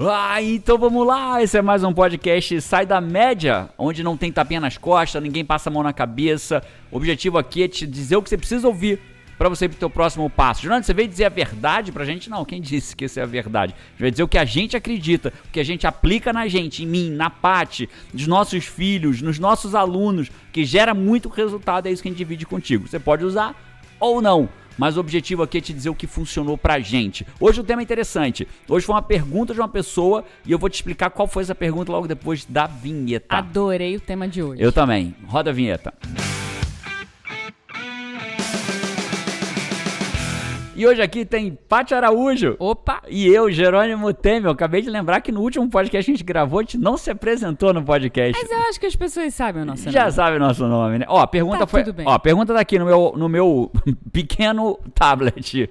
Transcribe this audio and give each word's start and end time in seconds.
Ah, 0.00 0.40
então 0.40 0.78
vamos 0.78 1.04
lá. 1.04 1.42
Esse 1.42 1.58
é 1.58 1.62
mais 1.62 1.82
um 1.82 1.92
podcast 1.92 2.60
Sai 2.60 2.86
da 2.86 3.00
Média, 3.00 3.68
onde 3.76 4.04
não 4.04 4.16
tem 4.16 4.30
tapinha 4.30 4.60
nas 4.60 4.78
costas, 4.78 5.20
ninguém 5.20 5.44
passa 5.44 5.68
a 5.68 5.72
mão 5.72 5.82
na 5.82 5.92
cabeça. 5.92 6.62
O 6.88 6.98
objetivo 6.98 7.36
aqui 7.36 7.64
é 7.64 7.68
te 7.68 7.84
dizer 7.84 8.14
o 8.14 8.22
que 8.22 8.28
você 8.28 8.38
precisa 8.38 8.68
ouvir 8.68 9.00
para 9.36 9.48
você 9.48 9.64
ir 9.64 9.70
pro 9.70 9.78
teu 9.78 9.90
próximo 9.90 10.30
passo. 10.30 10.62
Jornal, 10.62 10.84
você 10.84 10.94
veio 10.94 11.08
dizer 11.08 11.24
a 11.24 11.28
verdade 11.28 11.90
pra 11.90 12.04
gente? 12.04 12.30
Não, 12.30 12.44
quem 12.44 12.60
disse 12.60 12.94
que 12.94 13.06
isso 13.06 13.18
é 13.18 13.24
a 13.24 13.26
verdade? 13.26 13.74
A 13.98 14.04
gente 14.04 14.12
dizer 14.12 14.22
o 14.22 14.28
que 14.28 14.38
a 14.38 14.44
gente 14.44 14.76
acredita, 14.76 15.32
o 15.48 15.50
que 15.50 15.58
a 15.58 15.64
gente 15.64 15.84
aplica 15.84 16.32
na 16.32 16.46
gente, 16.46 16.84
em 16.84 16.86
mim, 16.86 17.10
na 17.10 17.28
Pati, 17.28 17.90
nos 18.14 18.28
nossos 18.28 18.66
filhos, 18.66 19.20
nos 19.20 19.40
nossos 19.40 19.74
alunos, 19.74 20.30
que 20.52 20.64
gera 20.64 20.94
muito 20.94 21.28
resultado, 21.28 21.88
é 21.88 21.90
isso 21.90 22.02
que 22.02 22.08
a 22.08 22.12
gente 22.12 22.18
divide 22.18 22.46
contigo. 22.46 22.86
Você 22.86 23.00
pode 23.00 23.24
usar 23.24 23.52
ou 23.98 24.22
não. 24.22 24.48
Mas 24.78 24.96
o 24.96 25.00
objetivo 25.00 25.42
aqui 25.42 25.58
é 25.58 25.60
te 25.60 25.72
dizer 25.72 25.90
o 25.90 25.94
que 25.94 26.06
funcionou 26.06 26.56
pra 26.56 26.78
gente. 26.78 27.26
Hoje 27.40 27.60
o 27.60 27.64
tema 27.64 27.82
é 27.82 27.84
interessante. 27.84 28.46
Hoje 28.68 28.86
foi 28.86 28.94
uma 28.94 29.02
pergunta 29.02 29.52
de 29.52 29.60
uma 29.60 29.68
pessoa 29.68 30.24
e 30.46 30.52
eu 30.52 30.58
vou 30.58 30.70
te 30.70 30.76
explicar 30.76 31.10
qual 31.10 31.26
foi 31.26 31.42
essa 31.42 31.54
pergunta 31.54 31.90
logo 31.90 32.06
depois 32.06 32.44
da 32.44 32.66
vinheta. 32.66 33.36
Adorei 33.36 33.96
o 33.96 34.00
tema 34.00 34.28
de 34.28 34.42
hoje. 34.42 34.62
Eu 34.62 34.72
também. 34.72 35.14
Roda 35.26 35.50
a 35.50 35.52
vinheta. 35.52 35.92
E 40.78 40.86
hoje 40.86 41.02
aqui 41.02 41.24
tem 41.24 41.58
Paty 41.68 41.92
Araújo. 41.92 42.54
Opa! 42.56 43.02
E 43.08 43.26
eu, 43.26 43.50
Jerônimo 43.50 44.14
Temer. 44.14 44.44
Eu 44.46 44.52
acabei 44.52 44.80
de 44.80 44.88
lembrar 44.88 45.20
que 45.20 45.32
no 45.32 45.40
último 45.40 45.68
podcast 45.68 46.06
que 46.06 46.12
a 46.12 46.14
gente 46.14 46.22
gravou, 46.24 46.60
a 46.60 46.62
gente 46.62 46.78
não 46.78 46.96
se 46.96 47.10
apresentou 47.10 47.74
no 47.74 47.82
podcast. 47.82 48.40
Mas 48.40 48.48
eu 48.48 48.58
acho 48.68 48.78
que 48.78 48.86
as 48.86 48.94
pessoas 48.94 49.34
sabem 49.34 49.62
o 49.62 49.64
nosso 49.66 49.90
Já 49.90 50.02
nome. 50.02 50.12
sabe 50.12 50.36
o 50.36 50.38
nosso 50.38 50.68
nome, 50.68 50.98
né? 51.00 51.04
Ó, 51.08 51.18
a 51.18 51.26
pergunta 51.26 51.58
Tá 51.58 51.66
foi. 51.66 51.82
tudo 51.82 51.96
bem. 51.96 52.06
Ó, 52.06 52.12
a 52.12 52.18
pergunta 52.20 52.54
tá 52.54 52.60
aqui 52.60 52.78
no 52.78 52.84
meu, 52.84 53.12
no 53.16 53.28
meu 53.28 53.72
pequeno 54.12 54.78
tablet. 54.94 55.68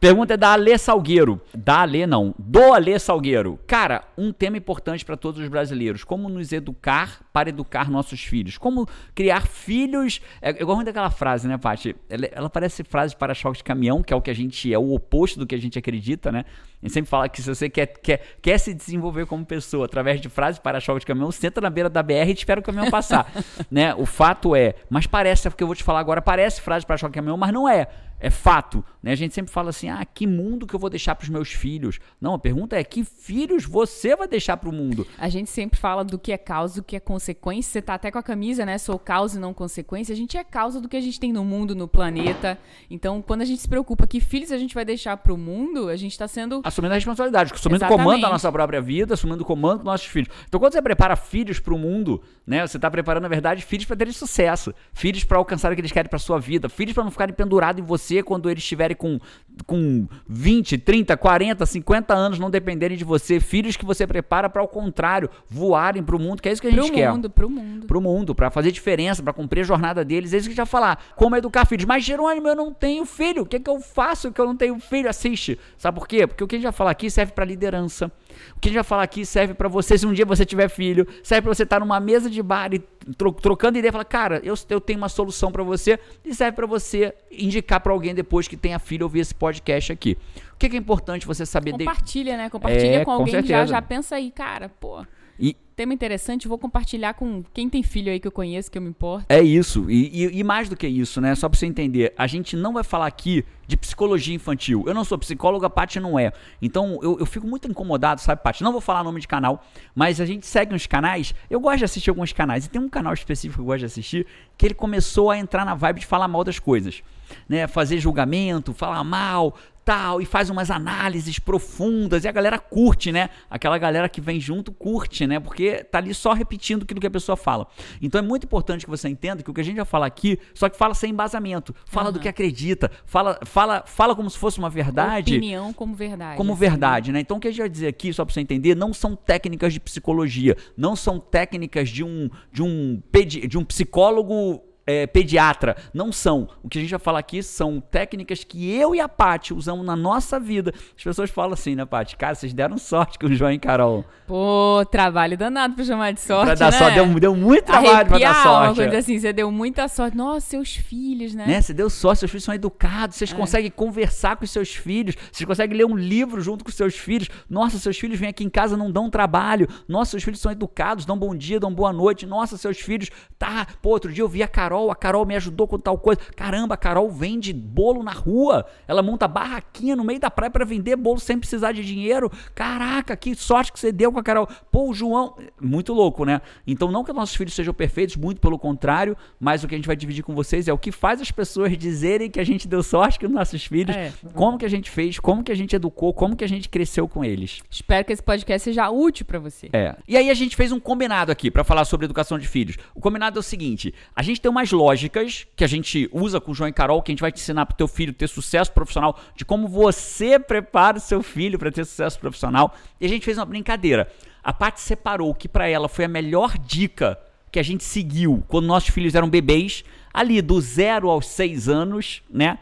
Pergunta 0.00 0.34
é 0.34 0.36
da 0.36 0.52
Alê 0.52 0.76
Salgueiro. 0.76 1.40
Da 1.54 1.80
Alê, 1.80 2.06
não. 2.06 2.34
Do 2.38 2.72
Alê 2.72 2.98
Salgueiro. 2.98 3.58
Cara, 3.66 4.04
um 4.16 4.32
tema 4.32 4.56
importante 4.56 5.04
para 5.04 5.16
todos 5.16 5.40
os 5.40 5.48
brasileiros. 5.48 6.04
Como 6.04 6.28
nos 6.28 6.52
educar 6.52 7.20
para 7.32 7.48
educar 7.48 7.90
nossos 7.90 8.22
filhos. 8.22 8.58
Como 8.58 8.86
criar 9.14 9.46
filhos. 9.46 10.20
É, 10.40 10.50
eu 10.50 10.66
gosto 10.66 10.76
muito 10.76 10.86
daquela 10.86 11.10
frase, 11.10 11.48
né, 11.48 11.56
Paty? 11.56 11.96
Ela, 12.08 12.26
ela 12.32 12.50
parece 12.50 12.84
frase 12.84 13.14
de 13.14 13.18
para-choque 13.18 13.58
de 13.58 13.64
caminhão, 13.64 14.02
que 14.02 14.12
é 14.12 14.16
o 14.16 14.20
que 14.20 14.30
a 14.30 14.34
gente 14.34 14.72
é, 14.72 14.78
o 14.78 14.92
oposto 14.92 15.38
do 15.38 15.46
que 15.46 15.54
a 15.54 15.58
gente 15.58 15.78
acredita, 15.78 16.30
né? 16.30 16.44
A 16.82 16.86
gente 16.86 16.92
sempre 16.92 17.10
fala 17.10 17.28
que 17.28 17.40
se 17.40 17.48
você 17.48 17.70
quer, 17.70 17.86
quer, 17.86 18.36
quer 18.42 18.58
se 18.58 18.74
desenvolver 18.74 19.26
como 19.26 19.44
pessoa 19.44 19.86
através 19.86 20.20
de 20.20 20.28
frases 20.28 20.58
para-choque 20.58 21.00
de 21.00 21.06
caminhão, 21.06 21.32
senta 21.32 21.60
na 21.60 21.70
beira 21.70 21.88
da 21.88 22.02
BR 22.02 22.28
e 22.28 22.32
espera 22.32 22.60
o 22.60 22.62
caminhão 22.62 22.90
passar. 22.90 23.32
né? 23.70 23.94
O 23.94 24.04
fato 24.04 24.54
é, 24.54 24.74
mas 24.90 25.06
parece, 25.06 25.48
é 25.48 25.50
porque 25.50 25.62
eu 25.62 25.68
vou 25.68 25.76
te 25.76 25.82
falar 25.82 26.00
agora, 26.00 26.20
parece 26.20 26.60
frase 26.60 26.84
para-choque 26.84 27.12
de 27.12 27.16
caminhão, 27.16 27.36
mas 27.36 27.52
não 27.52 27.68
é. 27.68 27.88
É 28.18 28.30
fato. 28.30 28.84
Né? 29.02 29.12
A 29.12 29.14
gente 29.14 29.34
sempre 29.34 29.52
fala 29.52 29.70
assim: 29.70 29.88
ah, 29.88 30.04
que 30.04 30.26
mundo 30.26 30.66
que 30.66 30.74
eu 30.74 30.80
vou 30.80 30.90
deixar 30.90 31.14
para 31.14 31.24
os 31.24 31.28
meus 31.28 31.52
filhos? 31.52 31.98
Não, 32.20 32.34
a 32.34 32.38
pergunta 32.38 32.76
é: 32.76 32.82
que 32.82 33.04
filhos 33.04 33.64
você 33.64 34.16
vai 34.16 34.26
deixar 34.26 34.56
para 34.56 34.68
o 34.68 34.72
mundo? 34.72 35.06
A 35.18 35.28
gente 35.28 35.50
sempre 35.50 35.78
fala 35.78 36.02
do 36.02 36.18
que 36.18 36.32
é 36.32 36.38
causa, 36.38 36.76
do 36.76 36.82
que 36.82 36.96
é 36.96 37.00
consequência. 37.00 37.70
Você 37.72 37.82
tá 37.82 37.94
até 37.94 38.10
com 38.10 38.18
a 38.18 38.22
camisa, 38.22 38.64
né? 38.66 38.78
Sou 38.78 38.98
causa 38.98 39.38
e 39.38 39.40
não 39.40 39.52
consequência. 39.52 40.12
A 40.12 40.16
gente 40.16 40.36
é 40.36 40.42
causa 40.42 40.80
do 40.80 40.88
que 40.88 40.96
a 40.96 41.00
gente 41.00 41.20
tem 41.20 41.32
no 41.32 41.44
mundo, 41.44 41.74
no 41.74 41.86
planeta. 41.86 42.58
Então, 42.90 43.20
quando 43.22 43.42
a 43.42 43.44
gente 43.44 43.60
se 43.60 43.68
preocupa 43.68 44.06
que 44.06 44.18
filhos 44.20 44.50
a 44.50 44.58
gente 44.58 44.74
vai 44.74 44.84
deixar 44.84 45.16
pro 45.18 45.36
mundo, 45.36 45.88
a 45.88 45.96
gente 45.96 46.16
tá 46.16 46.26
sendo. 46.26 46.60
Assumindo 46.64 46.92
a 46.92 46.96
responsabilidade, 46.96 47.52
assumindo 47.52 47.84
o 47.84 47.88
comando 47.88 48.20
da 48.20 48.30
nossa 48.30 48.50
própria 48.50 48.80
vida, 48.80 49.14
assumindo 49.14 49.42
o 49.42 49.46
comando 49.46 49.78
dos 49.78 49.84
nossos 49.84 50.06
filhos. 50.06 50.30
Então, 50.48 50.58
quando 50.58 50.72
você 50.72 50.82
prepara 50.82 51.16
filhos 51.16 51.58
para 51.58 51.74
o 51.74 51.78
mundo, 51.78 52.22
né, 52.46 52.66
você 52.66 52.78
está 52.78 52.90
preparando, 52.90 53.24
na 53.24 53.28
verdade, 53.28 53.62
filhos 53.64 53.84
para 53.84 53.96
terem 53.96 54.12
sucesso, 54.12 54.74
filhos 54.92 55.24
para 55.24 55.38
alcançar 55.38 55.70
o 55.70 55.74
que 55.74 55.80
eles 55.80 55.92
querem 55.92 56.08
para 56.08 56.18
sua 56.18 56.38
vida, 56.38 56.68
filhos 56.68 56.94
para 56.94 57.04
não 57.04 57.10
ficarem 57.10 57.34
pendurados 57.34 57.82
em 57.82 57.86
você 57.86 58.05
quando 58.22 58.50
eles 58.50 58.62
estiverem 58.62 58.96
com, 58.96 59.18
com 59.66 60.06
20, 60.28 60.78
30, 60.78 61.16
40, 61.16 61.64
50 61.66 62.14
anos, 62.14 62.38
não 62.38 62.50
dependerem 62.50 62.96
de 62.96 63.04
você, 63.04 63.40
filhos 63.40 63.76
que 63.76 63.84
você 63.84 64.06
prepara 64.06 64.48
para, 64.48 64.60
ao 64.60 64.68
contrário, 64.68 65.30
voarem 65.48 66.02
para 66.02 66.16
o 66.16 66.18
mundo, 66.18 66.40
que 66.42 66.48
é 66.48 66.52
isso 66.52 66.60
que 66.60 66.68
a 66.68 66.70
gente 66.70 66.86
Pro 66.86 66.94
quer. 66.94 67.10
mundo, 67.10 67.30
pro 67.30 67.50
mundo. 67.50 67.86
Pro 67.86 68.00
mundo, 68.00 68.34
para 68.34 68.50
fazer 68.50 68.70
diferença, 68.72 69.22
para 69.22 69.32
cumprir 69.32 69.60
a 69.60 69.64
jornada 69.64 70.04
deles. 70.04 70.32
É 70.32 70.36
isso 70.36 70.46
que 70.48 70.50
a 70.50 70.54
gente 70.54 70.58
vai 70.58 70.66
falar. 70.66 71.02
Como 71.16 71.36
educar 71.36 71.64
filhos. 71.66 71.84
Mas, 71.84 72.04
Jerônimo, 72.04 72.48
eu 72.48 72.56
não 72.56 72.72
tenho 72.72 73.04
filho. 73.04 73.42
O 73.42 73.46
que, 73.46 73.56
é 73.56 73.60
que 73.60 73.70
eu 73.70 73.80
faço 73.80 74.32
que 74.32 74.40
eu 74.40 74.46
não 74.46 74.56
tenho 74.56 74.78
filho? 74.78 75.08
Assiste. 75.08 75.58
Sabe 75.78 75.98
por 75.98 76.06
quê? 76.06 76.26
Porque 76.26 76.44
o 76.44 76.46
que 76.46 76.56
a 76.56 76.58
gente 76.58 76.64
vai 76.64 76.72
falar 76.72 76.90
aqui 76.90 77.10
serve 77.10 77.32
para 77.32 77.44
liderança. 77.44 78.10
O 78.54 78.60
que 78.60 78.68
a 78.68 78.70
gente 78.70 78.74
vai 78.76 78.84
falar 78.84 79.02
aqui 79.02 79.24
serve 79.24 79.54
para 79.54 79.68
você, 79.68 79.96
se 79.96 80.06
um 80.06 80.12
dia 80.12 80.24
você 80.24 80.44
tiver 80.44 80.68
filho, 80.68 81.06
serve 81.22 81.42
para 81.42 81.54
você 81.54 81.62
estar 81.62 81.80
numa 81.80 81.98
mesa 81.98 82.28
de 82.30 82.42
bar 82.42 82.72
e 82.74 82.78
tro- 83.16 83.32
trocando 83.32 83.78
ideia 83.78 83.88
e 83.88 83.92
falar, 83.92 84.04
cara, 84.04 84.40
eu, 84.44 84.54
eu 84.68 84.80
tenho 84.80 84.98
uma 84.98 85.08
solução 85.08 85.50
para 85.50 85.62
você 85.62 85.98
e 86.24 86.34
serve 86.34 86.56
para 86.56 86.66
você 86.66 87.14
indicar 87.30 87.80
para 87.80 87.92
alguém 87.92 88.14
depois 88.14 88.46
que 88.48 88.56
tenha 88.56 88.78
filho 88.78 89.04
ouvir 89.04 89.20
esse 89.20 89.34
podcast 89.34 89.92
aqui. 89.92 90.16
O 90.52 90.56
que, 90.58 90.68
que 90.68 90.76
é 90.76 90.78
importante 90.78 91.26
você 91.26 91.44
saber 91.44 91.72
de... 91.72 91.84
Compartilha, 91.84 92.36
né? 92.36 92.48
Compartilha 92.50 92.96
É, 92.96 92.98
com 93.00 93.04
com 93.04 93.10
alguém 93.12 93.26
que 93.42 93.48
já, 93.48 93.56
certeza. 93.58 93.66
já 93.66 93.82
pensa 93.82 94.16
aí, 94.16 94.30
cara, 94.30 94.70
pô. 94.80 95.04
E, 95.38 95.56
Tema 95.76 95.92
interessante, 95.92 96.48
vou 96.48 96.56
compartilhar 96.56 97.12
com 97.12 97.44
quem 97.52 97.68
tem 97.68 97.82
filho 97.82 98.10
aí 98.10 98.18
que 98.18 98.26
eu 98.26 98.32
conheço, 98.32 98.70
que 98.70 98.78
eu 98.78 98.82
me 98.82 98.88
importo. 98.88 99.26
É 99.28 99.42
isso, 99.42 99.90
e, 99.90 100.24
e- 100.24 100.38
e 100.38 100.42
mais 100.42 100.70
do 100.70 100.74
que 100.76 100.88
isso, 100.88 101.20
né? 101.20 101.34
Só 101.34 101.50
pra 101.50 101.58
você 101.58 101.66
entender, 101.66 102.14
a 102.16 102.26
gente 102.26 102.56
não 102.56 102.72
vai 102.72 102.82
falar 102.82 103.06
aqui 103.06 103.44
de 103.66 103.76
psicologia 103.76 104.34
infantil. 104.34 104.84
Eu 104.86 104.94
não 104.94 105.04
sou 105.04 105.18
psicóloga, 105.18 105.66
a 105.66 105.70
Paty 105.70 106.00
não 106.00 106.18
é. 106.18 106.32
Então 106.62 106.98
eu, 107.02 107.18
eu 107.18 107.26
fico 107.26 107.46
muito 107.46 107.68
incomodado, 107.68 108.22
sabe, 108.22 108.42
Paty? 108.42 108.62
Não 108.64 108.72
vou 108.72 108.80
falar 108.80 109.04
nome 109.04 109.20
de 109.20 109.28
canal, 109.28 109.62
mas 109.94 110.18
a 110.18 110.24
gente 110.24 110.46
segue 110.46 110.74
uns 110.74 110.86
canais. 110.86 111.34
Eu 111.50 111.60
gosto 111.60 111.80
de 111.80 111.84
assistir 111.84 112.08
alguns 112.08 112.32
canais, 112.32 112.64
e 112.64 112.70
tem 112.70 112.80
um 112.80 112.88
canal 112.88 113.12
específico 113.12 113.56
que 113.56 113.60
eu 113.60 113.66
gosto 113.66 113.80
de 113.80 113.84
assistir, 113.84 114.26
que 114.56 114.64
ele 114.66 114.74
começou 114.74 115.30
a 115.30 115.36
entrar 115.36 115.66
na 115.66 115.74
vibe 115.74 116.00
de 116.00 116.06
falar 116.06 116.26
mal 116.26 116.42
das 116.42 116.58
coisas. 116.58 117.02
Né? 117.48 117.66
Fazer 117.66 117.98
julgamento, 117.98 118.72
falar 118.72 119.02
mal, 119.04 119.56
tal, 119.86 120.20
e 120.20 120.26
faz 120.26 120.50
umas 120.50 120.68
análises 120.68 121.38
profundas, 121.38 122.24
e 122.24 122.28
a 122.28 122.32
galera 122.32 122.58
curte, 122.58 123.12
né? 123.12 123.30
Aquela 123.48 123.78
galera 123.78 124.08
que 124.08 124.20
vem 124.20 124.40
junto 124.40 124.72
curte, 124.72 125.28
né? 125.28 125.38
Porque 125.38 125.84
tá 125.84 125.98
ali 125.98 126.12
só 126.12 126.32
repetindo 126.32 126.82
aquilo 126.82 127.00
que 127.00 127.06
a 127.06 127.10
pessoa 127.10 127.36
fala. 127.36 127.68
Então 128.02 128.18
é 128.18 128.22
muito 128.22 128.44
importante 128.44 128.84
que 128.84 128.90
você 128.90 129.08
entenda 129.08 129.44
que 129.44 129.50
o 129.50 129.54
que 129.54 129.60
a 129.60 129.64
gente 129.64 129.76
vai 129.76 129.84
falar 129.84 130.06
aqui, 130.06 130.40
só 130.52 130.68
que 130.68 130.76
fala 130.76 130.92
sem 130.92 131.12
embasamento, 131.12 131.72
fala 131.86 132.10
do 132.10 132.16
Aham. 132.16 132.22
que 132.22 132.28
acredita, 132.28 132.90
fala, 133.04 133.38
fala, 133.44 133.84
fala 133.86 134.16
como 134.16 134.28
se 134.28 134.36
fosse 134.36 134.58
uma 134.58 134.68
verdade. 134.68 135.36
Opinião 135.36 135.72
como 135.72 135.94
verdade. 135.94 136.36
Como 136.36 136.52
assim, 136.52 136.60
verdade, 136.60 137.12
né? 137.12 137.20
Então 137.20 137.36
o 137.36 137.40
que 137.40 137.46
a 137.46 137.50
gente 137.52 137.60
vai 137.60 137.68
dizer 137.68 137.86
aqui, 137.86 138.12
só 138.12 138.24
pra 138.24 138.34
você 138.34 138.40
entender, 138.40 138.74
não 138.74 138.92
são 138.92 139.14
técnicas 139.14 139.72
de 139.72 139.78
psicologia, 139.78 140.56
não 140.76 140.96
são 140.96 141.20
técnicas 141.20 141.88
de 141.88 142.02
um, 142.02 142.28
de 142.52 142.60
um, 142.60 143.00
de 143.46 143.56
um 143.56 143.64
psicólogo 143.64 144.65
é, 144.86 145.06
pediatra, 145.06 145.76
não 145.92 146.12
são. 146.12 146.48
O 146.62 146.68
que 146.68 146.78
a 146.78 146.80
gente 146.80 146.90
vai 146.90 147.00
falar 147.00 147.18
aqui 147.18 147.42
são 147.42 147.80
técnicas 147.80 148.44
que 148.44 148.70
eu 148.72 148.94
e 148.94 149.00
a 149.00 149.08
Paty 149.08 149.52
usamos 149.52 149.84
na 149.84 149.96
nossa 149.96 150.38
vida. 150.38 150.72
As 150.96 151.02
pessoas 151.02 151.30
falam 151.30 151.54
assim, 151.54 151.74
né, 151.74 151.84
Paty? 151.84 152.16
Cara, 152.16 152.34
vocês 152.34 152.54
deram 152.54 152.78
sorte 152.78 153.18
com 153.18 153.26
o 153.26 153.34
João 153.34 153.50
e 153.52 153.58
Carol. 153.58 154.04
Pô, 154.26 154.84
trabalho 154.90 155.36
danado 155.36 155.74
pra 155.74 155.84
chamar 155.84 156.12
de 156.12 156.20
sorte, 156.20 156.46
pra 156.46 156.54
dar 156.54 156.72
né? 156.72 156.78
sorte, 156.78 156.94
deu, 156.94 157.20
deu 157.20 157.34
muito 157.36 157.64
trabalho 157.64 157.88
pra 158.06 158.16
Arrepiar 158.16 158.34
dar 158.34 158.40
a 158.40 158.48
alma, 158.48 158.66
sorte. 158.66 158.80
coisa 158.82 158.98
assim, 158.98 159.18
você 159.18 159.32
deu 159.32 159.50
muita 159.50 159.88
sorte. 159.88 160.16
Nossa, 160.16 160.40
seus 160.46 160.74
filhos, 160.76 161.34
né? 161.34 161.46
né? 161.46 161.60
Você 161.60 161.72
deu 161.74 161.88
sorte, 161.90 162.20
seus 162.20 162.30
filhos 162.30 162.44
são 162.44 162.54
educados, 162.54 163.16
É. 163.16 163.18
vocês 163.18 163.32
conseguem 163.32 163.70
conversar 163.70 164.36
com 164.36 164.44
os 164.44 164.50
seus 164.50 164.74
filhos, 164.74 165.14
vocês 165.32 165.46
conseguem 165.46 165.76
ler 165.78 165.84
um 165.86 165.96
livro 165.96 166.40
junto 166.40 166.64
com 166.64 166.70
os 166.70 166.76
seus 166.76 166.94
filhos. 166.96 167.28
Nossa, 167.48 167.78
seus 167.78 167.98
filhos 167.98 168.18
vêm 168.18 168.28
aqui 168.28 168.44
em 168.44 168.50
casa 168.50 168.76
não 168.76 168.90
dão 168.90 169.08
trabalho. 169.10 169.68
Nossa, 169.88 170.12
seus 170.12 170.22
filhos 170.24 170.40
são 170.40 170.50
educados, 170.52 171.04
dão 171.04 171.18
bom 171.18 171.34
dia, 171.34 171.58
dão 171.60 171.72
boa 171.72 171.92
noite. 171.92 172.26
Nossa, 172.26 172.56
seus 172.56 172.78
filhos, 172.78 173.10
tá. 173.38 173.66
Pô, 173.80 173.90
outro 173.90 174.12
dia 174.12 174.22
eu 174.22 174.28
vi 174.28 174.42
a 174.42 174.48
Carol, 174.48 174.75
a 174.90 174.94
Carol 174.94 175.24
me 175.26 175.34
ajudou 175.36 175.66
com 175.66 175.78
tal 175.78 175.98
coisa. 175.98 176.20
Caramba, 176.36 176.74
a 176.74 176.76
Carol 176.78 177.10
vende 177.10 177.52
bolo 177.52 178.02
na 178.02 178.12
rua. 178.12 178.66
Ela 178.86 179.02
monta 179.02 179.26
barraquinha 179.26 179.96
no 179.96 180.04
meio 180.04 180.20
da 180.20 180.30
praia 180.30 180.50
para 180.50 180.64
vender 180.64 180.96
bolo 180.96 181.18
sem 181.18 181.38
precisar 181.38 181.72
de 181.72 181.84
dinheiro. 181.84 182.30
Caraca, 182.54 183.16
que 183.16 183.34
sorte 183.34 183.72
que 183.72 183.78
você 183.78 183.92
deu 183.92 184.12
com 184.12 184.18
a 184.18 184.22
Carol. 184.22 184.48
Pô, 184.70 184.88
o 184.90 184.94
João, 184.94 185.36
muito 185.60 185.92
louco, 185.92 186.24
né? 186.24 186.40
Então 186.66 186.90
não 186.90 187.04
que 187.04 187.12
nossos 187.12 187.34
filhos 187.36 187.54
sejam 187.54 187.72
perfeitos, 187.74 188.16
muito 188.16 188.40
pelo 188.40 188.58
contrário, 188.58 189.16
mas 189.38 189.62
o 189.62 189.68
que 189.68 189.74
a 189.74 189.78
gente 189.78 189.86
vai 189.86 189.96
dividir 189.96 190.22
com 190.22 190.34
vocês 190.34 190.68
é 190.68 190.72
o 190.72 190.78
que 190.78 190.90
faz 190.92 191.20
as 191.20 191.30
pessoas 191.30 191.76
dizerem 191.76 192.30
que 192.30 192.40
a 192.40 192.44
gente 192.44 192.66
deu 192.68 192.82
sorte 192.82 193.18
com 193.18 193.26
os 193.26 193.32
nossos 193.32 193.64
filhos, 193.64 193.94
É. 193.94 194.12
como 194.34 194.58
que 194.58 194.64
a 194.64 194.70
gente 194.70 194.90
fez, 194.90 195.18
como 195.20 195.42
que 195.44 195.52
a 195.52 195.54
gente 195.56 195.74
educou, 195.76 196.12
como 196.12 196.34
que 196.36 196.44
a 196.44 196.48
gente 196.48 196.68
cresceu 196.68 197.06
com 197.08 197.24
eles. 197.24 197.60
Espero 197.70 198.04
que 198.04 198.12
esse 198.12 198.22
podcast 198.22 198.64
seja 198.64 198.88
útil 198.90 199.26
pra 199.26 199.38
você. 199.38 199.68
É. 199.72 199.94
E 200.08 200.16
aí 200.16 200.30
a 200.30 200.34
gente 200.34 200.56
fez 200.56 200.72
um 200.72 200.80
combinado 200.80 201.30
aqui 201.30 201.50
pra 201.50 201.62
falar 201.64 201.84
sobre 201.84 202.04
educação 202.06 202.38
de 202.38 202.46
filhos. 202.46 202.76
O 202.94 203.00
combinado 203.00 203.38
é 203.38 203.40
o 203.40 203.42
seguinte: 203.42 203.94
a 204.14 204.22
gente 204.22 204.40
tem 204.40 204.50
umas 204.66 204.72
lógicas 204.72 205.46
que 205.54 205.62
a 205.62 205.66
gente 205.66 206.08
usa 206.12 206.40
com 206.40 206.50
o 206.50 206.54
João 206.54 206.68
e 206.68 206.72
Carol, 206.72 207.00
que 207.00 207.10
a 207.10 207.14
gente 207.14 207.20
vai 207.20 207.30
te 207.30 207.40
ensinar 207.40 207.66
pro 207.66 207.76
teu 207.76 207.86
filho 207.86 208.12
ter 208.12 208.28
sucesso 208.28 208.72
profissional, 208.72 209.18
de 209.34 209.44
como 209.44 209.68
você 209.68 210.38
prepara 210.38 210.98
o 210.98 211.00
seu 211.00 211.22
filho 211.22 211.58
pra 211.58 211.70
ter 211.70 211.84
sucesso 211.84 212.18
profissional. 212.18 212.74
E 213.00 213.06
a 213.06 213.08
gente 213.08 213.24
fez 213.24 213.38
uma 213.38 213.44
brincadeira. 213.44 214.10
A 214.42 214.52
Paty 214.52 214.80
separou 214.80 215.30
o 215.30 215.34
que 215.34 215.48
pra 215.48 215.68
ela 215.68 215.88
foi 215.88 216.04
a 216.04 216.08
melhor 216.08 216.56
dica 216.58 217.18
que 217.50 217.58
a 217.58 217.62
gente 217.62 217.84
seguiu 217.84 218.42
quando 218.48 218.66
nossos 218.66 218.90
filhos 218.90 219.14
eram 219.14 219.28
bebês, 219.28 219.84
ali 220.12 220.42
do 220.42 220.60
zero 220.60 221.08
aos 221.08 221.28
seis 221.28 221.68
anos, 221.68 222.22
né? 222.28 222.58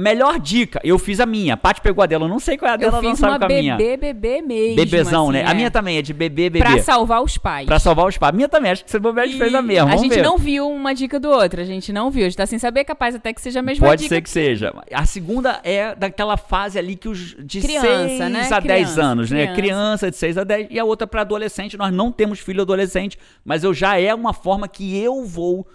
A 0.00 0.02
melhor 0.02 0.40
dica, 0.40 0.80
eu 0.82 0.98
fiz 0.98 1.20
a 1.20 1.26
minha. 1.26 1.52
A 1.52 1.56
Paty 1.58 1.82
pegou 1.82 2.02
a 2.02 2.06
dela, 2.06 2.24
eu 2.24 2.28
não 2.28 2.40
sei 2.40 2.56
qual 2.56 2.70
é 2.70 2.74
a 2.74 2.76
dela, 2.78 2.96
Eu 2.96 3.02
não 3.02 3.14
sabe 3.14 3.38
qual 3.38 3.50
é 3.50 3.58
a 3.58 3.60
minha. 3.60 3.76
bebê, 3.76 4.14
bebê 4.14 4.40
mesmo. 4.40 4.76
Bebezão, 4.76 5.24
assim, 5.24 5.32
né? 5.32 5.46
A 5.46 5.50
é. 5.50 5.54
minha 5.54 5.70
também 5.70 5.98
é 5.98 6.02
de 6.02 6.14
bebê, 6.14 6.48
bebê. 6.48 6.64
Pra 6.64 6.82
salvar 6.82 7.22
os 7.22 7.36
pais. 7.36 7.66
Pra 7.66 7.78
salvar 7.78 8.06
os 8.06 8.16
pais. 8.16 8.32
A 8.32 8.36
minha 8.36 8.48
também, 8.48 8.72
acho 8.72 8.82
que 8.82 8.90
você 8.90 8.98
bobear, 8.98 9.24
a 9.24 9.28
gente 9.28 9.38
fez 9.38 9.54
a 9.54 9.60
mesma. 9.60 9.82
A 9.82 9.86
Vamos 9.88 10.02
gente 10.02 10.14
ver. 10.14 10.22
não 10.22 10.38
viu 10.38 10.70
uma 10.70 10.94
dica 10.94 11.20
do 11.20 11.28
outro, 11.28 11.60
a 11.60 11.64
gente 11.64 11.92
não 11.92 12.10
viu. 12.10 12.22
A 12.22 12.28
gente 12.30 12.36
tá 12.38 12.46
sem 12.46 12.58
saber, 12.58 12.84
capaz 12.84 13.14
até 13.14 13.34
que 13.34 13.42
seja 13.42 13.60
a 13.60 13.62
mesma 13.62 13.86
Pode 13.86 14.02
dica. 14.04 14.14
ser 14.14 14.22
que 14.22 14.30
seja. 14.30 14.72
A 14.90 15.04
segunda 15.04 15.60
é 15.62 15.94
daquela 15.94 16.38
fase 16.38 16.78
ali 16.78 16.96
que 16.96 17.08
os 17.08 17.36
de 17.38 17.60
Criança, 17.60 18.08
6 18.08 18.18
né? 18.20 18.48
a 18.50 18.60
10 18.60 18.62
Criança, 18.62 19.02
anos, 19.02 19.30
né? 19.30 19.42
criança. 19.48 19.60
Criança 19.60 20.10
de 20.10 20.16
6 20.16 20.38
a 20.38 20.44
10 20.44 20.68
e 20.70 20.78
a 20.78 20.84
outra 20.84 21.06
para 21.06 21.20
adolescente. 21.20 21.76
Nós 21.76 21.92
não 21.92 22.10
temos 22.10 22.38
filho 22.38 22.62
adolescente, 22.62 23.18
mas 23.44 23.64
eu 23.64 23.74
já 23.74 23.98
é 24.00 24.14
uma 24.14 24.32
forma 24.32 24.66
que 24.66 24.98
eu 24.98 25.26
vou 25.26 25.66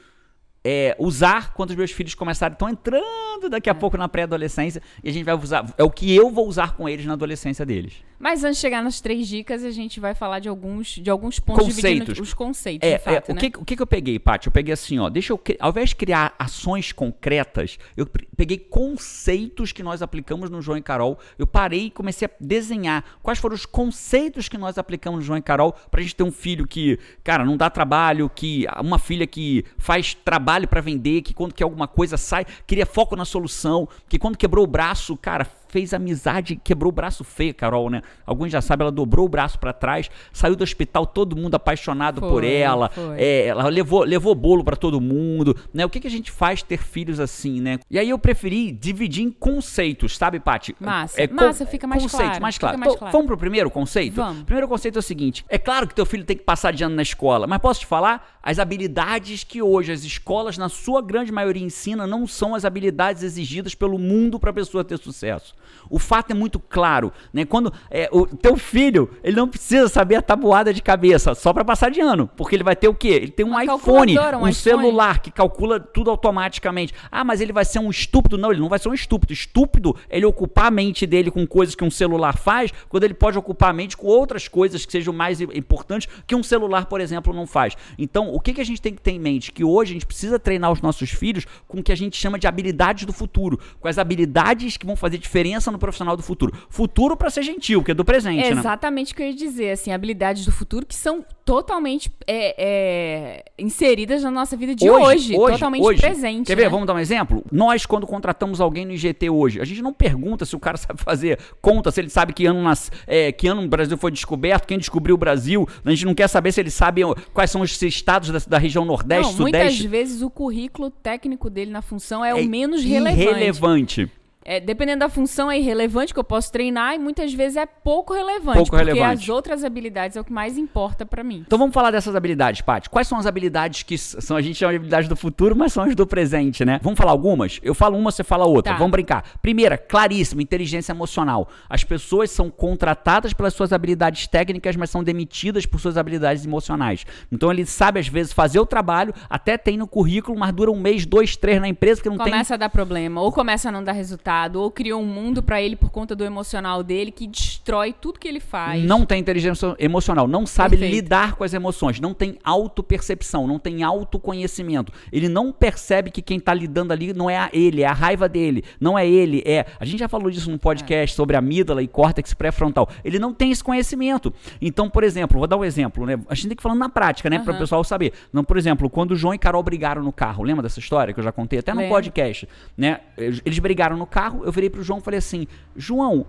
é, 0.68 0.96
usar 0.98 1.54
quando 1.54 1.70
os 1.70 1.76
meus 1.76 1.92
filhos 1.92 2.16
começarem, 2.16 2.54
estão 2.54 2.68
entrando 2.68 3.48
daqui 3.50 3.70
a 3.70 3.72
É. 3.72 3.76
pouco 3.76 3.96
na 3.98 4.10
pré-adolescência 4.10 4.82
e 5.04 5.10
a 5.10 5.14
gente 5.14 5.24
vai 5.24 5.36
usar, 5.36 5.72
é 5.78 5.84
o 5.84 5.92
que 5.92 6.14
eu 6.16 6.32
vou 6.32 6.48
usar 6.48 6.76
com 6.76 6.90
eles 6.90 7.06
na 7.06 7.14
adolescência 7.14 7.64
deles. 7.64 8.04
Mas 8.26 8.44
antes 8.44 8.58
de 8.58 8.62
chegar 8.62 8.82
nas 8.82 9.00
três 9.00 9.28
dicas, 9.28 9.64
a 9.64 9.70
gente 9.70 10.00
vai 10.00 10.16
falar 10.16 10.40
de 10.40 10.50
alguns, 10.50 10.88
de 10.88 11.12
alguns 11.12 11.38
pontos 11.38 11.64
Conceitos. 11.64 12.20
os 12.20 12.34
conceitos, 12.34 12.90
É, 12.90 12.98
de 12.98 13.04
fato, 13.04 13.30
é, 13.30 13.32
o, 13.32 13.36
né? 13.36 13.40
que, 13.40 13.60
o 13.60 13.64
que 13.64 13.80
eu 13.80 13.86
peguei, 13.86 14.18
Paty? 14.18 14.48
Eu 14.48 14.52
peguei 14.52 14.74
assim, 14.74 14.98
ó. 14.98 15.12
Deixa 15.12 15.32
eu. 15.32 15.40
Ao 15.60 15.70
invés 15.70 15.90
de 15.90 15.96
criar 15.96 16.34
ações 16.40 16.92
concretas, 16.92 17.78
eu 17.96 18.08
peguei 18.36 18.58
conceitos 18.58 19.72
que 19.72 19.84
nós 19.84 20.02
aplicamos 20.02 20.50
no 20.50 20.60
João 20.60 20.76
e 20.76 20.82
Carol. 20.82 21.20
Eu 21.38 21.46
parei 21.46 21.86
e 21.86 21.92
comecei 21.92 22.28
a 22.28 22.32
desenhar 22.42 23.06
quais 23.22 23.38
foram 23.38 23.54
os 23.54 23.64
conceitos 23.64 24.50
que 24.50 24.58
nós 24.58 24.80
aplicamos 24.80 25.20
no 25.20 25.24
João 25.24 25.38
e 25.38 25.42
Carol 25.44 25.74
pra 25.92 26.02
gente 26.02 26.16
ter 26.16 26.24
um 26.24 26.32
filho 26.32 26.68
que, 26.68 26.98
cara, 27.24 27.46
não 27.46 27.56
dá 27.56 27.70
trabalho, 27.70 28.28
que 28.28 28.66
uma 28.80 28.98
filha 28.98 29.28
que 29.28 29.64
faz 29.78 30.16
trabalho 30.16 30.68
pra 30.68 30.82
vender, 30.82 31.22
que 31.22 31.32
quando 31.32 31.54
quer 31.54 31.64
alguma 31.64 31.88
coisa 31.88 32.18
sai, 32.18 32.44
queria 32.66 32.88
foco 32.88 33.16
na 33.16 33.24
solução, 33.24 33.88
que 34.10 34.18
quando 34.18 34.36
quebrou 34.36 34.64
o 34.64 34.68
braço, 34.68 35.16
cara, 35.16 35.48
fez 35.76 35.94
amizade, 35.94 36.56
quebrou 36.56 36.90
o 36.90 36.96
braço 36.96 37.22
feio, 37.26 37.54
Carol, 37.54 37.90
né? 37.90 38.02
Alguns 38.26 38.50
já 38.50 38.62
sabem, 38.62 38.86
ela 38.86 38.92
dobrou 38.94 39.26
o 39.26 39.30
braço 39.30 39.60
pra 39.60 39.74
trás, 39.74 40.10
saiu 40.32 40.56
do 40.56 40.64
hospital 40.64 41.06
todo 41.06 41.36
mundo 41.36 41.56
apaixonado 41.56 42.22
por 42.22 42.44
Foi, 42.44 42.54
ela, 42.54 42.88
foi. 42.88 43.20
é, 43.20 43.48
ela 43.48 43.68
levou, 43.68 44.06
levou 44.06 44.34
bolo 44.34 44.64
pra 44.64 44.78
todo 44.78 45.02
mundo, 45.02 45.54
né? 45.74 45.86
O 45.86 45.90
que, 45.90 46.00
que 46.00 46.08
a 46.08 46.10
gente 46.10 46.32
faz 46.32 46.64
ter 46.64 46.78
filhos 46.82 47.20
assim, 47.20 47.60
né? 47.60 47.78
E 47.92 48.00
aí 48.00 48.10
eu 48.10 48.18
preferi 48.18 48.72
dividir 48.72 49.26
em 49.26 49.30
conceitos, 49.30 50.16
sabe, 50.16 50.40
Paty? 50.40 50.74
Massa. 50.80 51.22
É, 51.22 51.28
Massa, 51.28 51.66
fica 51.66 51.86
mais 51.86 52.04
conceito, 52.04 52.24
claro, 52.24 52.42
mais 52.42 52.58
claro. 52.58 52.80
mais 52.80 52.96
claro. 52.96 53.12
Vamos 53.12 53.28
pro 53.28 53.38
primeiro 53.38 53.70
conceito? 53.70 54.16
Vamos. 54.16 54.44
O 54.44 54.46
primeiro 54.46 54.70
conceito 54.70 54.96
é 54.98 55.00
o 55.00 55.04
seguinte: 55.04 55.44
é 55.50 55.58
claro 55.58 55.90
que 55.90 55.94
teu 55.94 56.06
filho 56.06 56.24
tem 56.24 56.38
que 56.38 56.44
passar 56.44 56.72
de 56.72 56.86
ano 56.86 56.96
na 56.96 57.02
escola, 57.02 57.48
mas 57.48 57.60
posso 57.60 57.82
te 57.82 57.86
falar? 57.86 58.40
As 58.42 58.60
habilidades 58.60 59.44
que 59.44 59.62
hoje 59.62 59.92
as 59.92 60.06
escolas, 60.06 60.58
na 60.58 60.70
sua 60.70 61.02
grande 61.02 61.34
maioria, 61.34 61.66
ensinam 61.66 62.08
não 62.08 62.26
são 62.26 62.56
as 62.56 62.64
habilidades 62.64 63.24
exigidas 63.24 63.76
pelo 63.76 64.00
mundo 64.00 64.40
para 64.40 64.52
a 64.52 64.54
pessoa 64.54 64.86
ter 64.86 64.98
sucesso. 64.98 65.54
O 65.90 66.00
fato 66.00 66.32
é 66.32 66.34
muito 66.34 66.60
claro, 66.60 67.12
né? 67.34 67.46
Quando 67.46 67.72
é, 67.90 68.10
o 68.12 68.26
teu 68.26 68.56
filho, 68.58 69.10
ele 69.24 69.36
não 69.36 69.48
precisa 69.48 69.88
saber 69.88 70.16
a 70.16 70.22
tabuada 70.22 70.74
de 70.74 70.82
cabeça 70.82 71.36
só 71.36 71.54
para 71.54 71.64
passar 71.64 71.92
de 71.92 72.02
ano, 72.02 72.30
porque 72.36 72.56
ele 72.56 72.64
vai 72.64 72.76
ter 72.76 72.88
o 72.88 72.94
quê? 72.94 73.10
Ele 73.10 73.32
tem 73.32 73.46
um 73.46 73.50
Uma 73.50 73.64
iPhone, 73.64 74.18
um 74.18 74.22
um 74.22 74.28
iPhone. 74.40 74.54
celular 74.54 75.20
que 75.20 75.32
calcula 75.32 75.80
tudo 75.80 76.10
automaticamente. 76.10 76.94
Ah, 77.12 77.24
mas 77.24 77.42
ele 77.42 77.54
vai 77.54 77.64
ser 77.66 77.80
um 77.80 77.90
estúpido? 77.90 78.38
Não, 78.38 78.52
ele 78.52 78.60
não 78.62 78.70
vai 78.70 78.80
ser 78.80 78.90
um 78.90 78.94
estúpido. 78.94 79.32
Estúpido 79.34 79.96
é 80.10 80.18
ele 80.18 80.26
ocupar 80.26 80.66
a 80.68 80.72
mente 80.72 81.06
dele 81.06 81.30
com 81.32 81.46
coisas 81.46 81.76
que 81.76 81.84
um 81.84 81.92
celular 81.92 82.38
faz, 82.38 82.72
quando 82.90 83.04
ele 83.04 83.14
pode 83.14 83.38
ocupar 83.38 83.70
a 83.70 83.74
mente 83.74 83.96
com 83.96 84.08
outras 84.08 84.48
coisas 84.48 84.86
que 84.86 84.92
sejam 84.92 85.14
mais 85.14 85.40
importantes 85.42 86.08
que 86.26 86.36
um 86.36 86.44
celular, 86.44 86.86
por 86.86 87.00
exemplo, 87.00 87.34
não 87.34 87.46
faz. 87.48 87.76
Então, 87.98 88.34
o 88.34 88.40
que, 88.40 88.54
que 88.54 88.62
a 88.62 88.66
gente 88.66 88.82
tem 88.82 88.94
que 88.94 89.02
ter 89.02 89.12
em 89.12 89.20
mente? 89.20 89.52
Que 89.52 89.64
hoje 89.64 89.92
a 89.92 89.94
gente 89.94 90.06
precisa 90.06 90.40
treinar 90.40 90.72
os 90.72 90.82
nossos 90.82 91.10
filhos 91.12 91.46
com 91.68 91.80
o 91.80 91.84
que 91.84 91.92
a 91.92 91.96
gente 91.96 92.18
chama 92.18 92.40
de 92.40 92.48
habilidades 92.48 93.06
do 93.06 93.14
futuro, 93.14 93.60
com 93.80 93.88
as 93.88 93.98
habilidades 93.98 94.78
que 94.78 94.86
vão 94.86 94.96
fazer 94.96 95.18
diferença 95.18 95.55
no 95.72 95.80
profissional 95.80 96.16
do 96.18 96.24
futuro. 96.24 96.54
Futuro 96.70 97.16
para 97.18 97.30
ser 97.30 97.44
gentil, 97.44 97.84
que 97.84 97.92
é 97.92 97.94
do 97.94 98.06
presente, 98.06 98.44
É 98.44 98.54
né? 98.54 98.60
exatamente 98.60 99.14
o 99.14 99.16
que 99.16 99.22
eu 99.24 99.28
ia 99.28 99.34
dizer, 99.34 99.72
assim, 99.72 99.92
habilidades 99.92 100.46
do 100.46 100.52
futuro 100.52 100.86
que 100.86 100.96
são 100.96 101.24
totalmente 101.44 102.12
é, 102.26 102.56
é, 102.58 103.46
inseridas 103.60 104.24
na 104.24 104.32
nossa 104.32 104.58
vida 104.58 104.74
de 104.74 104.90
hoje, 104.90 105.36
totalmente 105.36 105.84
hoje. 105.84 106.02
presente. 106.02 106.48
Quer 106.48 106.56
ver? 106.56 106.64
né? 106.64 106.70
Vamos 106.70 106.88
dar 106.88 106.96
um 106.96 107.00
exemplo? 107.00 107.44
Nós, 107.52 107.86
quando 107.86 108.08
contratamos 108.08 108.60
alguém 108.60 108.86
no 108.86 108.94
IGT 108.94 109.30
hoje, 109.30 109.62
a 109.62 109.66
gente 109.66 109.82
não 109.82 109.94
pergunta 109.94 110.44
se 110.46 110.56
o 110.56 110.60
cara 110.60 110.76
sabe 110.78 111.00
fazer 111.02 111.40
conta, 111.62 111.92
se 111.92 112.02
ele 112.02 112.10
sabe 112.10 112.34
que 112.34 112.46
ano, 112.48 112.64
nas, 112.64 112.92
é, 113.06 113.32
que 113.32 113.48
ano 113.48 113.62
o 113.62 113.68
Brasil 113.68 113.98
foi 113.98 114.12
descoberto, 114.12 114.66
quem 114.66 114.78
descobriu 114.80 115.16
o 115.16 115.18
Brasil. 115.18 115.68
A 115.84 115.90
gente 115.92 116.06
não 116.06 116.16
quer 116.16 116.28
saber 116.28 116.52
se 116.52 116.60
ele 116.60 116.72
sabe 116.72 117.02
quais 117.34 117.52
são 117.52 117.62
os 117.62 117.80
estados 117.82 118.30
da, 118.30 118.40
da 118.48 118.58
região 118.58 118.84
Nordeste, 118.84 119.34
Não, 119.34 119.42
muitas 119.42 119.62
Sudeste. 119.62 119.88
vezes 119.88 120.22
o 120.22 120.30
currículo 120.30 120.90
técnico 120.90 121.50
dele 121.50 121.70
na 121.72 121.82
função 121.82 122.26
é, 122.26 122.32
É 122.32 122.36
o 122.36 122.44
menos 122.46 122.84
relevante. 122.84 124.10
É, 124.48 124.60
dependendo 124.60 125.00
da 125.00 125.10
função 125.10 125.52
é 125.52 125.58
irrelevante 125.58 126.14
que 126.14 126.20
eu 126.20 126.24
posso 126.24 126.52
treinar 126.52 126.94
e 126.94 127.00
muitas 127.00 127.34
vezes 127.34 127.58
é 127.58 127.66
pouco 127.66 128.14
relevante, 128.14 128.58
Pouco 128.58 128.70
porque 128.70 128.86
relevante. 128.86 129.24
as 129.24 129.30
outras 129.30 129.64
habilidades 129.64 130.16
é 130.16 130.22
o 130.22 130.24
que 130.24 130.32
mais 130.32 130.56
importa 130.56 131.04
pra 131.04 131.24
mim. 131.24 131.44
Então 131.48 131.58
vamos 131.58 131.74
falar 131.74 131.90
dessas 131.90 132.16
habilidades, 132.16 132.62
Paty. 132.62 132.88
Quais 132.88 133.08
são 133.08 133.18
as 133.18 133.26
habilidades 133.26 133.82
que 133.82 133.98
são 133.98 134.38
a 134.38 134.42
gente 134.44 134.56
chama 134.56 134.74
de 134.74 134.76
habilidades 134.78 135.10
do 135.10 135.16
futuro, 135.16 135.56
mas 135.56 135.74
são 135.74 135.84
as 135.84 135.96
do 135.96 136.06
presente, 136.06 136.64
né? 136.64 136.80
Vamos 136.84 136.96
falar 136.96 137.10
algumas? 137.10 137.60
Eu 137.64 137.74
falo 137.74 137.98
uma, 137.98 138.12
você 138.12 138.24
fala 138.24 138.46
outra. 138.46 138.74
Tá. 138.74 138.78
Vamos 138.78 138.92
brincar. 138.92 139.24
Primeira, 139.42 139.80
claríssimo, 139.80 140.42
inteligência 140.42 140.92
emocional. 140.92 141.50
As 141.68 141.84
pessoas 141.84 142.30
são 142.30 142.52
contratadas 142.52 143.34
pelas 143.34 143.54
suas 143.56 143.74
habilidades 143.74 144.28
técnicas, 144.28 144.76
mas 144.76 144.92
são 144.92 145.04
demitidas 145.04 145.66
por 145.66 145.80
suas 145.80 145.98
habilidades 145.98 146.46
emocionais. 146.46 147.04
Então 147.32 147.52
ele 147.52 147.66
sabe 147.66 148.00
às 148.00 148.08
vezes 148.08 148.32
fazer 148.32 148.60
o 148.60 148.66
trabalho, 148.66 149.12
até 149.28 149.58
tem 149.58 149.76
no 149.76 149.88
currículo, 149.88 150.38
mas 150.38 150.54
dura 150.54 150.70
um 150.70 150.80
mês, 150.80 151.04
dois, 151.04 151.36
três 151.36 151.60
na 151.60 151.68
empresa 151.68 152.00
que 152.00 152.10
não 152.10 152.18
tem 152.18 152.26
Começa 152.26 152.54
a 152.54 152.58
dar 152.58 152.70
problema, 152.70 153.22
ou 153.22 153.32
começa 153.32 153.70
a 153.70 153.72
não 153.72 153.84
dar 153.84 153.94
resultado, 153.94 154.35
ou 154.60 154.70
cria 154.72 154.98
um 154.98 155.06
mundo 155.06 155.42
pra 155.42 155.62
ele 155.62 155.76
por 155.76 155.90
conta 155.90 156.16
do 156.16 156.24
emocional 156.24 156.84
dele 156.84 157.12
que 157.12 157.28
destrói 157.28 157.94
tudo 157.94 158.20
que 158.20 158.28
ele 158.28 158.40
faz. 158.40 158.84
Não 158.84 159.06
tem 159.06 159.20
inteligência 159.20 159.76
emocional, 159.80 160.28
não 160.28 160.46
sabe 160.46 160.78
Perfeito. 160.78 160.94
lidar 160.94 161.36
com 161.36 161.44
as 161.44 161.54
emoções, 161.54 162.00
não 162.00 162.14
tem 162.14 162.38
autopercepção, 162.44 163.48
não 163.48 163.58
tem 163.60 163.84
autoconhecimento. 163.84 164.92
Ele 165.12 165.30
não 165.30 165.52
percebe 165.52 166.12
que 166.12 166.22
quem 166.22 166.40
tá 166.40 166.54
lidando 166.54 166.92
ali 166.92 167.14
não 167.14 167.30
é 167.30 167.50
ele, 167.54 167.82
é 167.82 167.88
a 167.88 167.94
raiva 167.94 168.28
dele, 168.28 168.64
não 168.80 168.98
é 168.98 169.08
ele, 169.08 169.42
é. 169.46 169.66
A 169.80 169.86
gente 169.86 170.00
já 170.00 170.08
falou 170.08 170.30
disso 170.30 170.52
num 170.52 170.58
podcast 170.58 171.16
sobre 171.16 171.36
amígdala 171.38 171.82
e 171.82 171.88
córtex 171.88 172.34
pré-frontal. 172.34 172.90
Ele 173.04 173.20
não 173.20 173.34
tem 173.34 173.52
esse 173.52 173.64
conhecimento. 173.64 174.34
Então, 174.62 174.90
por 174.90 175.04
exemplo, 175.04 175.38
vou 175.38 175.48
dar 175.48 175.58
um 175.58 175.64
exemplo, 175.64 176.06
né? 176.06 176.20
A 176.30 176.36
gente 176.36 176.50
tem 176.50 176.58
que 176.58 176.64
falar 176.64 176.76
na 176.76 176.90
prática, 176.90 177.30
né, 177.30 177.40
para 177.40 177.54
o 177.54 177.58
pessoal 177.58 177.84
saber. 177.84 178.14
Não, 178.34 178.44
por 178.44 178.58
exemplo, 178.58 178.90
quando 178.90 179.12
o 179.12 179.16
João 179.16 179.34
e 179.34 179.38
Carol 179.38 179.64
brigaram 179.64 180.04
no 180.04 180.12
carro, 180.12 180.44
lembra 180.44 180.64
dessa 180.64 180.80
história 180.80 181.14
que 181.14 181.20
eu 181.20 181.24
já 181.24 181.32
contei 181.32 181.60
até 181.60 181.74
no 181.74 181.82
Lembro. 181.82 181.96
podcast, 181.96 182.48
né? 182.78 183.00
Eles 183.18 183.60
brigaram 183.60 183.96
no 183.98 184.06
carro, 184.06 184.25
eu 184.28 184.52
virei 184.52 184.70
pro 184.70 184.84
João 184.84 185.00
e 185.00 185.02
falei 185.02 185.18
assim: 185.18 185.48
"João, 185.76 186.26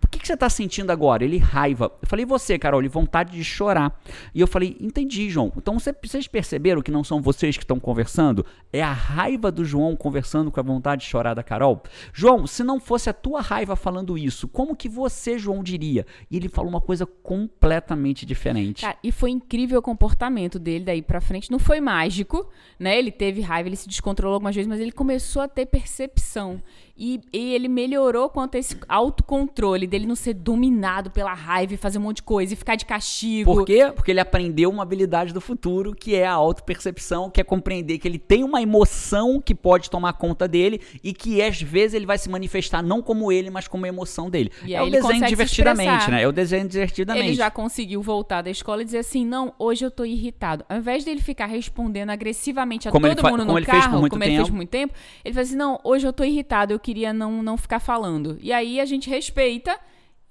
por 0.00 0.08
que, 0.10 0.18
que 0.18 0.26
você 0.26 0.36
tá 0.36 0.48
sentindo 0.48 0.90
agora? 0.90 1.22
Ele 1.24 1.36
raiva. 1.38 1.92
Eu 2.00 2.08
falei, 2.08 2.24
você, 2.24 2.58
Carol, 2.58 2.80
ele 2.80 2.88
vontade 2.88 3.32
de 3.32 3.44
chorar. 3.44 4.00
E 4.34 4.40
eu 4.40 4.46
falei, 4.46 4.76
entendi, 4.80 5.28
João. 5.30 5.52
Então 5.56 5.78
você- 5.78 5.94
vocês 6.02 6.26
perceberam 6.26 6.82
que 6.82 6.90
não 6.90 7.04
são 7.04 7.20
vocês 7.20 7.56
que 7.56 7.62
estão 7.64 7.78
conversando? 7.78 8.44
É 8.72 8.82
a 8.82 8.92
raiva 8.92 9.50
do 9.52 9.64
João 9.64 9.94
conversando 9.96 10.50
com 10.50 10.58
a 10.58 10.62
vontade 10.62 11.02
de 11.02 11.08
chorar 11.08 11.34
da 11.34 11.42
Carol? 11.42 11.82
João, 12.12 12.46
se 12.46 12.62
não 12.64 12.80
fosse 12.80 13.10
a 13.10 13.12
tua 13.12 13.40
raiva 13.40 13.76
falando 13.76 14.16
isso, 14.16 14.48
como 14.48 14.74
que 14.74 14.88
você, 14.88 15.38
João, 15.38 15.62
diria? 15.62 16.06
E 16.30 16.36
ele 16.36 16.48
falou 16.48 16.70
uma 16.70 16.80
coisa 16.80 17.04
completamente 17.50 18.24
diferente. 18.24 18.82
Cara, 18.82 18.96
e 19.02 19.12
foi 19.12 19.30
incrível 19.30 19.78
o 19.78 19.82
comportamento 19.82 20.58
dele 20.58 20.84
daí 20.84 21.02
pra 21.02 21.20
frente. 21.20 21.50
Não 21.50 21.58
foi 21.58 21.80
mágico, 21.80 22.48
né? 22.78 22.98
Ele 22.98 23.10
teve 23.10 23.40
raiva, 23.40 23.68
ele 23.68 23.76
se 23.76 23.88
descontrolou 23.88 24.34
algumas 24.34 24.54
vezes, 24.54 24.68
mas 24.68 24.80
ele 24.80 24.92
começou 24.92 25.42
a 25.42 25.48
ter 25.48 25.66
percepção. 25.66 26.62
E, 26.96 27.20
e 27.32 27.54
ele 27.54 27.66
melhorou 27.68 28.28
quanto 28.28 28.56
a 28.56 28.58
esse 28.58 28.76
autocontrole 28.88 29.86
dele 29.90 30.06
não 30.06 30.16
ser 30.16 30.34
dominado 30.34 31.10
pela 31.10 31.34
raiva 31.34 31.74
e 31.74 31.76
fazer 31.76 31.98
um 31.98 32.02
monte 32.02 32.16
de 32.16 32.22
coisa 32.22 32.54
e 32.54 32.56
ficar 32.56 32.76
de 32.76 32.86
castigo. 32.86 33.52
Por 33.52 33.64
quê? 33.66 33.90
Porque 33.94 34.10
ele 34.10 34.20
aprendeu 34.20 34.70
uma 34.70 34.82
habilidade 34.82 35.34
do 35.34 35.40
futuro, 35.40 35.94
que 35.94 36.14
é 36.14 36.26
a 36.26 36.32
autopercepção, 36.32 37.28
que 37.28 37.40
é 37.40 37.44
compreender 37.44 37.98
que 37.98 38.06
ele 38.08 38.18
tem 38.18 38.44
uma 38.44 38.62
emoção 38.62 39.40
que 39.40 39.54
pode 39.54 39.90
tomar 39.90 40.14
conta 40.14 40.46
dele 40.46 40.80
e 41.02 41.12
que 41.12 41.42
às 41.42 41.60
vezes 41.60 41.94
ele 41.94 42.06
vai 42.06 42.16
se 42.16 42.28
manifestar 42.28 42.82
não 42.82 43.02
como 43.02 43.32
ele, 43.32 43.50
mas 43.50 43.68
como 43.68 43.84
a 43.84 43.88
emoção 43.88 44.30
dele. 44.30 44.50
E 44.64 44.74
é 44.74 44.82
o 44.82 44.90
desenho 44.90 45.26
divertidamente, 45.26 46.10
né? 46.10 46.22
É 46.22 46.28
o 46.28 46.32
desenho 46.32 46.68
divertidamente. 46.68 47.26
Ele 47.26 47.34
já 47.34 47.50
conseguiu 47.50 48.00
voltar 48.02 48.42
da 48.42 48.50
escola 48.50 48.82
e 48.82 48.84
dizer 48.84 48.98
assim: 48.98 49.26
não, 49.26 49.52
hoje 49.58 49.84
eu 49.84 49.90
tô 49.90 50.04
irritado. 50.04 50.64
Ao 50.68 50.76
invés 50.76 51.04
dele 51.04 51.20
ficar 51.20 51.46
respondendo 51.46 52.10
agressivamente 52.10 52.88
a 52.88 52.92
Como 52.92 53.08
todo 53.14 53.30
mundo 53.30 53.44
no 53.44 53.62
carro, 53.64 54.08
como 54.08 54.22
ele 54.22 54.32
fez 54.32 54.36
tempo. 54.36 54.48
por 54.48 54.56
muito 54.56 54.70
tempo, 54.70 54.94
ele 55.24 55.34
faz 55.34 55.48
assim: 55.48 55.56
não, 55.56 55.80
hoje 55.82 56.06
eu 56.06 56.12
tô 56.12 56.22
irritado, 56.24 56.72
eu 56.72 56.78
queria 56.78 57.12
não, 57.12 57.42
não 57.42 57.56
ficar 57.56 57.80
falando. 57.80 58.38
E 58.40 58.52
aí 58.52 58.80
a 58.80 58.84
gente 58.84 59.08
respeita 59.08 59.79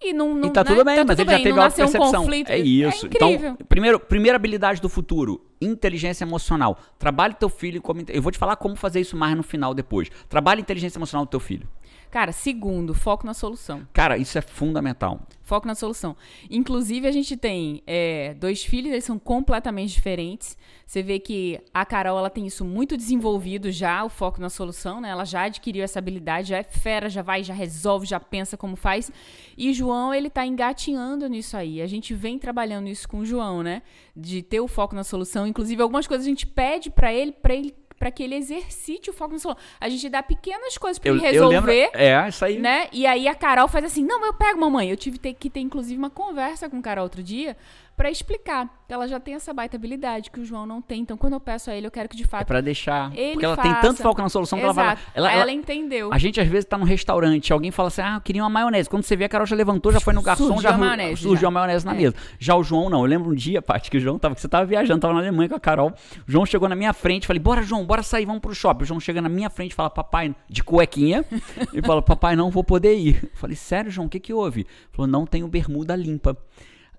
e 0.01 0.13
não. 0.13 0.34
não 0.34 0.48
E 0.48 0.51
tá 0.51 0.63
né? 0.63 0.70
tudo 0.70 0.86
bem, 0.86 0.96
tá 0.96 1.06
mas 1.06 1.18
tudo 1.18 1.25
ele 1.25 1.32
já 1.32 1.38
bem, 1.38 1.44
teve 1.44 1.56
não 1.56 1.63
nasceu 1.63 1.86
um 1.86 1.91
conflito. 1.91 2.50
é 2.50 2.58
isso. 2.58 3.06
incrível. 3.06 3.51
então, 3.51 3.58
primeiro, 3.68 4.00
primeira 4.00 4.36
habilidade 4.38 4.82
do 4.82 4.88
futuro, 4.88 5.41
inteligência 5.60 6.24
emocional. 6.24 6.77
Trabalhe 6.98 7.34
teu 7.34 7.50
filho 7.50 7.82
como 7.82 8.01
eu 8.08 8.22
vou 8.22 8.32
te 8.32 8.38
falar 8.38 8.56
como 8.56 8.75
fazer 8.75 9.01
isso 9.01 9.18
mais 9.18 9.36
no 9.36 9.44
final 9.44 9.74
depois. 9.74 10.10
Trabalhe 10.29 10.62
inteligência 10.62 10.98
emocional 10.98 11.25
do 11.25 11.29
teu 11.29 11.39
filho. 11.39 11.68
Cara, 12.12 12.32
segundo, 12.32 12.96
foco 12.96 13.25
na 13.25 13.36
solução. 13.36 13.88
Cara, 13.94 14.18
isso 14.18 14.38
é 14.38 14.42
fundamental. 14.42 15.20
Foco 15.44 15.68
na 15.68 15.75
solução. 15.75 16.16
Inclusive, 16.50 17.08
a 17.08 17.12
gente 17.12 17.38
tem 17.38 17.84
é, 17.86 18.34
dois 18.36 18.63
filhos, 18.63 18.92
eles 18.92 19.04
são 19.04 19.20
completamente 19.20 19.94
diferentes. 19.94 20.58
Você 20.86 21.04
vê 21.04 21.20
que 21.20 21.60
a 21.72 21.86
Carol 21.86 22.18
ela 22.18 22.30
tem 22.30 22.48
isso 22.48 22.66
muito 22.66 22.98
desenvolvido 22.98 23.72
já, 23.72 24.04
o 24.04 24.10
foco 24.10 24.42
na 24.42 24.50
solução, 24.50 25.00
né? 25.00 25.10
Ela 25.10 25.24
já 25.24 25.44
adquiriu 25.44 25.84
essa 25.84 26.00
habilidade, 26.00 26.50
já 26.50 26.58
é 26.58 26.63
fera, 26.63 27.10
já 27.10 27.22
vai, 27.22 27.44
já 27.44 27.54
resolve, 27.54 28.08
já 28.08 28.20
pensa 28.20 28.58
como 28.58 28.75
faz. 28.75 29.12
E 29.56 29.70
o 29.70 29.74
João, 29.74 30.13
ele 30.13 30.32
tá 30.32 30.46
engatinhando 30.46 31.28
nisso 31.28 31.56
aí. 31.56 31.80
A 31.80 31.88
gente 31.88 32.13
vem 32.16 32.39
trabalhando 32.39 32.88
isso 32.88 33.08
com 33.08 33.20
o 33.20 33.25
João, 33.25 33.62
né? 33.62 33.84
De 34.16 34.42
ter 34.42 34.60
o 34.60 34.68
foco 34.68 34.96
na 34.96 35.04
solução. 35.04 35.46
Inclusive, 35.46 35.82
algumas 35.82 36.08
coisas 36.08 36.25
a 36.25 36.30
gente 36.30 36.48
pede 36.48 36.89
para 36.89 37.13
ele, 37.13 37.32
para 37.32 37.54
ele 37.54 37.75
para 38.00 38.10
que 38.10 38.24
ele 38.24 38.36
exercite 38.36 39.10
o 39.10 39.13
foco 39.13 39.34
no 39.34 39.39
solução. 39.39 39.62
A 39.79 39.89
gente 39.89 40.08
dá 40.08 40.24
pequenas 40.24 40.77
coisas 40.77 40.98
para 40.98 41.12
ele 41.12 41.20
resolver. 41.20 41.56
Eu 41.56 41.62
lembro, 41.62 41.72
é, 41.72 42.29
isso 42.29 42.46
aí. 42.46 42.58
Né? 42.58 42.88
E 42.94 43.06
aí 43.06 43.27
a 43.27 43.36
Carol 43.36 43.68
faz 43.68 43.84
assim: 43.84 44.03
"Não, 44.03 44.25
eu 44.25 44.34
pego, 44.34 44.60
mamãe". 44.60 44.89
Eu 44.89 44.98
tive 44.98 45.20
que 45.20 45.50
ter 45.50 45.60
inclusive 45.60 45.98
uma 45.98 46.10
conversa 46.10 46.70
com 46.70 46.77
a 46.77 46.82
Carol 46.82 47.03
outro 47.03 47.22
dia 47.22 47.58
para 48.00 48.10
explicar. 48.10 48.70
Ela 48.88 49.10
já 49.10 49.20
tem 49.20 49.34
essa 49.36 49.53
baita 49.53 49.75
habilidade 49.75 50.32
que 50.32 50.39
o 50.39 50.46
João 50.46 50.65
não 50.65 50.82
tem. 50.82 51.01
Então, 51.01 51.18
quando 51.18 51.34
eu 51.34 51.39
peço 51.39 51.70
a 51.70 51.75
ele, 51.75 51.86
eu 51.86 51.91
quero 51.91 52.08
que 52.08 52.15
de 52.15 52.24
fato. 52.25 52.44
É 52.44 52.46
pra 52.46 52.62
deixar. 52.62 53.12
Ele 53.13 53.34
porque 53.34 53.46
ela 53.46 53.58
faça. 53.58 53.74
tem 53.74 53.82
tanto 53.82 54.01
foco 54.01 54.22
na 54.22 54.29
solução 54.29 54.58
Exato. 54.58 54.74
que 54.74 54.79
ela 54.79 54.96
fala. 54.96 55.00
Ela, 55.13 55.32
ela, 55.34 55.41
ela, 55.41 55.51
entendeu. 55.51 56.10
A 56.13 56.18
gente 56.18 56.39
às 56.39 56.48
vezes 56.48 56.63
tá 56.63 56.77
no 56.77 56.86
restaurante, 56.86 57.51
alguém 57.51 57.72
fala 57.72 57.89
assim: 57.89 58.01
ah, 58.01 58.15
eu 58.15 58.22
queria 58.22 58.41
uma 58.41 58.50
maionese. 58.50 58.89
Quando 58.89 59.03
você 59.03 59.18
vê, 59.18 59.25
a 59.25 59.29
Carol 59.29 59.46
já 59.46 59.53
levantou, 59.53 59.91
já 59.91 60.00
foi 60.00 60.13
no 60.13 60.22
garçom, 60.22 60.46
surgiu 60.46 60.62
já 60.62 60.70
a 60.70 60.77
maionese, 60.77 61.22
surgiu 61.22 61.41
já. 61.41 61.48
a 61.50 61.51
maionese 61.51 61.86
na 61.86 61.91
É. 61.91 61.96
mesa. 61.98 62.15
Já 62.39 62.56
o 62.56 62.63
João, 62.63 62.89
não. 62.89 63.01
Eu 63.01 63.06
lembro 63.06 63.32
um 63.32 63.36
dia, 63.36 63.62
Paty, 63.62 63.91
que 63.91 63.98
o 63.98 64.00
João 64.00 64.18
tava, 64.18 64.34
que 64.34 64.39
você 64.39 64.48
tava 64.48 64.65
viajando, 64.65 65.01
tava 65.01 65.13
na 65.13 65.20
Alemanha 65.20 65.50
com 65.50 65.56
a 65.56 65.60
Carol. 65.60 65.89
O 66.25 66.32
João 66.32 66.46
chegou 66.46 66.70
na 66.70 66.75
minha 66.75 66.94
frente, 66.94 67.27
falei: 67.27 67.41
bora, 67.41 67.62
João, 67.62 67.86
bora 67.86 68.01
sair, 68.01 68.25
vamos 68.25 68.39
pro 68.39 68.56
shopping. 68.56 68.84
O 68.84 68.88
João 68.88 69.00
chega 69.01 69.22
na 69.22 69.27
minha 69.27 69.50
frente 69.50 69.74
e 69.74 69.75
fala: 69.75 69.89
papai, 69.89 70.34
de 70.50 70.63
cuequinha, 70.63 71.25
e 71.74 71.82
fala: 71.82 72.01
papai, 72.01 72.34
não 72.38 72.50
vou 72.50 72.63
poder 72.63 72.96
ir. 72.96 73.20
Eu 73.24 73.29
falei: 73.34 73.58
sério, 73.58 73.91
João, 73.91 74.08
o 74.08 74.10
que 74.10 74.22
que 74.22 74.34
houve? 74.34 74.62
Ele 74.62 74.70
falou: 74.94 75.12
não 75.12 75.25
tenho 75.25 75.50
bermuda 75.50 75.98
limpa. 75.98 76.38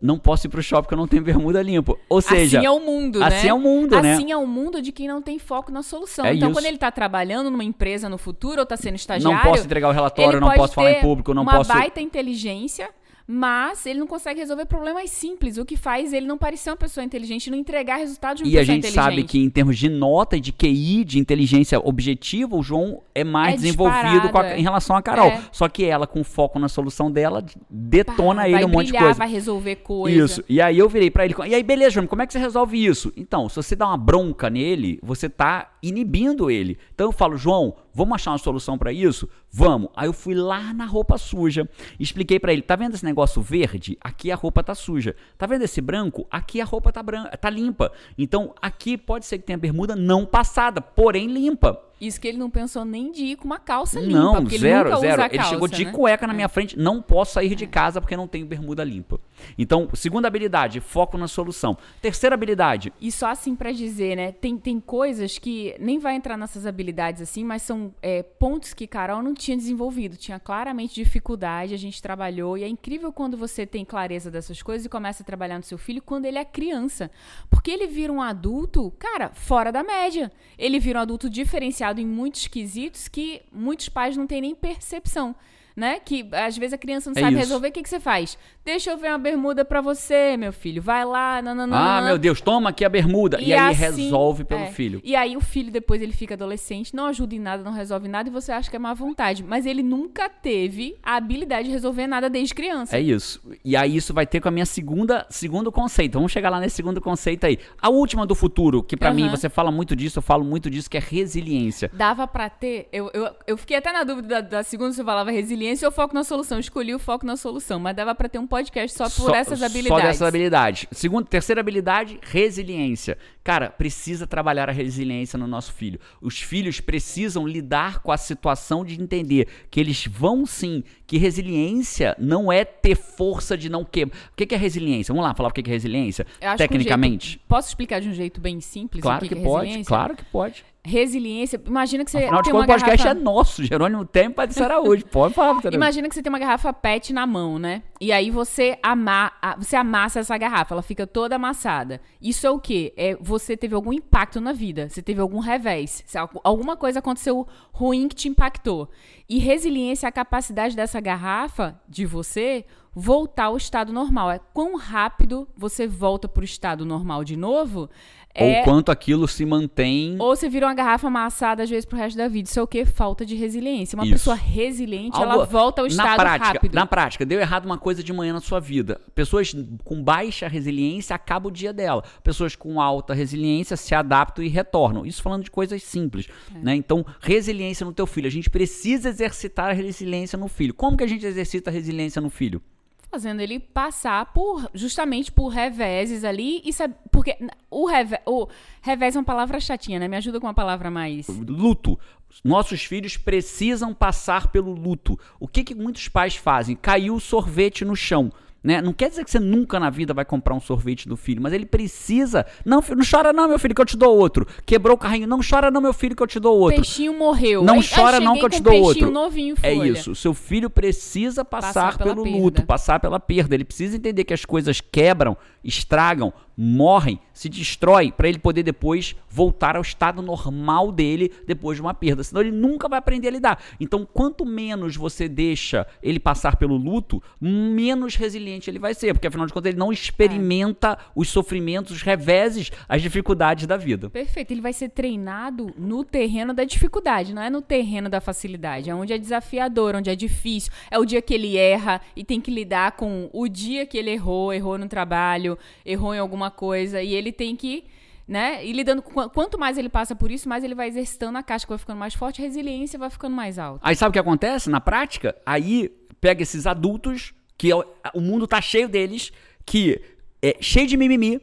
Não 0.00 0.19
posso 0.19 0.47
ir 0.47 0.50
pro 0.50 0.62
shopping 0.62 0.83
porque 0.83 0.95
eu 0.95 0.99
não 0.99 1.07
tenho 1.07 1.23
bermuda 1.23 1.61
limpa. 1.61 1.95
Ou 2.09 2.23
seja, 2.23 2.59
assim 2.59 2.66
é 2.66 2.71
o 2.71 2.80
mundo, 2.80 3.19
né? 3.19 3.26
assim 3.26 3.49
é 3.49 3.54
o 3.54 3.59
mundo, 3.59 4.00
né? 4.00 4.14
Assim 4.14 4.33
é 4.33 4.37
o 4.37 4.47
mundo 4.47 4.80
de 4.80 4.92
quem 4.92 5.07
não 5.07 5.21
tem 5.21 5.38
foco 5.38 5.71
na 5.71 5.83
solução. 5.83 6.25
É 6.25 6.35
então, 6.35 6.49
isso. 6.49 6.59
quando 6.59 6.64
ele 6.64 6.78
tá 6.78 6.90
trabalhando 6.90 7.50
numa 7.50 7.64
empresa 7.64 8.09
no 8.09 8.16
futuro 8.16 8.61
ou 8.61 8.66
tá 8.66 8.78
sendo 8.78 8.95
estagiário, 8.95 9.37
não 9.37 9.52
posso 9.52 9.64
entregar 9.64 9.88
o 9.88 9.92
relatório, 9.92 10.40
não 10.40 10.50
posso 10.52 10.75
falar 10.75 10.92
em 10.92 11.00
público, 11.02 11.35
não 11.35 11.42
uma 11.42 11.59
posso. 11.59 11.73
baita 11.73 12.00
inteligência, 12.00 12.88
mas 13.33 13.87
ele 13.87 14.01
não 14.01 14.09
consegue 14.09 14.41
resolver 14.41 14.65
problemas 14.67 15.09
simples, 15.11 15.57
o 15.57 15.65
que 15.65 15.77
faz 15.77 16.13
ele 16.13 16.27
não 16.27 16.37
parecer 16.37 16.69
uma 16.71 16.77
pessoa 16.77 17.05
inteligente 17.05 17.47
e 17.47 17.51
não 17.51 17.57
entregar 17.57 17.97
resultados 17.99 18.39
de 18.39 18.43
uma 18.43 18.51
E 18.53 18.57
a 18.57 18.61
pessoa 18.61 18.75
gente 18.75 18.89
inteligente. 18.89 19.05
sabe 19.05 19.23
que 19.23 19.39
em 19.39 19.49
termos 19.49 19.79
de 19.79 19.89
nota 19.89 20.37
e 20.37 20.41
de 20.41 20.51
QI, 20.53 21.05
de 21.05 21.19
inteligência 21.21 21.79
objetiva, 21.79 22.57
o 22.57 22.63
João 22.63 23.03
é 23.15 23.23
mais 23.23 23.55
É 23.55 23.57
desenvolvido 23.59 23.99
a- 23.99 24.19
disparado, 24.23 24.55
é. 24.55 24.59
em 24.59 24.63
relação 24.63 24.97
a 24.97 25.03
Carol. 25.03 25.29
É. 25.29 25.43
Só 25.53 25.69
que 25.69 25.85
ela, 25.85 26.09
com 26.09 26.25
foco 26.25 26.59
na 26.59 26.69
solução 26.69 27.09
dela, 27.09 27.45
detona 27.71 28.43
Pá, 28.43 28.49
ele 28.49 28.65
um 28.65 28.69
monte 28.69 28.87
de 28.87 28.93
brilhar, 28.93 29.05
coisa. 29.05 29.19
vai 29.19 29.29
resolver 29.29 29.77
coisa. 29.77 30.25
Isso. 30.25 30.45
E 30.49 30.61
aí 30.61 30.77
eu 30.79 30.89
virei 30.89 31.11
pra 31.11 31.25
ele. 31.25 31.35
E 31.47 31.55
aí, 31.55 31.63
beleza, 31.63 31.91
João, 31.93 32.07
como 32.09 32.23
é 32.23 32.27
que 32.27 32.33
você 32.33 32.39
resolve 32.41 32.85
isso? 32.85 33.13
Então, 33.17 33.49
se 33.49 33.57
você 33.57 33.77
dá 33.77 33.87
uma 33.87 33.97
bronca 33.97 34.51
nele, 34.51 34.99
você 35.03 35.29
tá 35.29 35.71
inibindo 35.83 36.51
ele. 36.51 36.77
Então 36.95 37.07
eu 37.09 37.13
falo, 37.13 37.37
João, 37.37 37.75
vamos 37.94 38.14
achar 38.14 38.32
uma 38.32 38.38
solução 38.38 38.78
pra 38.78 38.92
isso? 38.92 39.28
Vamos. 39.50 39.90
Aí 39.97 40.06
eu 40.06 40.12
fui 40.12 40.35
lá 40.35 40.73
na 40.73 40.85
roupa 40.85 41.18
suja, 41.18 41.68
expliquei 41.99 42.38
pra 42.38 42.52
ele, 42.52 42.62
tá 42.62 42.76
vendo 42.76 42.94
esse 42.94 43.04
negócio 43.04 43.42
verde? 43.42 43.99
Aqui 44.00 44.30
a 44.30 44.37
roupa 44.37 44.62
tá 44.62 44.75
suja. 44.75 45.14
Tá 45.37 45.47
vendo 45.47 45.62
esse 45.62 45.80
branco? 45.80 46.26
Aqui 46.30 46.61
a 46.61 46.64
roupa 46.64 46.92
tá 46.92 47.02
branca, 47.02 47.37
tá 47.37 47.50
limpa. 47.50 47.92
Então, 48.16 48.54
aqui 48.61 48.97
pode 48.97 49.26
ser 49.26 49.38
que 49.38 49.44
tenha 49.44 49.59
bermuda 49.59 49.97
não 49.97 50.25
passada, 50.25 50.80
porém 50.80 51.26
limpa. 51.26 51.89
Isso 52.00 52.21
que 52.21 52.26
ele 52.28 52.38
não 52.38 52.49
pensou 52.49 52.85
nem 52.85 53.12
de 53.12 53.25
ir 53.25 53.37
com 53.37 53.45
uma 53.45 53.59
calça 53.59 54.00
limpa, 54.00 54.12
Não, 54.19 54.35
porque 54.40 54.54
ele 54.54 54.62
zero, 54.62 54.88
nunca 54.90 55.00
zero. 55.00 55.12
usa 55.14 55.23
a 55.23 55.26
Ele 55.26 55.37
calça, 55.37 55.50
chegou 55.50 55.69
de 55.69 55.85
né? 55.85 55.92
cueca 55.92 56.26
na 56.26 56.33
minha 56.33 56.49
frente, 56.49 56.78
não 56.78 57.02
posso 57.02 57.35
sair 57.35 57.54
de 57.54 57.66
casa 57.66 58.00
porque 58.00 58.16
não 58.16 58.26
tenho 58.26 58.47
bermuda 58.47 58.83
limpa. 58.83 59.21
Então, 59.59 59.88
segunda 59.95 60.26
habilidade, 60.28 60.80
foco 60.80 61.19
na 61.19 61.28
solução. 61.28 61.76
Terceira 62.00 62.35
habilidade, 62.35 62.92
E 63.00 63.11
só 63.12 63.28
assim 63.28 63.54
pra 63.54 63.71
dizer, 63.73 64.16
né? 64.16 64.33
Tem, 64.33 64.57
tem 64.57 64.80
coisas 64.80 65.37
que 65.38 65.75
nem 65.78 65.99
vai 65.99 66.14
entrar 66.14 66.37
nessas 66.37 66.64
habilidades 66.66 67.21
assim, 67.21 67.45
mas 67.45 67.62
são 67.62 67.95
é, 68.00 68.23
pontos 68.23 68.73
que 68.73 68.87
Carol 68.87 69.23
não 69.23 69.35
tinha 69.35 69.57
desenvolvido. 69.57 70.16
Tinha 70.16 70.38
claramente 70.38 70.95
dificuldade, 70.95 71.75
a 71.75 71.78
gente 71.78 72.00
trabalhou. 72.00 72.57
E 72.57 72.64
é 72.64 72.69
incrível 72.69 73.12
quando 73.12 73.37
você 73.37 73.66
tem 73.66 73.85
clareza 73.85 74.30
dessas 74.30 74.62
coisas 74.62 74.87
e 74.87 74.88
começa 74.88 75.23
a 75.23 75.26
trabalhar 75.26 75.59
no 75.59 75.64
seu 75.64 75.76
filho 75.76 76.00
quando 76.00 76.25
ele 76.25 76.38
é 76.38 76.45
criança. 76.45 77.11
Porque 77.50 77.71
ele 77.71 77.87
vira 77.87 78.12
um 78.12 78.23
adulto, 78.23 78.90
cara, 78.99 79.30
fora 79.35 79.71
da 79.71 79.83
média. 79.83 80.30
Ele 80.59 80.78
vira 80.78 80.99
um 80.99 81.02
adulto 81.02 81.28
diferenciado 81.28 81.89
em 81.99 82.06
muitos 82.06 82.47
quesitos 82.47 83.09
que 83.09 83.42
muitos 83.50 83.88
pais 83.88 84.16
não 84.16 84.26
têm 84.26 84.40
nem 84.40 84.54
percepção. 84.54 85.35
Né? 85.77 86.00
Que 86.00 86.29
às 86.33 86.57
vezes 86.59 86.73
a 86.73 86.79
criança 86.79 87.11
não 87.11 87.17
É 87.17 87.21
sabe 87.21 87.33
isso. 87.33 87.41
resolver, 87.41 87.69
o 87.69 87.73
que, 87.73 87.83
que 87.83 87.89
você 87.89 88.00
faz? 88.00 88.37
Deixa 88.65 88.91
eu 88.91 88.99
ver 88.99 89.09
uma 89.09 89.19
bermuda 89.19 89.65
pra 89.65 89.81
você, 89.81 90.37
meu 90.37 90.53
filho. 90.53 90.83
Vai 90.83 91.05
lá, 91.05 91.41
não, 91.41 91.55
não, 91.55 91.67
não. 91.67 91.77
ah, 91.77 92.03
meu 92.03 92.19
Deus, 92.19 92.41
toma 92.41 92.71
aqui 92.71 92.85
a 92.85 92.89
bermuda. 92.89 93.41
E, 93.41 93.53
aí 93.53 93.71
assim, 93.71 94.03
resolve 94.05 94.45
pelo 94.45 94.62
é. 94.62 94.67
filho. 94.73 95.00
E 95.03 95.17
aí 95.17 95.37
o 95.37 95.41
filho 95.41 95.71
depois 95.71 96.03
ele 96.03 96.12
fica 96.12 96.35
adolescente, 96.35 96.95
não 96.95 97.07
ajuda 97.07 97.35
em 97.35 97.39
nada, 97.39 97.62
não 97.62 97.73
resolve 97.73 98.09
nada 98.09 98.29
e 98.29 98.33
você 98.33 98.53
acha 98.53 98.69
que 98.69 98.77
é 98.77 98.79
má 98.79 98.93
vontade, 98.93 99.43
mas 99.43 99.65
ele 99.65 99.83
nunca 99.83 100.29
teve 100.29 100.97
a 101.03 101.17
habilidade 101.17 101.69
de 101.69 101.73
resolver 101.73 102.07
nada 102.07 102.29
desde 102.29 102.55
criança. 102.55 102.97
É 102.97 103.00
isso. 103.00 103.41
E 103.65 103.77
aí 103.77 103.97
isso 103.97 104.12
vai 104.12 104.27
ter 104.27 104.41
com 104.41 104.49
a 104.49 104.50
minha 104.50 104.67
segunda, 104.67 105.27
segundo 105.31 105.73
conceito. 105.73 106.15
Vamos 106.15 106.33
chegar 106.33 106.50
lá 106.50 106.61
nesse 106.61 106.77
segundo 106.77 107.00
conceito 107.00 107.45
aí. 107.45 107.59
A 107.81 107.89
última 107.89 108.27
do 108.27 108.35
futuro, 108.35 108.83
que 108.83 108.97
pra 108.97 109.09
Aham. 109.09 109.17
mim 109.17 109.29
você 109.29 109.49
fala 109.49 109.71
muito 109.71 109.97
disso, 109.97 110.19
eu 110.19 110.23
falo 110.23 110.45
muito 110.45 110.69
disso, 110.69 110.91
que 110.91 110.97
é 110.97 111.00
resiliência. 111.00 111.91
Dava 111.95 112.27
pra 112.27 112.50
ter, 112.50 112.89
eu, 112.93 113.11
eu, 113.15 113.31
eu 113.47 113.57
fiquei 113.57 113.77
até 113.77 113.93
na 113.93 114.05
dúvida 114.05 114.29
da, 114.29 114.41
da 114.41 114.62
segunda 114.62 114.93
se 114.93 115.00
eu 115.00 115.05
falava 115.05 115.31
resiliência 115.31 115.70
ou 115.87 115.93
foco 115.93 116.15
na 116.15 116.25
solução. 116.25 116.59
Escolhi 116.59 116.95
o 116.95 116.99
foco 116.99 117.25
na 117.25 117.37
solução, 117.37 117.79
mas 117.79 117.95
dava 117.95 118.15
pra 118.15 118.29
ter 118.29 118.39
um 118.39 118.47
podcast 118.47 118.97
só 118.97 119.09
por 119.09 119.35
essas 119.35 119.62
habilidades. 119.62 120.03
Só 120.03 120.09
dessas 120.09 120.23
habilidades. 120.23 120.87
Segunda, 120.93 121.27
terceira 121.27 121.61
habilidade, 121.61 122.19
resiliência. 122.23 123.17
Cara, 123.42 123.70
precisa 123.70 124.26
trabalhar 124.26 124.68
a 124.68 124.73
resiliência 124.73 125.38
no 125.38 125.47
nosso 125.47 125.73
filho. 125.73 125.99
Os 126.20 126.40
filhos 126.40 126.78
precisam 126.80 127.47
lidar 127.47 128.00
com 128.00 128.12
a 128.12 128.16
situação 128.18 128.85
de 128.85 129.00
entender 129.00 129.49
que 129.70 129.80
eles 129.80 130.06
vão 130.06 130.44
sim, 130.44 130.85
que 131.06 131.16
resiliência 131.16 132.14
não 132.18 132.52
é 132.52 132.64
ter 132.64 132.94
força 132.94 133.56
de 133.56 133.70
não 133.70 133.85
quebrar. 133.85 134.18
O 134.32 134.37
que 134.37 134.54
é 134.54 134.59
resiliência? 134.59 135.12
Vamos 135.12 135.26
lá 135.26 135.35
falar 135.35 135.49
o 135.49 135.52
que 135.52 135.61
é 135.68 135.73
resiliência? 135.73 136.26
Que 136.38 136.47
um 136.47 136.56
Tecnicamente. 136.56 137.28
jeito- 137.30 137.42
posso 137.49 137.68
explicar 137.68 138.00
de 138.00 138.09
um 138.09 138.12
jeito 138.14 138.40
bem 138.40 138.61
simples 138.61 139.02
Claro 139.02 139.20
que, 139.26 139.35
que, 139.35 139.40
é 139.40 139.42
pode, 139.42 139.66
resiliência? 139.66 139.88
claro 139.88 140.16
que 140.16 140.25
pode. 140.25 140.64
Resiliência, 140.82 141.61
imagina 141.66 142.04
que 142.06 142.11
você 142.11 142.18
Afinal 142.18 142.40
de 142.40 142.50
contas, 142.50 142.64
o 142.64 142.66
podcast 142.68 143.04
garrafa... 143.04 143.20
é 143.20 143.23
nosso. 143.23 143.62
Jerônimo 143.62 144.06
tem 144.06 144.30
para 144.30 144.47
de 144.47 144.62
Araújo. 144.62 145.04
Pode 145.06 145.35
falar. 145.35 145.61
Imagina 145.70 146.09
que 146.09 146.14
você 146.14 146.23
tem 146.23 146.30
uma 146.32 146.38
garrafa 146.38 146.73
PET 146.73 147.12
na 147.12 147.26
mão, 147.26 147.59
né? 147.59 147.82
E 148.00 148.11
aí 148.11 148.30
você, 148.30 148.78
ama 148.82 149.30
você 149.59 149.76
amassa 149.76 150.20
essa 150.20 150.38
garrafa, 150.38 150.75
ela 150.75 150.82
fica 150.82 151.06
toda 151.06 151.37
amassada. 151.37 152.00
Isso 152.20 152.47
é 152.47 152.50
o 152.50 152.59
quê? 152.59 152.94
É 152.97 153.14
você 153.31 153.57
teve 153.57 153.77
algum 153.77 153.93
impacto 153.93 154.41
na 154.41 154.53
vida, 154.53 154.89
você 154.89 155.01
teve 155.01 155.21
algum 155.21 155.39
revés, 155.39 156.05
alguma 156.43 156.77
coisa 156.77 156.99
aconteceu 156.99 157.47
ruim 157.73 158.09
que 158.09 158.17
te 158.17 158.29
impactou. 158.29 158.91
E 159.29 159.39
resiliência 159.39 160.07
é 160.07 160.09
a 160.09 160.13
capacidade 160.13 160.75
dessa 160.75 161.01
garrafa, 161.01 161.81
de 161.89 162.05
você, 162.05 162.65
voltar 162.93 163.45
ao 163.45 163.57
estado 163.57 163.93
normal. 163.93 164.33
É 164.33 164.41
quão 164.53 164.77
rápido 164.77 165.49
você 165.57 165.87
volta 165.87 166.27
pro 166.27 166.45
estado 166.45 166.85
normal 166.85 167.23
de 167.23 167.37
novo. 167.37 167.89
É, 168.33 168.59
Ou 168.61 168.65
quanto 168.65 168.93
aquilo 168.93 169.27
se 169.27 169.45
mantém. 169.45 170.15
ou 170.21 170.37
você 170.37 170.49
vira 170.49 170.65
uma 170.67 170.73
garrafa 170.75 171.09
amassada, 171.09 171.65
às 171.65 171.69
vezes, 171.69 171.85
pro 171.85 171.99
resto 171.99 172.17
da 172.17 172.29
vida. 172.29 172.49
Isso 172.49 172.61
é 172.61 172.63
o 172.63 172.67
quê? 172.67 172.85
Falta 172.85 173.27
de 173.27 173.35
resiliência. 173.35 173.97
Uma 173.97 174.05
Isso. 174.05 174.13
pessoa 174.15 174.37
resiliente, 174.37 175.17
Algo- 175.17 175.33
ela 175.33 175.45
volta 175.45 175.83
ao 175.83 175.87
na 175.89 175.91
estado 175.91 176.17
prática, 176.17 176.47
rápido. 176.53 176.75
Na 176.75 176.87
prática, 176.87 177.27
deu 177.27 177.41
errado 177.41 177.67
uma 177.67 177.77
coisa 177.77 178.05
de 178.05 178.13
manhã 178.13 178.33
na 178.33 178.41
sua 178.41 178.61
vida. 178.61 179.01
Pessoas 179.17 179.53
com 179.83 180.01
baixa 180.01 180.47
resiliência 180.47 181.15
acaba 181.17 181.49
o 181.49 181.51
dia 181.51 181.73
dela. 181.73 182.05
Pessoas 182.23 182.55
com 182.55 182.81
alta 182.81 183.13
resiliência 183.15 183.77
se 183.77 183.97
adaptam 183.97 184.45
e 184.45 184.49
retornam. 184.49 185.05
Isso 185.05 185.21
falando 185.23 185.43
de 185.43 185.51
coisas 185.51 185.83
simples, 185.83 186.29
É. 186.55 186.59
né? 186.59 186.75
Então, 186.77 187.05
resiliência 187.21 187.85
no 187.85 187.93
teu 187.93 188.07
filho. 188.07 188.29
A 188.29 188.31
gente 188.31 188.49
precisa 188.49 189.09
exercitar 189.09 189.71
a 189.71 189.73
resiliência 189.73 190.39
no 190.39 190.47
filho. 190.47 190.73
Como 190.73 190.97
que 190.97 191.03
a 191.03 191.09
gente 191.09 191.27
exercita 191.27 191.69
a 191.69 191.73
resiliência 191.73 192.23
no 192.23 192.31
filho? 192.31 192.63
Fazendo 193.11 193.40
ele 193.40 193.59
passar 193.59 194.33
por 194.33 194.71
justamente 194.73 195.33
por 195.33 195.49
reveses 195.49 196.23
ali 196.25 196.62
e 196.64 196.73
sabe 196.73 196.95
porque 197.11 197.37
o, 197.71 197.87
reve, 197.87 198.19
o 198.25 198.47
revés 198.81 199.17
é 199.17 199.19
uma 199.19 199.25
palavra 199.25 199.59
chatinha, 199.59 199.99
né? 199.99 200.07
Me 200.07 200.17
ajuda 200.17 200.38
com 200.38 200.47
uma 200.47 200.55
palavra 200.55 200.90
mais 200.90 201.26
Luto. 201.29 201.99
Nossos 202.45 202.85
filhos 202.85 203.17
precisam 203.17 203.93
passar 203.93 204.49
pelo 204.49 204.73
luto. 204.73 205.19
O 205.40 205.49
que, 205.49 205.64
que 205.64 205.75
muitos 205.75 206.07
pais 206.07 206.37
fazem? 206.37 206.76
Caiu 206.76 207.17
o 207.17 207.21
sorvete 207.21 207.85
no 207.85 207.97
chão. 207.97 208.31
Né? 208.62 208.83
Não 208.83 208.93
quer 208.93 209.09
dizer 209.09 209.25
que 209.25 209.31
você 209.31 209.40
nunca 209.40 209.81
na 209.81 209.88
vida 209.88 210.12
vai 210.12 210.25
comprar 210.25 210.55
um 210.55 210.61
sorvete 210.61 211.09
do 211.09 211.17
filho, 211.17 211.40
mas 211.40 211.52
ele 211.55 211.64
precisa. 211.64 212.45
Não, 212.64 212.83
filho, 212.83 212.99
não 212.99 213.05
chora 213.11 213.33
não, 213.33 213.49
meu 213.49 213.59
filho, 213.59 213.75
que 213.75 213.81
eu 213.81 213.87
te 213.87 213.97
dou 213.97 214.14
outro. 214.19 214.47
Quebrou 214.67 214.97
o 214.97 214.99
carrinho, 214.99 215.26
não 215.26 215.40
chora 215.43 215.71
não, 215.71 215.81
meu 215.81 215.95
filho, 215.95 216.14
que 216.14 216.23
eu 216.23 216.26
te 216.26 216.38
dou 216.38 216.59
outro. 216.59 216.76
peixinho 216.76 217.17
morreu. 217.19 217.62
Não 217.64 217.75
Aí- 217.75 217.81
aí 217.81 217.87
chora 217.88 218.21
não 218.21 218.35
cheguei 218.35 218.49
que 218.50 218.57
eu 218.57 218.59
te 218.59 218.62
dou 218.62 218.75
um 218.75 218.83
outro. 218.83 219.11
novinho, 219.11 219.55
É 219.62 219.73
isso. 219.73 220.11
O 220.11 220.14
seu 220.14 220.35
filho 220.35 220.69
precisa 220.69 221.43
passar, 221.45 221.93
Passar 221.93 221.99
pelo 222.05 222.23
perda. 222.23 222.38
luto, 222.38 222.62
passar 222.67 223.00
pela 223.00 223.19
perda. 223.19 223.55
Ele 223.55 223.64
precisa 223.64 223.97
entender 223.97 224.25
que 224.25 224.35
as 224.35 224.45
coisas 224.45 224.81
quebram, 224.81 225.37
estragam 225.64 226.31
morrem, 226.62 227.19
se 227.33 227.49
destrói 227.49 228.12
para 228.12 228.29
ele 228.29 228.38
poder 228.38 228.62
depois 228.62 229.17
voltar 229.31 229.76
ao 229.76 229.83
estado 229.83 230.21
normal 230.21 230.93
dele 230.93 231.33
depois 231.47 231.79
de 231.79 231.81
uma 231.81 231.95
perda. 231.95 232.23
Senão 232.23 232.43
ele 232.43 232.50
nunca 232.50 232.87
vai 232.87 232.99
aprender 232.99 233.29
a 233.29 233.31
lidar. 233.31 233.62
Então, 233.81 234.05
quanto 234.05 234.45
menos 234.45 234.95
você 234.95 235.26
deixa 235.26 235.87
ele 236.02 236.21
passar 236.21 236.57
pelo 236.57 236.76
luto, 236.76 237.23
menos 237.40 238.14
resiliente 238.14 238.69
ele 238.69 238.79
vai 238.79 238.93
ser, 238.93 239.14
porque 239.14 239.26
afinal 239.26 239.47
de 239.47 239.55
contas 239.55 239.71
ele 239.71 239.79
não 239.79 239.90
experimenta 239.90 240.99
os 241.17 241.31
sofrimentos, 241.31 241.97
os 241.97 242.02
reveses, 242.02 242.71
as 242.87 243.00
dificuldades 243.00 243.67
da 243.67 243.79
vida. 243.79 244.11
Perfeito, 244.11 244.50
ele 244.50 244.61
vai 244.61 244.75
ser 244.75 244.90
treinado 244.90 245.73
no 245.79 246.05
terreno 246.05 246.52
da 246.52 246.64
dificuldade, 246.64 247.33
não 247.33 247.40
é 247.40 247.49
no 247.49 247.62
terreno 247.62 248.11
da 248.11 248.21
facilidade, 248.21 248.90
é 248.90 248.95
onde 248.95 249.14
é 249.14 249.19
desafiador, 249.19 249.97
onde 249.97 250.11
é 250.11 250.14
difícil, 250.14 250.71
é 250.90 250.99
o 250.99 251.07
dia 251.07 251.23
que 251.23 251.33
ele 251.33 251.57
erra 251.57 252.02
e 252.14 252.23
tem 252.23 252.38
que 252.38 252.50
lidar 252.50 252.93
com 252.93 253.31
o 253.33 253.49
dia 253.49 253.87
que 253.87 253.97
ele 253.97 254.11
errou, 254.11 254.52
errou 254.52 254.76
no 254.76 254.88
trabalho, 254.88 255.57
errou 255.87 256.14
em 256.14 256.19
alguma 256.19 256.50
coisa 256.50 257.02
e 257.02 257.14
ele 257.14 257.33
tem 257.33 257.57
que 257.57 257.85
né? 258.26 258.64
E 258.64 258.73
lidando 258.73 259.02
com 259.02 259.28
quanto 259.28 259.59
mais 259.59 259.76
ele 259.76 259.88
passa 259.88 260.14
por 260.14 260.30
isso, 260.30 260.49
mais 260.49 260.62
ele 260.62 260.75
vai 260.75 260.87
exercitando 260.87 261.37
a 261.37 261.42
casca, 261.42 261.69
vai 261.71 261.78
ficando 261.78 261.99
mais 261.99 262.14
forte, 262.14 262.40
a 262.40 262.45
resiliência 262.45 262.97
vai 262.97 263.11
ficando 263.11 263.35
mais 263.35 263.59
alta. 263.59 263.80
Aí 263.83 263.97
sabe 263.97 264.11
o 264.11 264.12
que 264.12 264.21
acontece 264.21 264.71
na 264.71 264.80
prática? 264.80 265.37
Aí 265.45 265.88
pega 266.21 266.40
esses 266.40 266.64
adultos 266.64 267.35
que 267.59 267.73
é 267.73 267.75
o 268.14 268.21
mundo 268.21 268.47
tá 268.47 268.61
cheio 268.61 268.88
deles, 268.88 269.33
que 269.66 270.00
é 270.40 270.57
cheio 270.61 270.87
de 270.87 270.97
mimimi, 270.97 271.40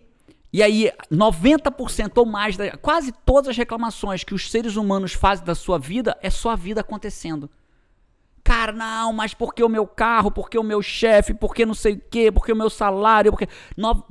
e 0.52 0.64
aí, 0.64 0.90
90% 1.12 2.18
ou 2.18 2.26
mais, 2.26 2.58
quase 2.82 3.12
todas 3.26 3.50
as 3.50 3.58
reclamações 3.58 4.24
que 4.24 4.34
os 4.34 4.50
seres 4.50 4.76
humanos 4.76 5.14
fazem 5.14 5.46
da 5.46 5.54
sua 5.54 5.78
vida 5.78 6.18
é 6.22 6.30
só 6.30 6.52
a 6.52 6.56
vida 6.56 6.82
acontecendo. 6.82 7.50
Cara, 8.48 8.72
não, 8.72 9.12
mas 9.12 9.34
por 9.34 9.54
que 9.54 9.62
o 9.62 9.68
meu 9.68 9.86
carro? 9.86 10.32
Por 10.32 10.50
que 10.50 10.58
o 10.58 10.64
meu 10.64 10.82
chefe? 10.82 11.34
Por 11.34 11.54
que 11.54 11.66
não 11.66 11.74
sei 11.74 11.96
o 11.96 12.02
quê? 12.10 12.32
Por 12.32 12.46
que 12.46 12.54
o 12.54 12.56
meu 12.56 12.70
salário? 12.70 13.30
Porque 13.30 13.46
no... 13.76 14.06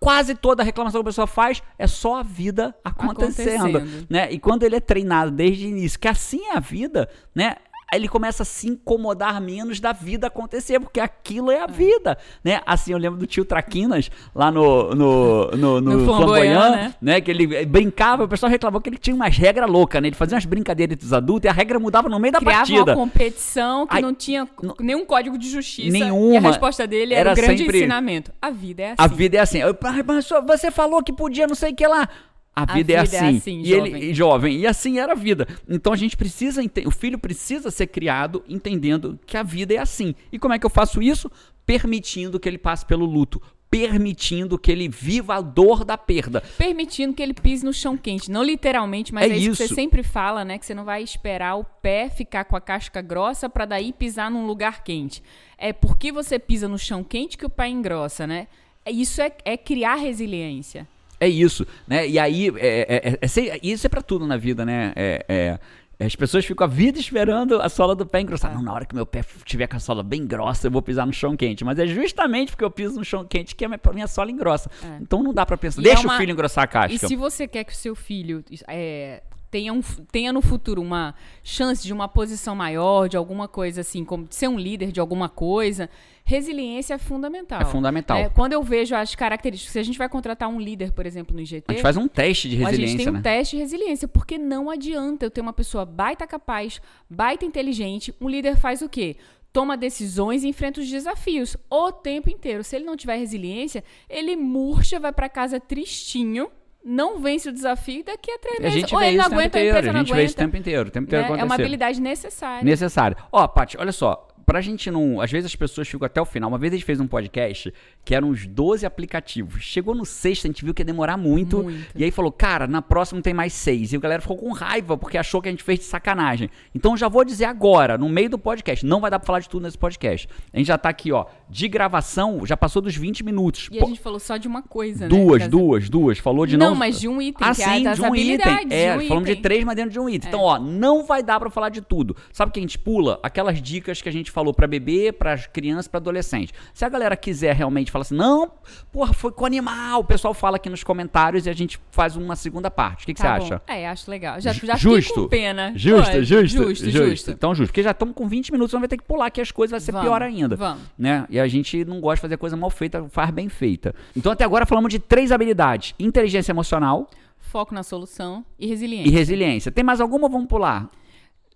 quase 0.00 0.34
toda 0.34 0.64
a 0.64 0.66
reclamação 0.66 1.00
que 1.00 1.06
a 1.06 1.10
pessoa 1.10 1.28
faz 1.28 1.62
é 1.78 1.86
só 1.86 2.16
a 2.16 2.22
vida 2.24 2.74
acontecendo, 2.84 3.76
acontecendo, 3.76 4.06
né? 4.10 4.32
E 4.32 4.40
quando 4.40 4.64
ele 4.64 4.74
é 4.74 4.80
treinado 4.80 5.30
desde 5.30 5.66
o 5.66 5.68
início 5.68 5.96
que 5.96 6.08
assim 6.08 6.44
é 6.46 6.56
a 6.56 6.60
vida, 6.60 7.08
né? 7.32 7.54
Aí 7.90 7.98
ele 7.98 8.08
começa 8.08 8.42
a 8.42 8.46
se 8.46 8.68
incomodar 8.68 9.40
menos 9.40 9.80
da 9.80 9.92
vida 9.92 10.26
acontecer, 10.26 10.78
porque 10.78 11.00
aquilo 11.00 11.50
é 11.50 11.60
a 11.60 11.66
vida, 11.66 12.18
né? 12.44 12.60
Assim, 12.66 12.92
eu 12.92 12.98
lembro 12.98 13.18
do 13.18 13.26
tio 13.26 13.46
Traquinas, 13.46 14.10
lá 14.34 14.50
no, 14.50 14.94
no, 14.94 15.50
no, 15.52 15.80
no, 15.80 15.80
no 15.96 16.04
Flamboyant, 16.04 16.70
né? 16.70 16.94
né? 17.00 17.20
Que 17.22 17.30
ele 17.30 17.64
brincava, 17.64 18.24
o 18.24 18.28
pessoal 18.28 18.50
reclamou 18.50 18.78
que 18.80 18.90
ele 18.90 18.98
tinha 18.98 19.16
umas 19.16 19.36
regras 19.36 19.70
loucas, 19.70 20.02
né? 20.02 20.08
Ele 20.08 20.16
fazia 20.16 20.34
umas 20.36 20.44
brincadeiras 20.44 20.98
dos 20.98 21.14
adultos 21.14 21.46
e 21.46 21.48
a 21.48 21.52
regra 21.52 21.78
mudava 21.78 22.10
no 22.10 22.18
meio 22.18 22.32
da 22.32 22.40
Criava 22.40 22.58
partida. 22.58 22.92
uma 22.92 22.94
competição 22.94 23.86
que 23.86 23.96
Aí, 23.96 24.02
não 24.02 24.14
tinha 24.14 24.46
nenhum 24.80 25.06
código 25.06 25.38
de 25.38 25.48
justiça. 25.48 25.90
Nenhuma. 25.90 26.34
E 26.34 26.36
a 26.36 26.40
resposta 26.40 26.86
dele 26.86 27.14
era, 27.14 27.30
era 27.30 27.32
o 27.32 27.42
grande 27.42 27.62
sempre, 27.62 27.78
ensinamento. 27.78 28.32
A 28.42 28.50
vida 28.50 28.82
é 28.82 28.86
assim. 28.90 28.96
A 28.98 29.06
vida 29.06 29.36
é 29.38 29.40
assim. 29.40 29.58
Eu, 29.58 29.76
mas 30.06 30.28
você 30.46 30.70
falou 30.70 31.02
que 31.02 31.12
podia 31.12 31.46
não 31.46 31.54
sei 31.54 31.72
o 31.72 31.74
que 31.74 31.86
lá. 31.86 32.06
A 32.54 32.64
vida, 32.64 33.00
a 33.00 33.04
vida 33.04 33.16
é, 33.16 33.20
assim. 33.20 33.34
é 33.34 33.38
assim. 33.38 33.60
E 33.60 33.68
jovem. 33.68 33.94
ele 33.94 34.14
jovem. 34.14 34.58
E 34.58 34.66
assim 34.66 34.98
era 34.98 35.12
a 35.12 35.16
vida. 35.16 35.46
Então 35.68 35.92
a 35.92 35.96
gente 35.96 36.16
precisa 36.16 36.60
o 36.84 36.90
filho 36.90 37.18
precisa 37.18 37.70
ser 37.70 37.86
criado 37.86 38.42
entendendo 38.48 39.18
que 39.24 39.36
a 39.36 39.42
vida 39.42 39.74
é 39.74 39.78
assim. 39.78 40.14
E 40.32 40.38
como 40.38 40.54
é 40.54 40.58
que 40.58 40.66
eu 40.66 40.70
faço 40.70 41.00
isso? 41.00 41.30
Permitindo 41.64 42.40
que 42.40 42.48
ele 42.48 42.58
passe 42.58 42.84
pelo 42.84 43.04
luto, 43.04 43.40
permitindo 43.70 44.58
que 44.58 44.72
ele 44.72 44.88
viva 44.88 45.36
a 45.36 45.40
dor 45.40 45.84
da 45.84 45.96
perda. 45.96 46.42
Permitindo 46.56 47.14
que 47.14 47.22
ele 47.22 47.34
pise 47.34 47.64
no 47.64 47.72
chão 47.72 47.96
quente. 47.96 48.30
Não 48.30 48.42
literalmente, 48.42 49.12
mas 49.12 49.30
é, 49.30 49.34
é 49.34 49.36
isso, 49.36 49.50
isso 49.50 49.62
que 49.62 49.68
você 49.68 49.74
sempre 49.74 50.02
fala, 50.02 50.44
né? 50.44 50.58
Que 50.58 50.66
você 50.66 50.74
não 50.74 50.84
vai 50.84 51.02
esperar 51.02 51.56
o 51.56 51.64
pé 51.64 52.08
ficar 52.08 52.44
com 52.44 52.56
a 52.56 52.60
casca 52.60 53.00
grossa 53.02 53.48
para 53.48 53.66
daí 53.66 53.92
pisar 53.92 54.30
num 54.30 54.46
lugar 54.46 54.82
quente. 54.82 55.22
É 55.56 55.72
porque 55.72 56.10
você 56.10 56.38
pisa 56.38 56.66
no 56.66 56.78
chão 56.78 57.04
quente 57.04 57.36
que 57.36 57.46
o 57.46 57.50
pé 57.50 57.68
engrossa, 57.68 58.26
né? 58.26 58.48
É, 58.84 58.90
isso 58.90 59.20
é, 59.20 59.30
é 59.44 59.56
criar 59.56 59.96
resiliência. 59.96 60.88
É 61.20 61.28
isso, 61.28 61.66
né? 61.86 62.08
E 62.08 62.18
aí, 62.18 62.52
é, 62.56 63.18
é, 63.18 63.18
é, 63.20 63.60
isso 63.62 63.86
é 63.86 63.90
para 63.90 64.02
tudo 64.02 64.26
na 64.26 64.36
vida, 64.36 64.64
né? 64.64 64.92
É, 64.96 65.58
as 66.00 66.14
pessoas 66.14 66.44
ficam 66.44 66.64
a 66.64 66.68
vida 66.68 66.98
esperando 66.98 67.60
a 67.60 67.68
sola 67.68 67.94
do 67.94 68.06
pé 68.06 68.20
engrossar. 68.20 68.54
Não, 68.54 68.62
na 68.62 68.72
hora 68.72 68.86
que 68.86 68.94
meu 68.94 69.04
pé 69.04 69.24
tiver 69.44 69.66
com 69.66 69.76
a 69.76 69.80
sola 69.80 70.02
bem 70.02 70.24
grossa, 70.24 70.68
eu 70.68 70.70
vou 70.70 70.80
pisar 70.80 71.04
no 71.04 71.12
chão 71.12 71.36
quente. 71.36 71.64
Mas 71.64 71.76
é 71.78 71.86
justamente 71.88 72.52
porque 72.52 72.64
eu 72.64 72.70
piso 72.70 72.96
no 72.96 73.04
chão 73.04 73.24
quente 73.24 73.56
que 73.56 73.64
a 73.64 73.68
minha, 73.68 73.80
minha 73.92 74.06
sola 74.06 74.30
engrossa. 74.30 74.70
É. 74.82 74.98
Então 75.00 75.24
não 75.24 75.34
dá 75.34 75.44
para 75.44 75.56
pensar. 75.56 75.80
E 75.80 75.84
Deixa 75.84 76.02
uma... 76.02 76.14
o 76.14 76.16
filho 76.16 76.30
engrossar 76.30 76.64
a 76.64 76.66
casca. 76.68 76.94
E 76.94 76.98
se 76.98 77.16
você 77.16 77.48
quer 77.48 77.64
que 77.64 77.72
o 77.72 77.76
seu 77.76 77.96
filho 77.96 78.44
é, 78.68 79.22
tenha, 79.50 79.72
um, 79.72 79.80
tenha 80.10 80.32
no 80.32 80.42
futuro 80.42 80.82
uma 80.82 81.14
chance 81.42 81.82
de 81.82 81.92
uma 81.92 82.08
posição 82.08 82.54
maior, 82.54 83.08
de 83.08 83.16
alguma 83.16 83.48
coisa 83.48 83.80
assim, 83.80 84.04
como 84.04 84.26
de 84.26 84.34
ser 84.34 84.48
um 84.48 84.58
líder 84.58 84.92
de 84.92 85.00
alguma 85.00 85.28
coisa, 85.28 85.88
resiliência 86.24 86.94
é 86.94 86.98
fundamental. 86.98 87.60
É 87.60 87.64
fundamental. 87.64 88.18
É, 88.18 88.28
quando 88.28 88.52
eu 88.52 88.62
vejo 88.62 88.94
as 88.94 89.14
características, 89.14 89.72
se 89.72 89.78
a 89.78 89.82
gente 89.82 89.98
vai 89.98 90.08
contratar 90.08 90.48
um 90.48 90.60
líder, 90.60 90.92
por 90.92 91.06
exemplo, 91.06 91.34
no 91.34 91.40
IGT. 91.40 91.64
A 91.68 91.72
gente 91.72 91.82
faz 91.82 91.96
um 91.96 92.06
teste 92.06 92.48
de 92.48 92.56
resiliência. 92.56 92.84
A 92.84 92.88
gente 92.88 93.04
tem 93.04 93.08
um 93.08 93.16
né? 93.16 93.22
teste 93.22 93.56
de 93.56 93.62
resiliência, 93.62 94.08
porque 94.08 94.36
não 94.36 94.68
adianta 94.68 95.24
eu 95.24 95.30
ter 95.30 95.40
uma 95.40 95.52
pessoa 95.52 95.84
baita 95.84 96.26
capaz, 96.26 96.80
baita 97.08 97.44
inteligente. 97.44 98.14
Um 98.20 98.28
líder 98.28 98.56
faz 98.56 98.82
o 98.82 98.88
quê? 98.88 99.16
toma 99.50 99.78
decisões 99.78 100.44
e 100.44 100.48
enfrenta 100.48 100.80
os 100.80 100.88
desafios 100.88 101.56
o 101.70 101.90
tempo 101.90 102.30
inteiro. 102.30 102.62
Se 102.62 102.76
ele 102.76 102.84
não 102.84 102.96
tiver 102.96 103.16
resiliência, 103.16 103.82
ele 104.08 104.36
murcha, 104.36 105.00
vai 105.00 105.12
para 105.12 105.28
casa 105.28 105.58
tristinho, 105.58 106.50
não 106.88 107.18
vence 107.18 107.48
o 107.48 107.52
desafio 107.52 108.02
daqui 108.02 108.30
a 108.30 108.38
três 108.38 108.58
meses. 108.60 108.76
A 108.76 108.80
gente 108.80 108.94
Ou 108.94 109.00
vê 109.00 109.08
ele 109.08 109.16
não 109.18 109.24
aguenta, 109.26 109.58
inteiro, 109.58 109.76
a, 109.76 109.90
a 109.90 109.98
gente 109.98 110.12
vê 110.14 110.24
isso 110.24 110.34
o 110.34 110.38
tempo 110.38 110.56
inteiro. 110.56 110.88
O 110.88 110.90
tempo 110.90 111.06
inteiro 111.06 111.34
né? 111.34 111.40
É 111.40 111.44
uma 111.44 111.54
habilidade 111.54 112.00
necessária. 112.00 112.64
Necessária. 112.64 113.16
Ó, 113.30 113.46
Paty, 113.46 113.76
olha 113.78 113.92
só 113.92 114.27
pra 114.48 114.62
gente 114.62 114.90
não. 114.90 115.20
Às 115.20 115.30
vezes 115.30 115.44
as 115.44 115.54
pessoas 115.54 115.86
ficam 115.86 116.06
até 116.06 116.18
o 116.18 116.24
final. 116.24 116.48
Uma 116.48 116.56
vez 116.56 116.72
a 116.72 116.76
gente 116.76 116.86
fez 116.86 116.98
um 116.98 117.06
podcast 117.06 117.70
que 118.02 118.14
eram 118.14 118.30
uns 118.30 118.46
12 118.46 118.86
aplicativos. 118.86 119.62
Chegou 119.62 119.94
no 119.94 120.06
sexto, 120.06 120.46
a 120.46 120.48
gente 120.48 120.64
viu 120.64 120.72
que 120.72 120.80
ia 120.80 120.86
demorar 120.86 121.18
muito. 121.18 121.64
muito. 121.64 121.86
E 121.94 122.02
aí 122.02 122.10
falou, 122.10 122.32
cara, 122.32 122.66
na 122.66 122.80
próxima 122.80 123.20
tem 123.20 123.34
mais 123.34 123.52
seis. 123.52 123.92
E 123.92 123.96
a 123.96 123.98
galera 123.98 124.22
ficou 124.22 124.38
com 124.38 124.50
raiva 124.52 124.96
porque 124.96 125.18
achou 125.18 125.42
que 125.42 125.48
a 125.48 125.50
gente 125.50 125.62
fez 125.62 125.80
de 125.80 125.84
sacanagem. 125.84 126.48
Então 126.74 126.96
já 126.96 127.08
vou 127.08 127.26
dizer 127.26 127.44
agora, 127.44 127.98
no 127.98 128.08
meio 128.08 128.30
do 128.30 128.38
podcast. 128.38 128.86
Não 128.86 129.02
vai 129.02 129.10
dar 129.10 129.18
pra 129.18 129.26
falar 129.26 129.40
de 129.40 129.50
tudo 129.50 129.64
nesse 129.64 129.76
podcast. 129.76 130.26
A 130.50 130.56
gente 130.56 130.66
já 130.66 130.78
tá 130.78 130.88
aqui, 130.88 131.12
ó, 131.12 131.26
de 131.50 131.68
gravação, 131.68 132.46
já 132.46 132.56
passou 132.56 132.80
dos 132.80 132.96
20 132.96 133.22
minutos. 133.22 133.68
E 133.70 133.78
Pô, 133.78 133.84
a 133.84 133.88
gente 133.88 134.00
falou 134.00 134.18
só 134.18 134.38
de 134.38 134.48
uma 134.48 134.62
coisa, 134.62 135.08
duas, 135.08 135.42
né? 135.42 135.48
Duas, 135.48 135.48
duas, 135.48 135.90
duas. 135.90 136.18
Falou 136.18 136.46
de 136.46 136.56
não. 136.56 136.70
Não, 136.70 136.74
mas 136.74 136.98
de 136.98 137.06
um 137.06 137.20
item. 137.20 137.46
Ah, 137.46 137.54
que 137.54 137.60
é 137.60 137.64
sim, 137.66 137.86
é 137.86 137.92
de 137.92 138.00
um 138.00 138.14
item. 138.14 138.66
É, 138.70 138.96
um 138.96 139.00
falamos 139.08 139.28
item. 139.28 139.36
de 139.36 139.42
três, 139.42 139.62
mas 139.64 139.76
dentro 139.76 139.90
de 139.90 140.00
um 140.00 140.08
item. 140.08 140.26
É. 140.26 140.28
Então, 140.30 140.40
ó, 140.40 140.58
não 140.58 141.04
vai 141.04 141.22
dar 141.22 141.38
pra 141.38 141.50
falar 141.50 141.68
de 141.68 141.82
tudo. 141.82 142.16
Sabe 142.32 142.50
que 142.50 142.58
a 142.58 142.62
gente 142.62 142.78
pula? 142.78 143.20
Aquelas 143.22 143.60
dicas 143.60 144.00
que 144.00 144.08
a 144.08 144.12
gente 144.12 144.30
falou 144.38 144.54
pra 144.54 144.68
beber, 144.68 145.14
para 145.14 145.36
crianças, 145.36 145.88
para 145.88 145.98
adolescentes. 145.98 146.54
Se 146.72 146.84
a 146.84 146.88
galera 146.88 147.16
quiser 147.16 147.56
realmente 147.56 147.90
falar 147.90 148.02
assim, 148.02 148.14
não, 148.14 148.52
porra, 148.92 149.12
foi 149.12 149.32
com 149.32 149.44
animal, 149.44 150.00
o 150.00 150.04
pessoal 150.04 150.32
fala 150.32 150.56
aqui 150.56 150.70
nos 150.70 150.84
comentários 150.84 151.44
e 151.46 151.50
a 151.50 151.52
gente 151.52 151.80
faz 151.90 152.14
uma 152.14 152.36
segunda 152.36 152.70
parte. 152.70 153.02
O 153.02 153.06
que, 153.06 153.14
que 153.14 153.20
tá 153.20 153.40
você 153.40 153.54
acha? 153.54 153.62
É, 153.66 153.88
acho 153.88 154.08
legal. 154.08 154.40
Já, 154.40 154.52
já 154.52 154.76
justo. 154.76 155.22
com 155.22 155.28
pena. 155.28 155.72
Justo, 155.74 156.12
Pô, 156.12 156.22
justo, 156.22 156.64
justo, 156.64 156.90
justo, 156.90 157.30
Então, 157.32 157.52
justo. 157.52 157.70
Porque 157.70 157.82
já 157.82 157.90
estamos 157.90 158.14
com 158.14 158.28
20 158.28 158.52
minutos, 158.52 158.72
vamos 158.72 158.86
ter 158.86 158.96
que 158.96 159.02
pular 159.02 159.28
que 159.30 159.40
as 159.40 159.50
coisas 159.50 159.72
vai 159.72 159.80
ser 159.80 159.90
vamos, 159.90 160.06
pior 160.06 160.22
ainda. 160.22 160.54
Vamos. 160.54 160.82
Né? 160.96 161.26
E 161.28 161.40
a 161.40 161.48
gente 161.48 161.84
não 161.84 162.00
gosta 162.00 162.16
de 162.16 162.20
fazer 162.22 162.36
coisa 162.36 162.56
mal 162.56 162.70
feita, 162.70 163.04
faz 163.08 163.32
bem 163.32 163.48
feita. 163.48 163.92
Então, 164.16 164.30
até 164.30 164.44
agora 164.44 164.64
falamos 164.64 164.90
de 164.92 165.00
três 165.00 165.32
habilidades: 165.32 165.96
inteligência 165.98 166.52
emocional, 166.52 167.10
foco 167.40 167.74
na 167.74 167.82
solução 167.82 168.44
e 168.56 168.68
resiliência. 168.68 169.08
E 169.08 169.12
resiliência. 169.12 169.72
Tem 169.72 169.82
mais 169.82 170.00
alguma? 170.00 170.28
Vamos 170.28 170.46
pular. 170.46 170.88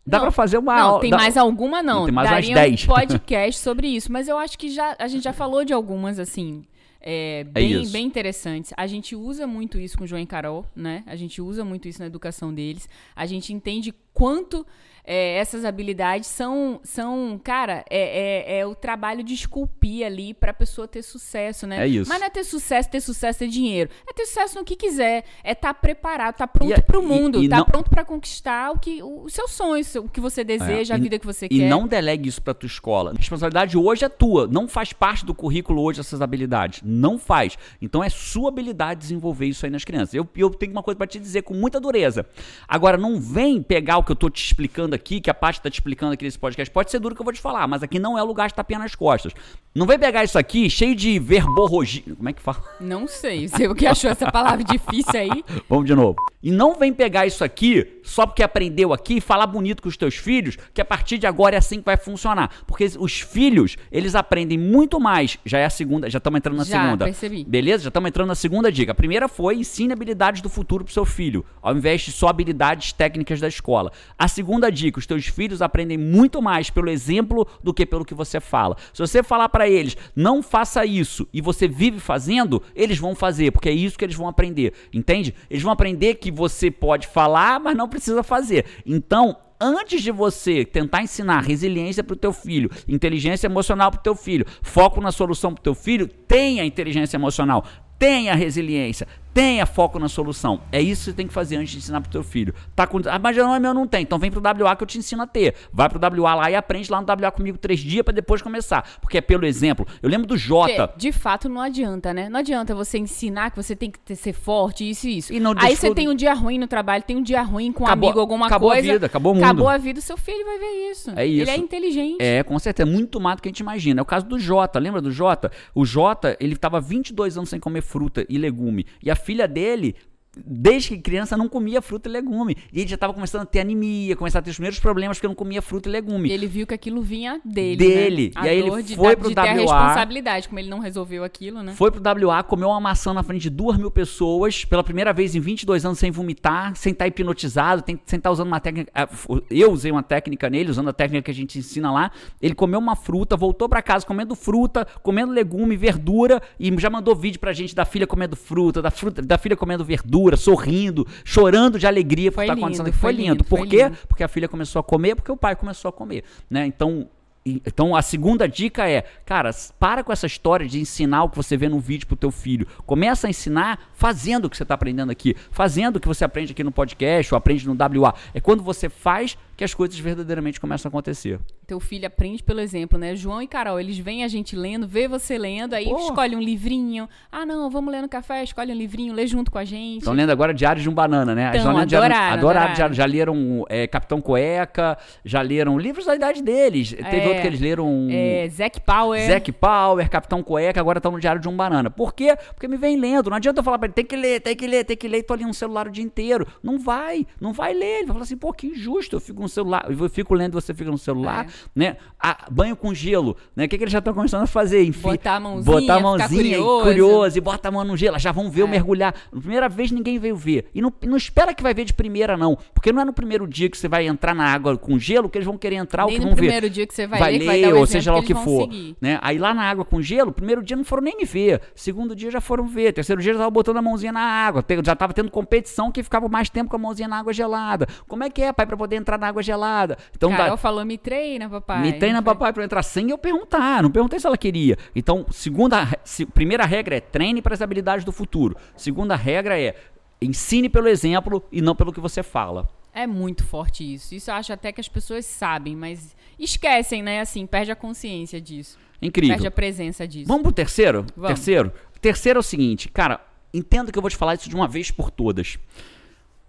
Dá 0.04 0.20
para 0.20 0.30
fazer 0.30 0.58
uma 0.58 0.76
Não, 0.76 1.00
tem 1.00 1.10
dá, 1.10 1.16
mais 1.16 1.36
alguma 1.36 1.82
não. 1.82 2.04
Tem 2.04 2.14
mais 2.14 2.28
Daria 2.28 2.50
umas 2.50 2.64
10. 2.70 2.84
um 2.84 2.86
podcast 2.86 3.60
sobre 3.60 3.86
isso, 3.86 4.10
mas 4.10 4.28
eu 4.28 4.36
acho 4.36 4.58
que 4.58 4.68
já 4.68 4.96
a 4.98 5.06
gente 5.06 5.22
já 5.22 5.32
falou 5.32 5.64
de 5.64 5.72
algumas 5.72 6.18
assim, 6.18 6.64
é, 7.00 7.44
bem, 7.44 7.84
é 7.84 7.86
bem 7.86 8.06
interessantes. 8.06 8.72
A 8.76 8.86
gente 8.86 9.14
usa 9.14 9.46
muito 9.46 9.78
isso 9.78 9.96
com 9.96 10.04
o 10.04 10.06
João 10.06 10.20
e 10.20 10.26
Carol, 10.26 10.66
né? 10.74 11.02
A 11.06 11.16
gente 11.16 11.40
usa 11.40 11.64
muito 11.64 11.88
isso 11.88 12.00
na 12.00 12.06
educação 12.06 12.52
deles. 12.52 12.88
A 13.14 13.26
gente 13.26 13.52
entende 13.52 13.94
quanto 14.12 14.66
é, 15.04 15.36
essas 15.38 15.64
habilidades 15.64 16.28
são, 16.28 16.80
são 16.84 17.40
cara, 17.42 17.84
é, 17.90 18.56
é, 18.56 18.58
é, 18.60 18.66
o 18.66 18.74
trabalho 18.74 19.24
de 19.24 19.34
esculpir 19.34 20.06
ali 20.06 20.32
para 20.32 20.52
a 20.52 20.54
pessoa 20.54 20.86
ter 20.86 21.02
sucesso, 21.02 21.66
né? 21.66 21.84
É 21.84 21.88
isso. 21.88 22.08
Mas 22.08 22.20
não 22.20 22.26
é 22.26 22.30
ter 22.30 22.44
sucesso, 22.44 22.88
ter 22.88 23.00
sucesso, 23.00 23.40
ter 23.40 23.48
dinheiro. 23.48 23.90
É 24.08 24.12
ter 24.12 24.26
sucesso 24.26 24.58
no 24.58 24.64
que 24.64 24.76
quiser. 24.76 25.24
É 25.42 25.52
estar 25.52 25.74
tá 25.74 25.74
preparado, 25.74 26.34
estar 26.34 26.46
tá 26.46 26.52
pronto 26.52 26.82
para 26.82 27.00
o 27.00 27.02
mundo, 27.02 27.42
estar 27.42 27.58
tá 27.58 27.64
pronto 27.64 27.90
para 27.90 28.04
conquistar 28.04 28.70
o 28.70 28.78
que 28.78 29.02
os 29.02 29.32
seus 29.32 29.50
sonhos, 29.50 29.92
o 29.96 30.08
que 30.08 30.20
você 30.20 30.44
deseja, 30.44 30.94
é, 30.94 30.96
a 30.96 31.00
vida 31.00 31.18
que 31.18 31.26
você 31.26 31.46
e 31.46 31.48
quer. 31.48 31.54
E 31.56 31.68
não 31.68 31.88
delegue 31.88 32.28
isso 32.28 32.40
para 32.40 32.54
tua 32.54 32.68
escola. 32.68 33.10
A 33.10 33.14
responsabilidade 33.14 33.76
hoje 33.76 34.04
é 34.04 34.08
tua. 34.08 34.46
Não 34.46 34.68
faz 34.68 34.92
parte 34.92 35.26
do 35.26 35.34
currículo 35.34 35.82
hoje 35.82 35.98
essas 35.98 36.22
habilidades. 36.22 36.80
Não 36.84 37.18
faz. 37.18 37.58
Então 37.80 38.04
é 38.04 38.08
sua 38.08 38.50
habilidade 38.50 39.00
desenvolver 39.00 39.46
isso 39.46 39.66
aí 39.66 39.70
nas 39.70 39.84
crianças. 39.84 40.14
Eu, 40.14 40.28
eu 40.36 40.50
tenho 40.50 40.70
uma 40.70 40.82
coisa 40.82 40.96
para 40.96 41.06
te 41.08 41.18
dizer 41.18 41.42
com 41.42 41.54
muita 41.54 41.80
dureza. 41.80 42.24
Agora, 42.68 42.96
não 42.96 43.20
vem 43.20 43.60
pegar 43.60 43.98
o 43.98 44.04
que 44.04 44.12
eu 44.12 44.16
tô 44.16 44.30
te 44.30 44.44
explicando 44.44 44.91
aqui, 44.94 45.20
que 45.20 45.31
a 45.31 45.35
parte 45.35 45.59
está 45.59 45.70
te 45.70 45.74
explicando 45.74 46.12
aqui 46.12 46.24
nesse 46.24 46.38
podcast, 46.38 46.72
pode 46.72 46.90
ser 46.90 46.98
duro 46.98 47.14
que 47.14 47.20
eu 47.20 47.24
vou 47.24 47.33
te 47.33 47.40
falar, 47.40 47.66
mas 47.66 47.83
aqui 47.83 47.98
não 47.98 48.18
é 48.18 48.22
o 48.22 48.26
lugar 48.26 48.48
de 48.48 48.55
tapinha 48.55 48.78
nas 48.78 48.94
costas. 48.94 49.33
Não 49.74 49.87
vem 49.87 49.98
pegar 49.98 50.22
isso 50.22 50.38
aqui 50.38 50.68
cheio 50.68 50.94
de 50.94 51.18
verborrogia. 51.18 52.14
Como 52.14 52.28
é 52.28 52.33
que 52.33 52.42
fala? 52.42 52.62
Não 52.78 53.09
sei. 53.09 53.48
Você 53.48 53.66
o 53.66 53.74
que 53.74 53.87
achou 53.87 54.11
essa 54.11 54.31
palavra 54.31 54.62
difícil 54.62 55.18
aí? 55.18 55.44
Vamos 55.68 55.87
de 55.87 55.94
novo. 55.94 56.16
E 56.42 56.50
não 56.50 56.74
vem 56.74 56.92
pegar 56.92 57.26
isso 57.26 57.42
aqui 57.44 58.00
só 58.02 58.26
porque 58.26 58.42
aprendeu 58.42 58.92
aqui 58.92 59.16
e 59.16 59.20
falar 59.20 59.46
bonito 59.46 59.83
com 59.83 59.88
os 59.88 59.96
teus 59.96 60.16
filhos, 60.16 60.59
que 60.74 60.81
a 60.81 60.85
partir 60.85 61.16
de 61.16 61.26
agora 61.26 61.55
é 61.55 61.59
assim 61.59 61.78
que 61.78 61.85
vai 61.85 61.96
funcionar. 61.96 62.50
Porque 62.66 62.85
os 62.98 63.20
filhos, 63.20 63.76
eles 63.90 64.14
aprendem 64.14 64.59
muito 64.59 65.00
mais. 65.00 65.38
Já 65.44 65.59
é 65.59 65.64
a 65.64 65.70
segunda, 65.70 66.11
já 66.11 66.18
estamos 66.18 66.38
entrando 66.38 66.57
na 66.59 66.64
Já, 66.64 66.83
segunda. 66.83 67.05
percebi. 67.05 67.44
Beleza? 67.44 67.85
Já 67.85 67.88
estamos 67.88 68.09
entrando 68.09 68.28
na 68.28 68.35
segunda 68.35 68.70
dica. 68.72 68.92
A 68.92 68.94
primeira 68.94 69.28
foi 69.28 69.57
ensine 69.57 69.92
habilidades 69.92 70.42
do 70.42 70.48
futuro 70.48 70.85
pro 70.85 70.92
seu 70.92 71.05
filho, 71.05 71.44
ao 71.62 71.74
invés 71.74 72.02
de 72.02 72.12
só 72.12 72.28
habilidades 72.28 72.92
técnicas 72.92 73.40
da 73.40 73.48
escola. 73.48 73.92
A 74.18 74.26
segunda 74.28 74.70
dica, 74.70 74.82
os 74.99 75.07
teus 75.07 75.27
filhos 75.27 75.62
aprendem 75.62 75.99
muito 75.99 76.40
mais 76.40 76.71
pelo 76.71 76.90
exemplo 76.90 77.47
do 77.62 77.75
que 77.75 77.87
pelo 77.87 78.05
que 78.05 78.14
você 78.14 78.40
fala. 78.40 78.77
Se 78.92 79.01
você 79.01 79.23
falar 79.23 79.49
para 79.49 79.68
eles, 79.68 79.97
não 80.16 80.42
faça 80.42 80.85
isso, 80.85 81.29
e 81.33 81.40
você 81.40 81.68
vive 81.68 82.01
fazendo, 82.01 82.62
eles 82.75 82.99
vão 82.99 83.14
fazer, 83.14 83.51
porque 83.51 83.68
é 83.68 83.73
isso 83.73 83.99
que 83.99 84.05
eles 84.05 84.16
vão 84.16 84.29
aprender. 84.29 84.73
Entende? 84.92 85.35
Eles 85.51 85.62
vão 85.62 85.73
aprender 85.73 86.14
que 86.14 86.31
você 86.31 86.71
pode 86.71 87.07
falar, 87.07 87.61
mas 87.61 87.77
não 87.77 87.88
precisa 87.88 88.23
fazer. 88.23 88.64
Então, 88.87 89.37
antes 89.61 90.03
de 90.03 90.11
você 90.11 90.64
tentar 90.64 91.03
ensinar 91.03 91.45
resiliência 91.45 92.03
para 92.03 92.14
o 92.14 92.16
teu 92.16 92.33
filho, 92.33 92.71
inteligência 92.88 93.47
emocional 93.47 93.90
para 93.90 94.01
o 94.01 94.03
teu 94.03 94.16
filho, 94.16 94.45
foco 94.61 95.01
na 95.01 95.12
solução 95.12 95.55
para 95.55 95.61
o 95.61 95.62
teu 95.62 95.75
filho, 95.75 96.09
tenha 96.09 96.64
inteligência 96.64 97.16
emocional, 97.16 97.64
tenha 97.97 98.35
resiliência, 98.35 99.07
tenha 99.35 99.64
foco 99.66 99.99
na 99.99 100.09
solução. 100.09 100.61
É 100.71 100.81
isso 100.81 101.01
que 101.03 101.05
você 101.11 101.12
tem 101.14 101.27
que 101.27 101.33
fazer 101.33 101.57
antes 101.57 101.73
de 101.73 101.79
ensinar 101.79 102.01
pro 102.01 102.11
teu 102.11 102.23
filho. 102.23 102.55
Tá 102.77 102.87
com... 102.87 102.99
Ah, 103.07 103.18
mas 103.18 103.37
não 103.37 103.55
é 103.55 103.59
meu, 103.61 103.73
não 103.75 103.87
tem. 103.87 104.03
Então 104.03 104.18
vem 104.18 104.31
pro 104.31 104.40
WA 104.42 104.77
que 104.77 104.83
eu 104.83 104.87
te 104.87 104.99
ensino 104.99 105.23
a 105.23 105.27
ter. 105.27 105.55
Vai 105.73 105.88
pro 105.88 105.99
WA 106.23 106.35
lá 106.35 106.51
e 106.51 106.55
aprende 106.55 106.90
lá 106.90 107.01
no 107.01 107.07
WA 107.07 107.31
comigo 107.31 107.57
três 107.59 107.81
dias 107.81 108.05
para 108.05 108.14
depois 108.14 108.42
começar. 108.42 108.99
Porque 109.01 109.18
é 109.18 109.21
pelo 109.21 109.47
exemplo. 109.47 109.87
Eu 110.03 110.09
lembro 110.09 110.27
do 110.27 110.37
Jota. 110.37 110.88
Porque, 110.88 110.99
de 111.01 111.12
fato, 111.12 111.49
não 111.49 111.61
adianta, 111.61 112.12
né? 112.12 112.29
Não 112.29 112.40
adianta 112.40 112.75
você 112.75 112.99
ensinar 112.99 113.51
que 113.51 113.57
você 113.57 113.75
tem 113.75 113.90
que 113.90 113.99
ter- 113.99 114.16
ser 114.16 114.33
forte, 114.33 114.88
isso 114.88 115.07
e 115.09 115.18
isso. 115.18 115.33
E 115.33 115.40
não 115.40 115.55
Aí 115.57 115.77
você 115.77 115.95
tem 115.95 116.09
um 116.09 116.14
dia 116.14 116.35
ruim 116.35 116.59
no 116.59 116.66
trabalho, 116.66 117.03
tem 117.03 117.16
um 117.16 117.23
dia 117.23 117.42
ruim 117.42 117.73
com 117.73 117.85
um 117.85 117.87
Acabou- 117.87 118.09
amigo, 118.11 118.21
alguma 118.21 118.47
acabou 118.47 118.71
a 118.71 118.75
coisa. 118.75 118.92
vida, 118.92 119.07
acabou 119.07 119.33
o 119.33 119.35
mundo. 119.35 119.45
Acabou 119.45 119.68
a 119.68 119.79
vida, 119.79 120.01
seu 120.01 120.16
filho 120.16 120.45
vai 120.45 120.59
ver 120.59 120.90
isso. 120.90 121.11
É 121.16 121.25
isso. 121.27 121.42
Ele 121.42 121.51
é 121.51 121.57
inteligente. 121.57 122.16
É, 122.21 122.42
com 122.42 122.59
certeza. 122.59 122.88
É 122.88 122.92
muito 122.92 123.21
mais 123.21 123.37
do 123.37 123.42
que 123.42 123.49
a 123.49 123.51
gente 123.51 123.61
imagina. 123.61 124.01
É 124.01 124.03
o 124.03 124.07
caso 124.07 124.27
do 124.27 124.38
Jota. 124.38 124.79
Lembra 124.79 125.01
do 125.01 125.11
Jota? 125.11 125.51
O 125.75 125.85
Jota, 125.85 126.37
ele 126.40 126.57
tava 126.57 126.81
22 126.81 127.37
anos 127.37 127.49
sem 127.51 127.61
comer 127.61 127.83
fruta 127.83 128.27
e 128.29 128.37
legume. 128.38 128.87
E 129.03 129.11
a 129.11 129.16
filha 129.22 129.46
dele. 129.46 129.96
Desde 130.37 130.90
que 130.90 130.99
criança 130.99 131.37
não 131.37 131.49
comia 131.49 131.83
fruta 131.83 132.09
e 132.09 132.12
legume. 132.12 132.57
E 132.73 132.81
ele 132.81 132.88
já 132.88 132.95
estava 132.95 133.12
começando 133.12 133.42
a 133.42 133.47
ter 133.47 133.61
anemia, 133.61 134.16
começar 134.16 134.38
a 134.38 134.42
ter 134.42 134.51
os 134.51 134.57
primeiros 134.57 134.79
problemas 134.81 135.18
porque 135.18 135.29
não 135.29 135.35
comia 135.35 135.61
fruta 135.61 135.88
e 135.88 135.92
legume. 135.92 136.29
E 136.31 136.33
ele 136.33 136.47
viu 136.47 136.66
que 136.66 136.73
aquilo 136.73 137.03
vinha 137.03 137.40
dele. 137.45 137.77
Dele. 137.77 138.33
Né? 138.35 138.42
E 138.45 138.49
aí 138.49 138.59
ele 138.59 138.83
de, 138.83 138.97
foi 138.97 139.14
pro 139.14 139.29
de 139.29 139.35
ter 139.35 139.40
a 139.40 139.45
WA. 139.45 139.51
responsabilidade, 139.53 140.49
como 140.49 140.59
ele 140.59 140.71
não 140.71 140.79
resolveu 140.79 141.23
aquilo, 141.23 141.62
né? 141.62 141.75
Foi 141.75 141.90
pro 141.90 142.01
WA, 142.03 142.42
comeu 142.42 142.68
uma 142.68 142.81
maçã 142.81 143.12
na 143.12 143.23
frente 143.23 143.42
de 143.42 143.51
duas 143.51 143.77
mil 143.77 143.90
pessoas, 143.90 144.64
pela 144.64 144.83
primeira 144.83 145.12
vez 145.12 145.35
em 145.35 145.40
22 145.40 145.85
anos 145.85 145.99
sem 145.99 146.11
vomitar, 146.11 146.75
sem 146.77 146.92
estar 146.92 147.07
hipnotizado, 147.07 147.83
tem- 147.83 148.01
sem 148.07 148.16
estar 148.16 148.31
usando 148.31 148.47
uma 148.49 148.61
técnica. 148.61 148.90
f- 149.11 149.29
Eu 149.51 149.71
usei 149.71 149.90
uma 149.92 150.03
técnica 150.03 150.49
nele, 150.49 150.71
usando 150.71 150.88
a 150.88 150.92
técnica 150.95 151.25
que 151.27 151.31
a 151.31 151.35
gente 151.35 151.59
ensina 151.59 151.92
lá. 151.92 152.11
Ele 152.40 152.55
comeu 152.55 152.79
uma 152.81 152.97
fruta, 152.97 153.37
voltou 153.37 153.68
pra 153.68 153.83
casa 153.83 154.07
comendo 154.07 154.35
fruta, 154.35 154.87
comendo 155.03 155.31
legume, 155.33 155.77
verdura, 155.77 156.40
e 156.59 156.75
já 156.81 156.88
mandou 156.88 157.14
vídeo 157.14 157.38
pra 157.38 157.53
gente 157.53 157.75
da 157.75 157.85
filha 157.85 158.07
comendo 158.07 158.35
fruta, 158.35 158.81
da, 158.81 158.90
fruta, 158.90 159.21
da 159.21 159.37
filha 159.37 159.57
comendo 159.57 159.85
verdura, 159.85 160.21
sorrindo, 160.37 161.06
chorando 161.24 161.78
de 161.78 161.87
alegria 161.87 162.30
por 162.30 162.37
Foi 162.37 162.44
estar 162.44 162.54
lindo, 162.54 162.66
acontecendo. 162.66 162.92
foi 162.92 163.00
Foi 163.00 163.12
lindo. 163.12 163.32
lindo, 163.32 163.44
Por 163.44 163.58
foi 163.61 163.68
quê? 163.68 163.85
lindo. 163.85 163.98
Porque 164.08 164.22
a 164.22 164.28
filha 164.28 164.48
começou 164.48 164.80
a 164.80 164.82
comer, 164.82 165.14
porque 165.14 165.30
o 165.32 165.37
pai 165.37 165.54
começou 165.56 165.88
a 165.88 165.92
comer, 165.92 166.24
né? 166.50 166.66
Então, 166.66 167.08
então 167.44 167.96
a 167.96 168.02
segunda 168.02 168.48
dica 168.48 168.88
é, 168.88 169.02
cara, 169.26 169.50
para 169.78 170.04
com 170.04 170.12
essa 170.12 170.26
história 170.26 170.66
de 170.66 170.78
ensinar 170.80 171.24
o 171.24 171.28
que 171.28 171.37
você 171.37 171.56
vê 171.56 171.68
no 171.68 171.80
vídeo 171.80 172.06
pro 172.06 172.16
teu 172.16 172.30
filho. 172.30 172.66
Começa 172.87 173.26
a 173.26 173.30
ensinar 173.30 173.90
fazendo 173.94 174.44
o 174.44 174.50
que 174.50 174.56
você 174.56 174.62
está 174.62 174.74
aprendendo 174.74 175.11
aqui, 175.11 175.35
fazendo 175.50 175.96
o 175.96 176.00
que 176.00 176.06
você 176.06 176.24
aprende 176.24 176.52
aqui 176.52 176.62
no 176.62 176.70
podcast 176.70 177.35
ou 177.35 177.38
aprende 177.38 177.66
no 177.66 177.74
WA. 178.00 178.14
É 178.32 178.40
quando 178.40 178.62
você 178.62 178.88
faz 178.88 179.37
que 179.56 179.64
as 179.64 179.74
coisas 179.74 179.98
verdadeiramente 179.98 180.60
começam 180.60 180.88
a 180.88 180.90
acontecer. 180.90 181.38
Teu 181.66 181.78
filho 181.78 182.06
aprende 182.06 182.42
pelo 182.42 182.60
exemplo, 182.60 182.98
né? 182.98 183.14
João 183.14 183.40
e 183.42 183.46
Carol, 183.46 183.78
eles 183.78 183.98
veem 183.98 184.24
a 184.24 184.28
gente 184.28 184.56
lendo, 184.56 184.86
vê 184.88 185.06
você 185.06 185.36
lendo, 185.38 185.74
aí 185.74 185.84
Pô. 185.84 185.96
escolhe 185.98 186.34
um 186.34 186.40
livrinho. 186.40 187.08
Ah, 187.30 187.44
não, 187.46 187.70
vamos 187.70 187.92
ler 187.92 188.02
no 188.02 188.08
café, 188.08 188.42
escolhe 188.42 188.72
um 188.72 188.76
livrinho, 188.76 189.12
lê 189.14 189.26
junto 189.26 189.50
com 189.50 189.58
a 189.58 189.64
gente. 189.64 189.98
Estão 189.98 190.12
lendo 190.14 190.30
agora 190.30 190.52
Diário 190.52 190.82
de 190.82 190.88
um 190.88 190.94
Banana, 190.94 191.34
né? 191.34 191.52
Então, 191.54 191.72
lendo 191.74 191.86
Diário- 191.88 192.06
adoraram, 192.06 192.32
adoraram, 192.34 192.38
adoraram. 192.38 192.74
Diário- 192.74 192.94
já 192.94 193.04
leram 193.04 193.64
é, 193.68 193.86
Capitão 193.86 194.20
Cueca, 194.20 194.96
já 195.24 195.42
leram 195.42 195.78
livros 195.78 196.06
da 196.06 196.14
idade 196.16 196.42
deles. 196.42 196.90
Teve 196.92 197.16
É, 197.16 197.26
outro 197.28 197.40
que 197.42 197.46
eles 197.46 197.60
leram. 197.60 198.08
É, 198.10 198.48
Zack 198.48 198.80
Power. 198.80 199.26
Zack 199.26 199.52
Power, 199.52 200.08
Capitão 200.10 200.42
Cueca, 200.42 200.80
agora 200.80 200.98
estão 200.98 201.12
no 201.12 201.20
Diário 201.20 201.40
de 201.40 201.48
um 201.48 201.56
Banana. 201.56 201.90
Por 201.90 202.14
quê? 202.14 202.36
Porque 202.54 202.66
me 202.66 202.76
vem 202.76 202.96
lendo. 202.98 203.30
Não 203.30 203.36
adianta 203.36 203.60
eu 203.60 203.64
falar 203.64 203.78
pra 203.78 203.86
ele, 203.86 203.94
tem 203.94 204.04
que 204.04 204.16
ler, 204.16 204.40
tem 204.40 204.56
que 204.56 204.66
ler, 204.66 204.84
tem 204.84 204.96
que 204.96 205.06
ler, 205.08 205.18
e 205.18 205.22
tô 205.22 205.34
ali 205.34 205.44
no 205.44 205.54
celular 205.54 205.86
o 205.86 205.90
dia 205.90 206.02
inteiro. 206.04 206.46
Não 206.62 206.78
vai, 206.78 207.26
não 207.40 207.52
vai 207.52 207.72
ler. 207.72 207.98
Ele 207.98 208.06
vai 208.06 208.14
falar 208.14 208.22
assim, 208.24 208.36
pô, 208.36 208.52
que 208.52 208.66
injusto, 208.68 209.16
eu 209.16 209.20
fico 209.20 209.41
no 209.42 209.48
celular, 209.48 209.87
eu 209.88 210.09
fico 210.09 210.35
lendo, 210.35 210.52
você 210.55 210.72
fica 210.72 210.90
no 210.90 210.98
celular, 210.98 211.46
É. 211.46 211.48
né? 211.74 211.96
Ah, 212.20 212.46
banho 212.50 212.74
com 212.76 212.94
gelo, 212.94 213.37
né? 213.57 213.64
O 213.64 213.68
que, 213.68 213.76
que 213.76 213.85
eles 213.85 213.92
já 213.92 213.98
estão 213.98 214.14
começando 214.14 214.42
a 214.42 214.46
fazer? 214.46 214.83
Enfim, 214.85 215.02
Botar 215.11 215.37
a 215.37 215.40
mãozinha, 215.40 215.81
botar 215.81 215.94
a 215.96 216.00
mãozinha, 216.00 216.57
curioso. 216.59 216.83
curioso, 216.85 217.38
e 217.38 217.40
bota 217.40 217.68
a 217.68 217.70
mão 217.70 217.85
no 217.85 217.96
gelo, 217.96 218.18
já 218.18 218.33
vão 218.33 218.50
ver 218.50 218.62
É. 218.62 218.66
mergulhar. 218.66 219.14
Na 219.33 219.40
primeira 219.40 219.68
vez 219.68 219.90
ninguém 219.90 220.18
veio 220.18 220.37
ver. 220.37 220.66
E 220.74 220.81
não, 220.81 220.92
não 221.05 221.16
espera 221.16 221.52
que 221.55 221.62
vai 221.62 221.74
ver 221.74 221.85
de 221.85 221.92
primeira, 221.92 222.37
não. 222.37 222.57
Porque 222.74 222.92
não 222.92 223.02
é 223.02 223.05
no 223.05 223.12
primeiro 223.12 223.46
dia 223.46 223.68
que 223.68 223.76
você 223.76 223.88
vai 223.88 224.07
entrar 224.07 224.35
na 224.35 224.44
água 224.44 224.76
com 224.78 224.98
gelo 224.98 225.28
que 225.28 225.38
eles 225.38 225.46
vão 225.46 225.59
querer 225.59 225.76
entrar 225.76 226.05
ou 226.05 226.11
que 226.11 226.18
no 226.18 226.24
vão 226.26 226.31
ver 226.35 226.37
primeiro 226.37 226.70
dia 226.70 226.87
que 226.87 226.94
você 226.94 227.07
vai, 227.07 227.18
vai 227.18 227.33
ler, 227.33 227.38
ler, 227.38 227.46
vai 227.62 227.72
o 227.72 227.78
ou 227.78 227.87
seja 227.87 228.12
lá 228.12 228.18
o 228.18 228.22
que 228.22 228.35
for. 228.35 228.62
seguir. 228.62 228.96
Né? 229.00 229.18
Aí 229.22 229.38
lá 229.38 229.55
na 229.55 229.62
água 229.62 229.85
com 229.85 230.00
gelo, 230.02 230.33
primeiro 230.33 230.62
dia 230.62 230.76
não 230.76 230.85
foram 230.85 231.02
nem 231.02 231.16
me 231.16 231.24
ver. 231.24 231.61
Segundo 231.74 232.14
dia 232.14 232.31
já 232.31 232.40
foram 232.40 232.66
ver. 232.66 232.92
Terceiro 232.92 233.20
dia 233.22 233.33
já 233.33 233.37
estavam 233.38 233.52
botando 233.52 233.76
a 233.78 233.83
mãozinha 233.83 234.12
na 234.12 234.20
água. 234.20 234.64
Já 234.85 234.94
tava 234.94 235.12
tendo 235.12 235.31
competição 235.31 235.90
que 235.90 236.02
ficava 236.02 236.28
mais 236.28 236.50
tempo 236.50 236.70
com 236.70 236.76
a 236.76 236.78
mãozinha 236.78 237.09
na 237.09 237.18
água 237.18 237.33
gelada. 237.33 237.87
Como 238.07 238.22
é 238.24 238.28
que 238.31 238.42
é, 238.42 238.52
pai, 238.52 238.66
pra 238.66 238.76
poder 238.76 238.96
entrar 238.96 239.18
na 239.18 239.28
água 239.28 239.32
gelada? 239.40 239.97
Então 240.16 240.31
dá- 240.31 240.37
Carol 240.38 240.57
falou, 240.57 240.85
me 240.85 240.99
treina, 240.99 241.49
papai. 241.49 241.81
me 241.81 241.92
treina, 241.92 242.21
foi? 242.21 242.35
papai, 242.35 242.53
pra 242.53 242.62
eu 242.62 242.64
entrar 242.64 242.83
sem 242.83 243.11
eu 243.11 243.16
perguntar. 243.16 243.81
Não 243.85 243.90
perguntei 243.90 244.18
se 244.18 244.27
ela 244.27 244.37
queria. 244.37 244.77
Então, 244.97 245.25
segunda, 245.31 245.88
se- 246.05 246.27
primeira 246.27 246.66
regra 246.66 246.97
é 246.97 247.01
treine 247.01 247.40
para 247.40 247.55
as 247.55 247.62
habilidades 247.62 248.05
do 248.05 248.11
futuro. 248.11 248.57
Segunda 248.77 249.14
regra 249.14 249.57
é 249.59 249.77
ensine 250.21 250.68
pelo 250.68 250.88
exemplo 250.88 251.42
e 251.53 251.62
não 251.62 251.77
pelo 251.77 251.92
que 251.92 252.01
você 252.01 252.23
fala. 252.23 252.68
É 252.92 253.07
muito 253.07 253.45
forte 253.45 253.95
isso. 253.95 254.14
Isso 254.14 254.31
eu 254.31 254.35
acho 254.35 254.53
até 254.53 254.71
que 254.73 254.81
as 254.81 254.88
pessoas 254.88 255.25
sabem, 255.25 255.75
mas 255.75 256.14
esquecem, 256.38 257.03
né? 257.03 257.21
Assim, 257.21 257.47
perde 257.47 257.71
a 257.73 257.77
consciência 257.77 258.40
disso. 258.40 258.77
Incrível. 259.01 259.35
Perde 259.35 259.47
a 259.47 259.51
presença 259.51 260.07
disso. 260.07 260.27
Vamos 260.29 260.42
pro 260.42 260.53
terceiro? 260.53 261.07
Vamos. 261.16 261.29
Terceiro? 261.35 261.73
Terceiro 262.01 262.38
é 262.38 262.40
o 262.40 262.42
seguinte, 262.42 262.88
cara, 262.88 263.21
entenda 263.55 263.90
que 263.90 263.99
eu 263.99 264.03
vou 264.03 264.11
te 264.11 264.16
falar 264.16 264.35
isso 264.35 264.49
de 264.49 264.55
uma 264.55 264.68
vez 264.68 264.90
por 264.90 265.11
todas. 265.11 265.59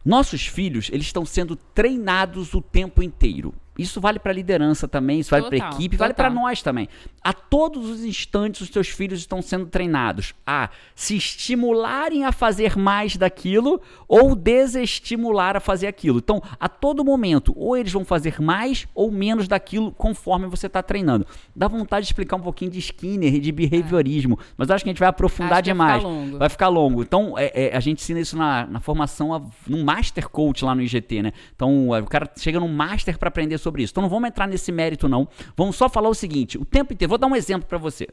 Nossos 0.06 0.46
filhos, 0.46 0.90
eles 0.92 1.06
estão 1.06 1.26
sendo 1.26 1.56
treinados 1.56 2.54
o 2.54 2.62
tempo 2.62 3.02
inteiro. 3.02 3.54
Isso 3.78 4.00
vale 4.00 4.20
para 4.20 4.32
liderança 4.32 4.88
também, 4.88 5.20
isso 5.20 5.32
vale 5.32 5.50
para 5.50 5.58
Total, 5.58 5.74
equipe, 5.74 5.98
vale 5.98 6.14
para 6.14 6.30
total. 6.30 6.44
nós 6.44 6.62
também. 6.62 6.88
A 7.24 7.34
todos 7.34 7.90
os 7.90 8.04
instantes 8.04 8.62
os 8.62 8.70
teus 8.70 8.88
filhos 8.88 9.20
estão 9.20 9.42
sendo 9.42 9.66
treinados 9.66 10.34
a 10.46 10.70
se 10.94 11.16
estimularem 11.16 12.26
a 12.26 12.32
fazer 12.32 12.78
mais 12.78 13.18
daquilo 13.18 13.82
ou 14.08 14.36
desestimular 14.36 15.56
a 15.56 15.60
fazer 15.60 15.88
aquilo. 15.88 16.20
Então, 16.20 16.42
a 16.60 16.70
todo 16.70 17.04
momento, 17.04 17.54
ou 17.56 17.76
eles 17.76 17.92
vão 17.92 18.06
fazer 18.06 18.40
mais 18.40 18.88
ou 18.94 19.12
menos 19.12 19.48
daquilo 19.48 19.92
conforme 19.92 20.48
você 20.48 20.68
está 20.68 20.84
treinando. 20.84 21.26
Dá 21.56 21.68
vontade 21.68 22.06
de 22.06 22.12
explicar 22.12 22.36
um 22.36 22.42
pouquinho 22.42 22.72
de 22.72 22.80
Skinner 22.80 23.34
e 23.34 23.40
de 23.40 23.52
behaviorismo, 23.52 24.38
mas 24.58 24.70
acho 24.70 24.84
que 24.84 24.90
a 24.90 24.94
gente 24.94 25.00
vai 25.00 25.10
aprofundar 25.10 25.64
que 25.64 25.74
vai 25.74 26.00
demais. 26.00 26.04
ficar. 26.04 26.38
Vai 26.38 26.50
ficar 26.50 26.68
longo. 26.68 27.02
Então, 27.02 27.38
é, 27.38 27.52
é, 27.54 27.76
a 27.76 27.80
gente 27.80 28.02
ensina 28.02 28.20
isso 28.20 28.38
na, 28.38 28.66
na 28.66 28.80
formação, 28.80 29.52
no 29.68 29.84
Master 29.84 30.30
Coach 30.30 30.64
lá 30.64 30.76
no 30.76 30.82
IGT, 30.82 31.24
né? 31.24 31.34
Então, 31.56 31.96
é, 31.96 32.02
o 32.02 32.06
cara 32.06 32.30
chega 32.38 32.60
no 32.60 32.68
Master 32.68 33.18
para 33.18 33.30
aprender 33.30 33.58
sobre 33.64 33.84
isso. 33.84 33.92
Então, 33.94 34.04
não 34.04 34.10
vamos 34.10 34.28
entrar 34.28 34.48
nesse 34.48 34.72
mérito, 34.72 35.08
não. 35.08 35.28
Vamos 35.56 35.76
só 35.76 35.90
falar 35.90 36.10
o 36.10 36.14
seguinte: 36.14 36.58
o 36.58 36.66
tempo 36.66 36.94
inteiro, 36.94 37.10
vou 37.10 37.18
dar 37.18 37.28
um 37.28 37.36
exemplo 37.36 37.68
para 37.68 37.78
você. 37.78 38.08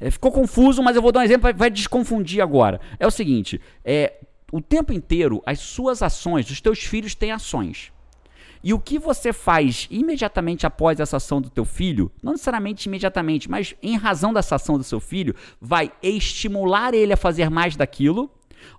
É, 0.00 0.10
ficou 0.10 0.32
confuso, 0.32 0.82
mas 0.82 0.96
eu 0.96 1.02
vou 1.02 1.12
dar 1.12 1.20
um 1.20 1.22
exemplo, 1.22 1.42
vai, 1.42 1.52
vai 1.52 1.70
desconfundir 1.70 2.42
agora. 2.42 2.80
É 2.98 3.06
o 3.06 3.10
seguinte: 3.10 3.60
é, 3.84 4.14
o 4.52 4.60
tempo 4.60 4.92
inteiro, 4.92 5.42
as 5.46 5.60
suas 5.60 6.02
ações, 6.02 6.50
os 6.50 6.60
teus 6.60 6.80
filhos 6.80 7.14
têm 7.14 7.32
ações. 7.32 7.92
E 8.62 8.74
o 8.74 8.78
que 8.80 8.98
você 8.98 9.32
faz 9.32 9.86
imediatamente 9.90 10.66
após 10.66 10.98
essa 10.98 11.18
ação 11.18 11.40
do 11.40 11.48
teu 11.48 11.64
filho, 11.64 12.10
não 12.22 12.32
necessariamente 12.32 12.88
imediatamente, 12.88 13.48
mas 13.48 13.74
em 13.80 13.96
razão 13.96 14.32
dessa 14.32 14.56
ação 14.56 14.76
do 14.76 14.82
seu 14.84 14.98
filho, 14.98 15.34
vai 15.60 15.92
estimular 16.02 16.92
ele 16.92 17.12
a 17.12 17.16
fazer 17.16 17.48
mais 17.50 17.76
daquilo 17.76 18.30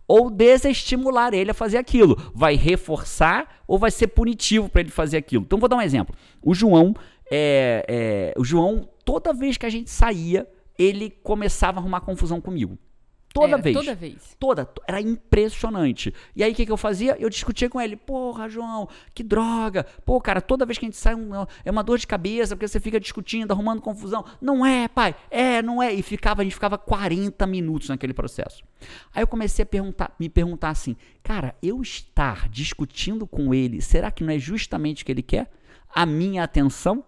ou 0.08 0.30
desestimular 0.30 1.34
ele 1.34 1.52
a 1.52 1.54
fazer 1.54 1.78
aquilo. 1.78 2.18
Vai 2.34 2.56
reforçar 2.56 3.62
ou 3.68 3.78
vai 3.78 3.92
ser 3.92 4.08
punitivo 4.08 4.70
para 4.70 4.82
ele 4.82 4.92
fazer 4.92 5.18
aquilo. 5.18 5.44
Então 5.44 5.60
vou 5.60 5.70
dar 5.70 5.78
um 5.78 5.82
exemplo. 5.82 6.16
O 6.42 6.54
João, 6.54 6.94
é, 7.32 7.86
é, 7.88 8.40
o 8.40 8.44
João, 8.44 8.90
toda 9.06 9.34
vez 9.34 9.58
que 9.58 9.66
a 9.66 9.70
gente 9.70 9.90
saía, 9.90 10.48
ele 10.78 11.10
começava 11.10 11.80
a 11.80 11.82
arrumar 11.82 12.02
confusão 12.02 12.40
comigo. 12.40 12.78
Toda 13.34 13.54
Era, 13.54 13.62
vez. 13.62 13.76
Toda 13.78 13.96
vez. 13.96 14.36
Toda. 14.40 14.70
Era 14.88 15.00
impressionante. 15.00 16.14
E 16.36 16.44
aí 16.44 16.52
o 16.52 16.56
que, 16.56 16.66
que 16.66 16.72
eu 16.72 16.78
fazia? 16.78 17.16
Eu 17.20 17.30
discutia 17.30 17.70
com 17.70 17.80
ele. 17.80 17.96
Porra, 17.96 18.50
João, 18.50 18.90
que 19.14 19.24
droga. 19.24 19.86
Pô, 20.06 20.20
cara, 20.20 20.42
toda 20.42 20.66
vez 20.66 20.78
que 20.78 20.86
a 20.86 20.88
gente 20.88 20.98
sai 20.98 21.14
um- 21.16 21.30
é 21.64 21.70
uma 21.72 21.84
dor 21.84 21.98
de 22.00 22.08
cabeça 22.08 22.56
porque 22.56 22.68
você 22.68 22.80
fica 22.80 23.00
discutindo, 23.00 23.52
arrumando 23.52 23.82
confusão. 23.82 24.26
Não 24.42 24.66
é, 24.66 24.88
pai. 24.88 25.16
É, 25.30 25.62
não 25.62 25.82
é. 25.82 25.94
E 25.94 26.02
ficava, 26.02 26.42
a 26.42 26.44
gente 26.44 26.54
ficava 26.56 26.78
40 26.78 27.46
minutos 27.46 27.90
naquele 27.90 28.14
processo. 28.14 28.64
Aí 29.14 29.22
eu 29.24 29.28
comecei 29.28 29.64
a 29.64 29.66
perguntar, 29.66 30.16
me 30.20 30.28
perguntar 30.28 30.70
assim, 30.70 30.96
cara, 31.22 31.56
eu 31.62 31.82
estar 31.82 32.50
discutindo 32.50 33.28
com 33.28 33.54
ele, 33.54 33.82
será 33.82 34.10
que 34.12 34.24
não 34.24 34.34
é 34.34 34.40
justamente 34.40 35.04
o 35.04 35.06
que 35.06 35.12
ele 35.12 35.22
quer? 35.24 35.52
A 35.94 36.06
minha 36.06 36.44
atenção? 36.44 37.04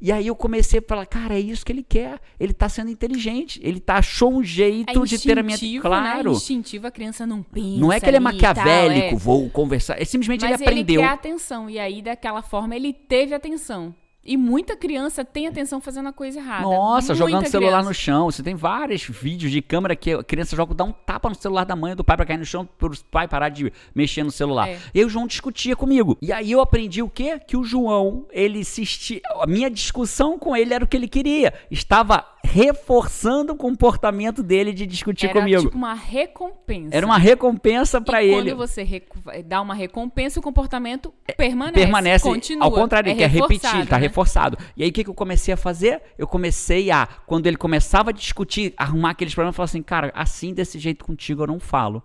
E 0.00 0.10
aí 0.10 0.26
eu 0.26 0.34
comecei 0.36 0.78
a 0.80 0.82
falar, 0.82 1.06
cara, 1.06 1.34
é 1.34 1.40
isso 1.40 1.64
que 1.64 1.72
ele 1.72 1.82
quer. 1.82 2.18
Ele 2.38 2.52
tá 2.52 2.68
sendo 2.68 2.90
inteligente. 2.90 3.60
Ele 3.62 3.80
tá, 3.80 3.96
achou 3.96 4.32
um 4.32 4.40
É 4.40 4.44
jeito 4.44 5.06
de 5.06 5.18
ter 5.18 5.38
a 5.38 5.42
minha. 5.42 5.54
instintivo, 5.54 5.82
Claro. 5.82 6.30
Né? 6.30 6.36
Instintivo, 6.36 6.86
a 6.86 6.90
criança 6.90 7.26
não 7.26 7.42
pensa. 7.42 7.80
Não 7.80 7.92
é 7.92 8.00
que 8.00 8.06
ele 8.06 8.16
é 8.16 8.20
maquiavélico, 8.20 9.08
tal, 9.08 9.16
é. 9.16 9.20
vou 9.20 9.50
conversar. 9.50 10.00
É 10.00 10.04
simplesmente 10.04 10.42
Mas 10.42 10.60
ele 10.60 10.68
aprendeu. 10.68 11.00
quer 11.02 11.08
atenção. 11.08 11.68
E 11.68 11.78
aí, 11.78 12.02
daquela 12.02 12.42
forma, 12.42 12.74
ele 12.74 12.92
teve 12.92 13.34
atenção. 13.34 13.94
E 14.22 14.36
muita 14.36 14.76
criança 14.76 15.24
tem 15.24 15.46
atenção 15.48 15.80
fazendo 15.80 16.08
a 16.10 16.12
coisa 16.12 16.38
errada. 16.38 16.62
Nossa, 16.62 17.14
Muita 17.14 17.14
jogando 17.14 17.46
celular 17.48 17.70
criança. 17.78 17.88
no 17.88 17.94
chão. 17.94 18.30
Você 18.30 18.42
tem 18.42 18.54
vários 18.54 19.02
vídeos 19.02 19.50
de 19.50 19.62
câmera 19.62 19.96
que 19.96 20.12
a 20.12 20.22
criança 20.22 20.54
joga, 20.54 20.74
dá 20.74 20.84
um 20.84 20.92
tapa 20.92 21.28
no 21.30 21.34
celular 21.34 21.64
da 21.64 21.74
mãe 21.74 21.96
do 21.96 22.04
pai 22.04 22.16
pra 22.18 22.26
cair 22.26 22.36
no 22.36 22.44
chão, 22.44 22.68
pro 22.78 22.90
pai 23.10 23.26
parar 23.26 23.48
de 23.48 23.72
mexer 23.94 24.22
no 24.22 24.30
celular. 24.30 24.68
É. 24.68 24.78
E 24.94 25.02
o 25.04 25.08
João 25.08 25.26
discutia 25.26 25.74
comigo. 25.74 26.18
E 26.20 26.32
aí 26.32 26.52
eu 26.52 26.60
aprendi 26.60 27.02
o 27.02 27.08
quê? 27.08 27.38
Que 27.38 27.56
o 27.56 27.64
João, 27.64 28.26
ele 28.30 28.62
se 28.62 28.82
esti... 28.82 29.22
A 29.40 29.46
minha 29.46 29.70
discussão 29.70 30.38
com 30.38 30.54
ele 30.54 30.74
era 30.74 30.84
o 30.84 30.86
que 30.86 30.96
ele 30.98 31.08
queria. 31.08 31.54
Estava 31.70 32.24
reforçando 32.44 33.52
o 33.52 33.56
comportamento 33.56 34.42
dele 34.42 34.72
de 34.72 34.86
discutir 34.86 35.26
Era 35.30 35.40
comigo. 35.40 35.62
tipo 35.62 35.76
uma 35.76 35.94
recompensa. 35.94 36.96
Era 36.96 37.06
uma 37.06 37.18
recompensa 37.18 38.00
pra 38.00 38.22
e 38.22 38.30
ele. 38.30 38.50
quando 38.52 38.56
você 38.56 38.82
recu- 38.82 39.18
dá 39.46 39.60
uma 39.60 39.74
recompensa, 39.74 40.40
o 40.40 40.42
comportamento 40.42 41.12
permanece. 41.36 41.78
permanece 41.80 42.24
continua. 42.24 42.64
ao 42.64 42.72
contrário, 42.72 43.08
é 43.08 43.12
ele 43.12 43.18
quer 43.18 43.30
repetir, 43.30 43.86
tá 43.86 43.96
reforçado. 44.10 44.58
E 44.76 44.82
aí 44.82 44.90
o 44.90 44.92
que, 44.92 45.04
que 45.04 45.10
eu 45.10 45.14
comecei 45.14 45.54
a 45.54 45.56
fazer? 45.56 46.02
Eu 46.18 46.26
comecei 46.26 46.90
a, 46.90 47.08
quando 47.26 47.46
ele 47.46 47.56
começava 47.56 48.10
a 48.10 48.12
discutir, 48.12 48.74
arrumar 48.76 49.10
aqueles 49.10 49.34
problemas, 49.34 49.54
eu 49.54 49.56
falava 49.56 49.70
assim, 49.70 49.82
cara, 49.82 50.12
assim 50.14 50.52
desse 50.52 50.78
jeito 50.78 51.04
contigo 51.04 51.42
eu 51.42 51.46
não 51.46 51.58
falo. 51.58 52.02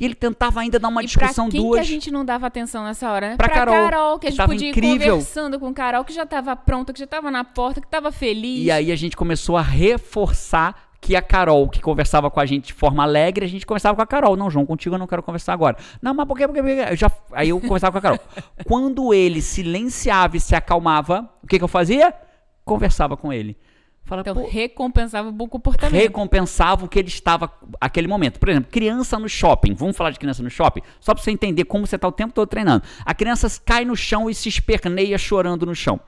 E 0.00 0.04
ele 0.04 0.14
tentava 0.14 0.60
ainda 0.60 0.78
dar 0.78 0.88
uma 0.88 1.02
E 1.02 1.06
discussão 1.06 1.44
pra 1.46 1.52
quem 1.52 1.60
duas. 1.60 1.74
que 1.80 1.80
a 1.80 1.88
gente 1.88 2.10
não 2.10 2.24
dava 2.24 2.46
atenção 2.46 2.84
nessa 2.84 3.10
hora, 3.10 3.30
né? 3.30 3.36
Pra 3.36 3.48
Carol, 3.48 3.74
Carol, 3.74 4.18
que 4.18 4.26
a 4.26 4.30
gente 4.30 4.36
tava 4.38 4.52
podia 4.52 4.68
ir 4.68 4.70
incrível. 4.70 5.12
conversando 5.18 5.60
com 5.60 5.72
Carol, 5.72 6.04
que 6.04 6.12
já 6.12 6.26
tava 6.26 6.56
pronta, 6.56 6.92
que 6.92 6.98
já 6.98 7.06
tava 7.06 7.30
na 7.30 7.44
porta, 7.44 7.80
que 7.80 7.86
tava 7.86 8.10
feliz. 8.10 8.64
E 8.66 8.70
aí 8.70 8.90
a 8.90 8.96
gente 8.96 9.16
começou 9.16 9.56
a 9.56 9.62
reforçar 9.62 10.87
que 11.00 11.14
a 11.14 11.22
Carol, 11.22 11.68
que 11.68 11.80
conversava 11.80 12.30
com 12.30 12.40
a 12.40 12.46
gente 12.46 12.68
de 12.68 12.72
forma 12.72 13.02
alegre, 13.02 13.44
a 13.44 13.48
gente 13.48 13.64
conversava 13.64 13.96
com 13.96 14.02
a 14.02 14.06
Carol. 14.06 14.36
Não, 14.36 14.50
João, 14.50 14.66
contigo 14.66 14.94
eu 14.94 14.98
não 14.98 15.06
quero 15.06 15.22
conversar 15.22 15.52
agora. 15.52 15.76
Não, 16.02 16.12
mas 16.12 16.26
por 16.26 16.36
quê? 16.36 16.46
Por 16.46 16.54
quê? 16.54 16.62
Por 16.62 16.68
quê? 16.68 16.86
Eu 16.90 16.96
já, 16.96 17.10
aí 17.32 17.50
eu 17.50 17.60
conversava 17.60 17.92
com 17.92 17.98
a 17.98 18.00
Carol. 18.02 18.20
Quando 18.66 19.14
ele 19.14 19.40
silenciava 19.40 20.36
e 20.36 20.40
se 20.40 20.54
acalmava, 20.54 21.28
o 21.42 21.46
que, 21.46 21.58
que 21.58 21.64
eu 21.64 21.68
fazia? 21.68 22.12
Conversava 22.64 23.16
com 23.16 23.32
ele. 23.32 23.56
Fala, 24.08 24.22
Então, 24.22 24.48
recompensava 24.48 25.28
o 25.28 25.32
bom 25.32 25.46
comportamento. 25.46 26.00
recompensava 26.00 26.86
o 26.86 26.88
que 26.88 26.98
ele 26.98 27.08
estava 27.08 27.52
aquele 27.78 28.08
momento. 28.08 28.40
Por 28.40 28.48
exemplo, 28.48 28.70
criança 28.70 29.18
no 29.18 29.28
shopping. 29.28 29.74
Vamos 29.74 29.98
falar 29.98 30.10
de 30.12 30.18
criança 30.18 30.42
no 30.42 30.48
shopping? 30.48 30.80
Só 30.98 31.12
para 31.12 31.22
você 31.22 31.30
entender 31.30 31.64
como 31.64 31.86
você 31.86 31.96
está 31.96 32.08
o 32.08 32.12
tempo 32.12 32.32
todo 32.32 32.48
treinando. 32.48 32.82
A 33.04 33.12
criança 33.12 33.46
cai 33.66 33.84
no 33.84 33.94
chão 33.94 34.30
e 34.30 34.34
se 34.34 34.48
esperneia 34.48 35.18
chorando 35.18 35.66
no 35.66 35.74
chão. 35.74 36.00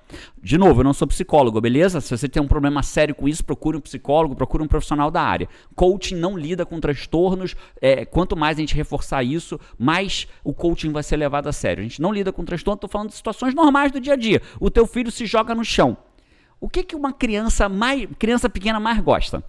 De 0.42 0.56
novo, 0.56 0.80
eu 0.80 0.84
não 0.84 0.94
sou 0.94 1.06
psicólogo, 1.06 1.60
beleza? 1.60 2.00
Se 2.00 2.16
você 2.16 2.26
tem 2.26 2.42
um 2.42 2.48
problema 2.48 2.82
sério 2.82 3.14
com 3.14 3.28
isso, 3.28 3.44
procure 3.44 3.76
um 3.76 3.80
psicólogo, 3.80 4.34
procure 4.34 4.64
um 4.64 4.66
profissional 4.66 5.10
da 5.10 5.20
área. 5.20 5.46
Coaching 5.74 6.14
não 6.16 6.38
lida 6.38 6.64
com 6.64 6.80
transtornos. 6.80 7.54
é, 7.82 8.06
quanto 8.06 8.34
mais 8.34 8.56
a 8.56 8.60
gente 8.60 8.74
reforçar 8.74 9.22
isso, 9.22 9.60
mais 9.78 10.26
o 10.42 10.54
coaching 10.54 10.90
vai 10.90 11.02
ser 11.02 11.18
levado 11.18 11.48
a 11.48 11.52
sério. 11.52 11.80
A 11.80 11.86
gente 11.86 12.00
não 12.00 12.12
lida 12.12 12.32
com 12.32 12.44
transtorno, 12.46 12.76
estou 12.76 12.88
falando 12.88 13.10
de 13.10 13.16
situações 13.16 13.54
normais 13.54 13.92
do 13.92 14.00
dia 14.00 14.14
a 14.14 14.16
dia. 14.16 14.40
O 14.58 14.70
teu 14.70 14.86
filho 14.86 15.10
se 15.10 15.26
joga 15.26 15.54
no 15.54 15.64
chão. 15.64 15.98
O 16.60 16.68
que, 16.68 16.82
que 16.84 16.94
uma 16.94 17.12
criança 17.12 17.68
mais 17.68 18.06
criança 18.18 18.48
pequena 18.48 18.78
mais 18.78 19.00
gosta? 19.00 19.42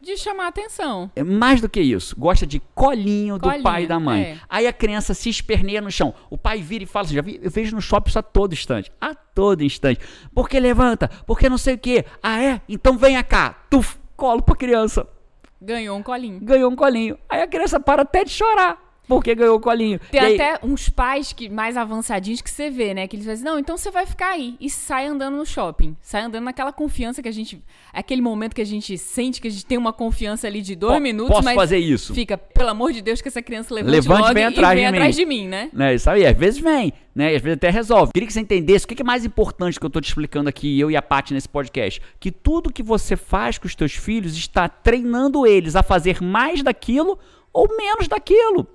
De 0.00 0.16
chamar 0.16 0.48
atenção. 0.48 1.10
É 1.16 1.24
mais 1.24 1.60
do 1.60 1.68
que 1.68 1.80
isso, 1.80 2.14
gosta 2.18 2.46
de 2.46 2.60
colinho, 2.74 3.38
do 3.38 3.42
Colinho, 3.42 3.62
pai 3.62 3.84
e 3.84 3.86
da 3.86 3.98
mãe. 3.98 4.22
é. 4.22 4.38
Aí 4.48 4.66
a 4.66 4.72
criança 4.72 5.14
se 5.14 5.28
esperneia 5.28 5.80
no 5.80 5.90
chão. 5.90 6.14
O 6.30 6.38
pai 6.38 6.60
vira 6.62 6.84
e 6.84 6.86
fala 6.86 7.04
assim: 7.06 7.14
já 7.16 7.22
vi, 7.22 7.40
eu 7.42 7.50
vejo 7.50 7.74
no 7.74 7.82
shopping 7.82 8.10
isso 8.10 8.18
a 8.18 8.22
todo 8.22 8.52
instante. 8.52 8.92
A 9.00 9.14
todo 9.14 9.64
instante. 9.64 10.00
Porque 10.34 10.60
levanta, 10.60 11.08
porque 11.26 11.48
não 11.48 11.58
sei 11.58 11.74
o 11.74 11.78
quê. 11.78 12.04
Ah, 12.22 12.40
é? 12.40 12.60
Então 12.68 12.96
venha 12.96 13.22
cá. 13.24 13.64
Tuf, 13.68 13.96
colo 14.16 14.42
pra 14.42 14.54
criança. 14.54 15.08
Ganhou 15.60 15.98
um 15.98 16.02
colinho. 16.02 16.38
Ganhou 16.40 16.70
um 16.70 16.76
colinho. 16.76 17.18
Aí 17.28 17.42
a 17.42 17.48
criança 17.48 17.80
para 17.80 18.02
até 18.02 18.22
de 18.22 18.30
chorar. 18.30 18.78
Porque 19.08 19.34
ganhou 19.34 19.56
o 19.56 19.60
colinho. 19.60 20.00
Tem 20.10 20.20
aí- 20.20 20.34
até 20.40 20.66
uns 20.66 20.88
pais 20.88 21.32
que 21.32 21.48
mais 21.48 21.76
avançadinhos 21.76 22.40
que 22.40 22.50
você 22.50 22.68
vê, 22.70 22.92
né? 22.92 23.06
Que 23.06 23.16
eles 23.16 23.26
dizem, 23.26 23.44
não, 23.44 23.58
então 23.58 23.76
você 23.76 23.90
vai 23.90 24.04
ficar 24.04 24.30
aí. 24.30 24.56
E 24.60 24.68
sai 24.68 25.06
andando 25.06 25.36
no 25.36 25.46
shopping. 25.46 25.96
Sai 26.02 26.22
andando 26.22 26.44
naquela 26.44 26.72
confiança 26.72 27.22
que 27.22 27.28
a 27.28 27.32
gente. 27.32 27.62
Aquele 27.92 28.20
momento 28.20 28.54
que 28.54 28.60
a 28.62 28.66
gente 28.66 28.98
sente 28.98 29.40
que 29.40 29.46
a 29.48 29.50
gente 29.50 29.64
tem 29.64 29.78
uma 29.78 29.92
confiança 29.92 30.46
ali 30.46 30.60
de 30.60 30.74
dois 30.74 30.94
Po- 30.94 31.00
minutos, 31.00 31.32
posso 31.32 31.44
mas 31.44 31.54
fazer 31.54 31.78
isso? 31.78 32.12
fica, 32.14 32.36
pelo 32.36 32.70
amor 32.70 32.92
de 32.92 33.00
Deus, 33.00 33.20
que 33.20 33.28
essa 33.28 33.40
criança 33.42 33.72
levante, 33.74 33.92
Levante, 33.92 34.20
logo 34.22 34.34
vem 34.34 34.42
e 34.42 34.46
atrás 34.46 34.74
vem 34.74 34.82
de 34.90 34.94
atrás 34.96 35.16
mim. 35.16 35.22
de 35.22 35.26
mim, 35.28 35.48
né? 35.48 35.70
né? 35.72 35.94
Isso 35.94 36.10
aí, 36.10 36.26
às 36.26 36.36
vezes 36.36 36.60
vem, 36.60 36.92
né? 37.14 37.32
E 37.32 37.36
às 37.36 37.42
vezes 37.42 37.56
até 37.56 37.70
resolve. 37.70 38.12
Queria 38.12 38.26
que 38.26 38.32
você 38.32 38.40
entendesse 38.40 38.84
o 38.84 38.88
que 38.88 38.94
que 38.96 39.02
é 39.02 39.04
mais 39.04 39.24
importante 39.24 39.78
que 39.78 39.86
eu 39.86 39.90
tô 39.90 40.00
te 40.00 40.08
explicando 40.08 40.48
aqui, 40.48 40.78
eu 40.80 40.90
e 40.90 40.96
a 40.96 41.02
Paty 41.02 41.32
nesse 41.32 41.48
podcast. 41.48 42.00
Que 42.18 42.32
tudo 42.32 42.72
que 42.72 42.82
você 42.82 43.16
faz 43.16 43.56
com 43.56 43.66
os 43.66 43.74
teus 43.74 43.92
filhos 43.94 44.36
está 44.36 44.68
treinando 44.68 45.46
eles 45.46 45.76
a 45.76 45.82
fazer 45.82 46.20
mais 46.20 46.62
daquilo 46.62 47.18
ou 47.52 47.74
menos 47.76 48.06
daquilo. 48.06 48.66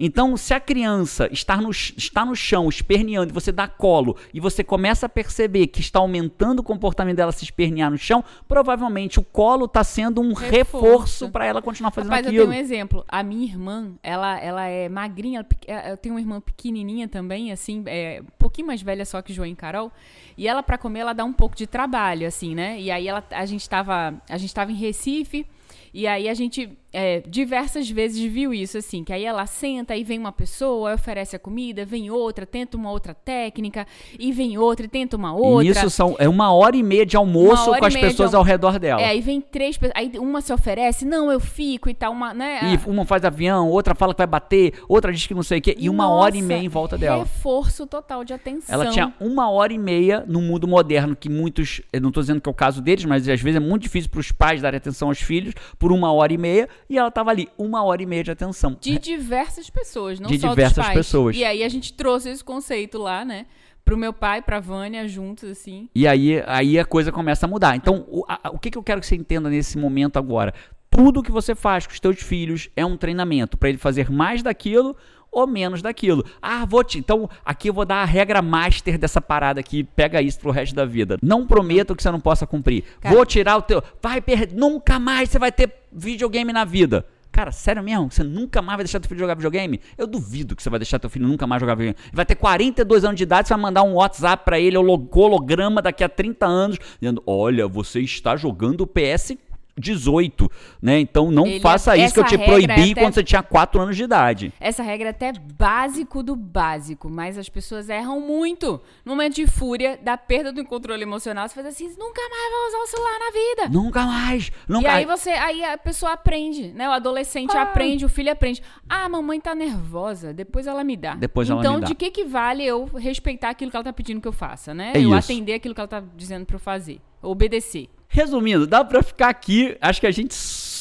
Então, 0.00 0.36
se 0.36 0.54
a 0.54 0.60
criança 0.60 1.28
está 1.32 1.56
no, 1.56 1.70
está 1.70 2.24
no 2.24 2.36
chão 2.36 2.68
esperneando 2.68 3.30
e 3.30 3.34
você 3.34 3.50
dá 3.50 3.66
colo 3.66 4.16
e 4.32 4.38
você 4.38 4.62
começa 4.62 5.06
a 5.06 5.08
perceber 5.08 5.66
que 5.66 5.80
está 5.80 5.98
aumentando 5.98 6.60
o 6.60 6.62
comportamento 6.62 7.16
dela 7.16 7.32
se 7.32 7.42
espernear 7.44 7.90
no 7.90 7.98
chão, 7.98 8.22
provavelmente 8.46 9.18
o 9.18 9.24
colo 9.24 9.64
está 9.64 9.82
sendo 9.82 10.20
um 10.20 10.32
reforço 10.32 10.78
Reforço. 10.88 11.30
para 11.30 11.46
ela 11.46 11.60
continuar 11.62 11.90
fazendo 11.90 12.10
Rapaz, 12.10 12.26
eu 12.26 12.30
aquilo. 12.30 12.46
tenho 12.46 12.56
um 12.58 12.60
exemplo. 12.64 13.04
A 13.08 13.22
minha 13.22 13.44
irmã, 13.44 13.92
ela, 14.02 14.38
ela 14.40 14.66
é 14.66 14.88
magrinha, 14.88 15.38
ela 15.40 15.44
pe- 15.44 15.56
é, 15.66 15.92
eu 15.92 15.96
tenho 15.96 16.14
uma 16.14 16.20
irmã 16.20 16.40
pequenininha 16.40 17.08
também, 17.08 17.50
assim, 17.52 17.82
é, 17.86 18.20
um 18.22 18.38
pouquinho 18.38 18.66
mais 18.66 18.80
velha 18.82 19.04
só 19.04 19.20
que 19.20 19.32
João 19.32 19.46
e 19.48 19.54
Carol. 19.54 19.90
E 20.36 20.46
ela, 20.46 20.62
pra 20.62 20.78
comer, 20.78 21.00
ela 21.00 21.12
dá 21.12 21.24
um 21.24 21.32
pouco 21.32 21.56
de 21.56 21.66
trabalho, 21.66 22.26
assim, 22.26 22.54
né? 22.54 22.80
E 22.80 22.90
aí 22.90 23.08
ela, 23.08 23.24
a 23.30 23.44
gente 23.46 23.68
tava, 23.68 24.14
a 24.28 24.38
gente 24.38 24.54
tava 24.54 24.70
em 24.70 24.76
Recife. 24.76 25.44
E 25.92 26.06
aí 26.06 26.28
a 26.28 26.34
gente 26.34 26.70
é, 26.92 27.20
diversas 27.26 27.90
vezes 27.90 28.20
viu 28.32 28.54
isso, 28.54 28.78
assim, 28.78 29.04
que 29.04 29.12
aí 29.12 29.24
ela 29.24 29.44
senta, 29.46 29.94
aí 29.94 30.02
vem 30.02 30.18
uma 30.18 30.32
pessoa, 30.32 30.94
oferece 30.94 31.36
a 31.36 31.38
comida, 31.38 31.84
vem 31.84 32.10
outra, 32.10 32.46
tenta 32.46 32.76
uma 32.76 32.90
outra 32.90 33.14
técnica, 33.14 33.86
e 34.18 34.32
vem 34.32 34.56
outra 34.56 34.86
e 34.86 34.88
tenta 34.88 35.16
uma 35.16 35.34
outra. 35.34 35.66
E 35.66 35.70
Isso 35.70 35.90
são, 35.90 36.16
é 36.18 36.28
uma 36.28 36.52
hora 36.52 36.76
e 36.76 36.82
meia 36.82 37.04
de 37.04 37.16
almoço 37.16 37.66
com 37.66 37.84
e 37.84 37.86
as 37.86 37.94
pessoas 37.94 38.34
ao 38.34 38.42
redor 38.42 38.78
dela. 38.78 39.00
É, 39.02 39.06
aí 39.06 39.20
vem 39.20 39.40
três 39.40 39.76
pessoas, 39.76 39.96
aí 39.96 40.12
uma 40.18 40.40
se 40.40 40.52
oferece, 40.52 41.04
não, 41.04 41.30
eu 41.30 41.40
fico 41.40 41.90
e 41.90 41.94
tal, 41.94 42.12
uma, 42.12 42.32
né? 42.32 42.60
E 42.74 42.90
uma 42.90 43.04
faz 43.04 43.24
avião, 43.24 43.68
outra 43.68 43.94
fala 43.94 44.14
que 44.14 44.18
vai 44.18 44.26
bater, 44.26 44.74
outra 44.88 45.12
diz 45.12 45.26
que 45.26 45.34
não 45.34 45.42
sei 45.42 45.58
o 45.58 45.62
quê, 45.62 45.76
e 45.78 45.90
uma 45.90 46.08
hora 46.08 46.36
e 46.36 46.42
meia 46.42 46.62
em 46.62 46.68
volta 46.68 46.96
dela. 46.96 47.24
Reforço 47.24 47.86
total 47.86 48.24
de 48.24 48.32
atenção. 48.32 48.74
Ela 48.74 48.90
tinha 48.90 49.12
uma 49.20 49.50
hora 49.50 49.72
e 49.72 49.78
meia 49.78 50.24
no 50.26 50.40
mundo 50.40 50.66
moderno, 50.66 51.14
que 51.14 51.28
muitos, 51.28 51.82
eu 51.92 52.00
não 52.00 52.08
estou 52.08 52.22
dizendo 52.22 52.40
que 52.40 52.48
é 52.48 52.52
o 52.52 52.54
caso 52.54 52.80
deles, 52.80 53.04
mas 53.04 53.28
às 53.28 53.40
vezes 53.40 53.56
é 53.56 53.60
muito 53.60 53.82
difícil 53.82 54.10
para 54.10 54.20
os 54.20 54.32
pais 54.32 54.62
darem 54.62 54.78
atenção 54.78 55.08
aos 55.08 55.20
filhos 55.20 55.54
por 55.78 55.92
uma 55.92 56.12
hora 56.12 56.32
e 56.32 56.38
meia, 56.38 56.68
e 56.88 56.96
ela 56.98 57.08
estava 57.08 57.30
ali, 57.30 57.48
uma 57.58 57.82
hora 57.84 58.02
e 58.02 58.06
meia 58.06 58.24
de 58.24 58.30
atenção. 58.30 58.76
De 58.80 58.98
diversas 58.98 59.68
pessoas, 59.70 60.18
não 60.20 60.28
De 60.30 60.38
só 60.38 60.48
diversas 60.50 60.76
dos 60.76 60.84
pais. 60.86 60.96
pessoas. 60.98 61.36
E 61.36 61.44
aí 61.44 61.62
a 61.62 61.68
gente 61.68 61.92
trouxe 61.92 62.28
esse 62.30 62.42
conceito 62.44 62.98
lá, 62.98 63.24
né? 63.24 63.46
Pro 63.84 63.96
meu 63.96 64.12
pai, 64.12 64.42
pra 64.42 64.60
Vânia, 64.60 65.08
juntos, 65.08 65.48
assim. 65.50 65.88
E 65.94 66.06
aí, 66.06 66.42
aí 66.46 66.78
a 66.78 66.84
coisa 66.84 67.10
começa 67.10 67.46
a 67.46 67.48
mudar. 67.48 67.74
Então, 67.74 68.04
o, 68.08 68.22
a- 68.28 68.50
o 68.52 68.58
que, 68.58 68.70
que 68.70 68.76
eu 68.76 68.82
quero 68.82 69.00
que 69.00 69.06
você 69.06 69.16
entenda 69.16 69.48
nesse 69.48 69.78
momento 69.78 70.18
agora? 70.18 70.52
Tudo 70.90 71.22
que 71.22 71.30
você 71.30 71.54
faz 71.54 71.86
com 71.86 71.92
os 71.92 72.00
teus 72.00 72.20
filhos 72.22 72.68
é 72.76 72.84
um 72.84 72.96
treinamento 72.96 73.56
para 73.56 73.68
ele 73.68 73.78
fazer 73.78 74.10
mais 74.10 74.42
daquilo 74.42 74.94
ou 75.30 75.46
menos 75.46 75.82
daquilo. 75.82 76.24
Ah, 76.40 76.64
vou 76.64 76.82
te. 76.82 76.98
Então, 76.98 77.28
aqui 77.44 77.68
eu 77.70 77.74
vou 77.74 77.84
dar 77.84 77.96
a 78.02 78.04
regra 78.04 78.40
master 78.42 78.98
dessa 78.98 79.20
parada 79.20 79.60
aqui. 79.60 79.84
Pega 79.84 80.20
isso 80.22 80.38
pro 80.40 80.50
resto 80.50 80.74
da 80.74 80.84
vida. 80.84 81.18
Não 81.22 81.46
prometo 81.46 81.94
que 81.94 82.02
você 82.02 82.10
não 82.10 82.20
possa 82.20 82.46
cumprir. 82.46 82.84
Cara- 83.00 83.14
Vou 83.14 83.24
tirar 83.26 83.56
o 83.56 83.62
teu. 83.62 83.82
Vai 84.02 84.20
perder. 84.20 84.56
Nunca 84.56 84.98
mais 84.98 85.30
você 85.30 85.38
vai 85.38 85.52
ter 85.52 85.72
videogame 85.92 86.52
na 86.52 86.64
vida. 86.64 87.04
Cara, 87.30 87.52
sério 87.52 87.82
mesmo? 87.84 88.10
Você 88.10 88.24
nunca 88.24 88.60
mais 88.62 88.78
vai 88.78 88.84
deixar 88.84 88.98
teu 88.98 89.08
filho 89.08 89.20
jogar 89.20 89.34
videogame? 89.34 89.80
Eu 89.96 90.06
duvido 90.06 90.56
que 90.56 90.62
você 90.62 90.70
vai 90.70 90.78
deixar 90.78 90.98
teu 90.98 91.10
filho 91.10 91.28
nunca 91.28 91.46
mais 91.46 91.60
jogar 91.60 91.74
videogame. 91.74 92.02
Ele 92.08 92.16
vai 92.16 92.24
ter 92.24 92.34
42 92.34 93.04
anos 93.04 93.16
de 93.16 93.22
idade, 93.22 93.46
você 93.46 93.54
vai 93.54 93.62
mandar 93.62 93.82
um 93.84 93.94
WhatsApp 93.94 94.44
pra 94.44 94.58
ele, 94.58 94.76
holo- 94.76 95.08
holograma 95.12 95.80
daqui 95.82 96.02
a 96.02 96.08
30 96.08 96.46
anos, 96.46 96.78
dizendo: 97.00 97.22
Olha, 97.26 97.68
você 97.68 98.00
está 98.00 98.34
jogando 98.34 98.86
PS 98.86 99.36
18, 99.78 100.50
né? 100.82 100.98
Então 101.00 101.30
não 101.30 101.46
Ele- 101.46 101.60
faça 101.60 101.96
isso 101.96 102.14
que 102.14 102.20
eu 102.20 102.24
te 102.24 102.38
proibi 102.38 102.72
é 102.88 102.92
até- 102.92 103.00
quando 103.00 103.14
você 103.14 103.22
tinha 103.24 103.42
4 103.42 103.80
anos 103.80 103.96
de 103.96 104.02
idade. 104.04 104.52
Essa 104.60 104.82
regra 104.82 105.08
é 105.08 105.10
até 105.10 105.32
básico 105.32 106.22
do 106.22 106.34
básico, 106.36 107.08
mas 107.08 107.38
as 107.38 107.48
pessoas 107.48 107.88
erram 107.88 108.20
muito. 108.20 108.80
No 109.04 109.12
momento 109.12 109.34
de 109.34 109.46
fúria, 109.46 109.98
da 110.02 110.16
perda 110.16 110.52
do 110.52 110.64
controle 110.64 111.02
emocional, 111.02 111.48
você 111.48 111.54
faz 111.54 111.66
assim, 111.66 111.86
nunca 111.98 112.20
mais 112.28 112.52
vai 112.52 112.68
usar 112.68 112.78
o 112.78 112.86
celular 112.86 113.18
na 113.18 113.30
vida. 113.30 113.78
Nunca 113.78 114.04
mais, 114.04 114.48
E 114.68 114.72
nunca 114.72 114.92
aí 114.92 115.04
você, 115.04 115.30
aí 115.30 115.64
a 115.64 115.76
pessoa 115.78 116.12
aprende, 116.12 116.68
né? 116.72 116.88
O 116.88 116.92
adolescente 116.92 117.56
Ah. 117.56 117.62
aprende, 117.62 118.04
o 118.04 118.08
filho 118.08 118.30
aprende. 118.32 118.62
Ah, 118.88 119.04
a 119.04 119.08
mamãe 119.08 119.40
tá 119.40 119.54
nervosa, 119.54 120.32
depois 120.32 120.66
ela 120.66 120.82
me 120.84 120.96
dá. 120.96 121.14
Depois 121.14 121.48
ela 121.50 121.60
então, 121.60 121.74
me 121.74 121.80
dá. 121.82 121.86
de 121.86 121.94
que 121.94 122.10
que 122.10 122.24
vale 122.24 122.64
eu 122.64 122.84
respeitar 122.86 123.50
aquilo 123.50 123.70
que 123.70 123.76
ela 123.76 123.84
tá 123.84 123.92
pedindo 123.92 124.20
que 124.20 124.28
eu 124.28 124.32
faça, 124.32 124.72
né? 124.74 124.92
É 124.94 124.98
eu 124.98 125.08
isso. 125.08 125.14
atender 125.32 125.54
aquilo 125.54 125.74
que 125.74 125.80
ela 125.80 125.88
tá 125.88 126.02
dizendo 126.16 126.46
pra 126.46 126.56
eu 126.56 126.60
fazer, 126.60 127.00
obedecer. 127.22 127.88
Resumindo, 128.08 128.66
dá 128.66 128.84
pra 128.84 129.02
ficar 129.02 129.28
aqui, 129.28 129.76
acho 129.80 130.00
que 130.00 130.06
a 130.06 130.10
gente 130.10 130.34